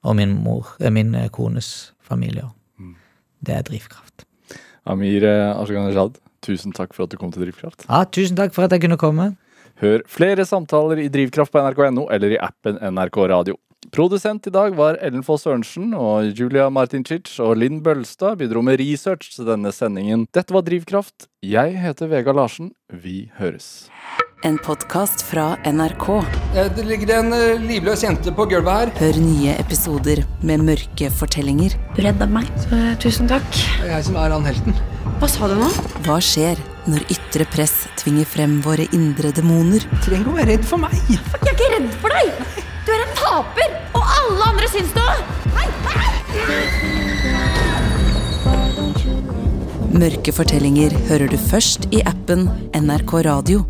Og 0.04 0.18
min 0.20 0.36
mor, 0.44 0.76
eh, 0.80 0.92
min 0.92 1.16
eh, 1.16 1.30
kones 1.32 1.94
familie. 2.04 2.50
Det 3.44 3.56
er 3.56 3.64
drivkraft. 3.64 4.26
Amir 4.86 5.24
eh, 5.24 5.52
Asghar 5.56 6.12
tusen 6.44 6.76
takk 6.76 6.94
for 6.94 7.08
at 7.08 7.14
du 7.14 7.18
kom 7.18 7.32
til 7.32 7.46
Drivkraft. 7.46 7.86
Ja, 7.88 8.04
tusen 8.04 8.36
takk 8.36 8.54
for 8.56 8.68
at 8.68 8.76
jeg 8.76 8.84
kunne 8.84 9.00
komme. 9.00 9.30
Hør 9.80 10.04
flere 10.12 10.44
samtaler 10.46 11.00
i 11.00 11.08
Drivkraft 11.12 11.54
på 11.54 11.62
nrk.no 11.64 12.10
eller 12.12 12.36
i 12.36 12.40
appen 12.40 12.76
NRK 12.76 13.18
Radio. 13.32 13.56
Produsent 13.94 14.48
i 14.48 14.50
dag 14.50 14.74
var 14.74 14.98
Ellen 15.06 15.22
Foss 15.22 15.44
Sørensen, 15.46 15.92
og 15.94 16.26
Julia 16.34 16.66
Martincic 16.74 17.30
og 17.46 17.60
Linn 17.62 17.78
Bølstad 17.86 18.40
bidro 18.40 18.64
med 18.66 18.80
research 18.82 19.36
til 19.36 19.46
denne 19.46 19.70
sendingen. 19.70 20.24
Dette 20.34 20.56
var 20.56 20.66
Drivkraft. 20.66 21.28
Jeg 21.46 21.76
heter 21.78 22.10
Vega 22.10 22.34
Larsen. 22.34 22.72
Vi 22.90 23.28
høres. 23.38 23.92
En 24.44 24.58
podkast 24.66 25.22
fra 25.30 25.52
NRK. 25.70 26.08
Eh, 26.58 26.72
Det 26.74 26.88
ligger 26.90 27.14
en 27.20 27.30
eh, 27.38 27.62
livløs 27.62 28.02
jente 28.04 28.34
på 28.36 28.48
gulvet 28.50 28.74
her. 28.82 28.92
Hør 28.98 29.22
nye 29.22 29.54
episoder 29.62 30.24
med 30.42 30.66
mørke 30.66 31.12
fortellinger. 31.14 31.78
Du 31.94 32.02
redda 32.04 32.26
meg, 32.28 32.50
så 32.66 32.82
tusen 33.00 33.30
takk. 33.30 33.46
Det 33.54 33.92
er 33.92 33.98
jeg 34.00 34.10
som 34.10 34.18
er 34.20 34.34
han 34.34 34.50
helten. 34.50 34.74
Hva 35.22 35.30
sa 35.30 35.48
du 35.48 35.56
nå? 35.62 35.70
Hva 36.10 36.18
skjer 36.18 36.58
når 36.90 37.06
ytre 37.14 37.46
press 37.54 37.84
tvinger 38.02 38.26
frem 38.26 38.58
våre 38.66 38.90
indre 38.90 39.30
demoner? 39.38 39.86
Trenger 40.02 40.34
å 40.34 40.38
være 40.42 40.56
redd 40.58 40.66
for 40.74 40.82
meg. 40.82 40.98
Jeg 41.14 41.22
er 41.46 41.54
ikke 41.54 41.74
redd 41.78 41.92
for 42.02 42.18
deg! 42.18 42.72
Du 42.84 42.92
er 42.92 43.02
en 43.04 43.14
taper, 43.16 43.76
og 43.96 44.04
alle 44.18 44.48
andre 44.52 44.68
syns 44.74 44.92
det! 44.98 45.12
Mørke 49.94 50.34
fortellinger 50.36 50.96
hører 51.08 51.30
du 51.32 51.38
først 51.38 51.88
i 51.94 52.02
appen 52.10 52.50
NRK 52.76 53.14
Radio. 53.30 53.64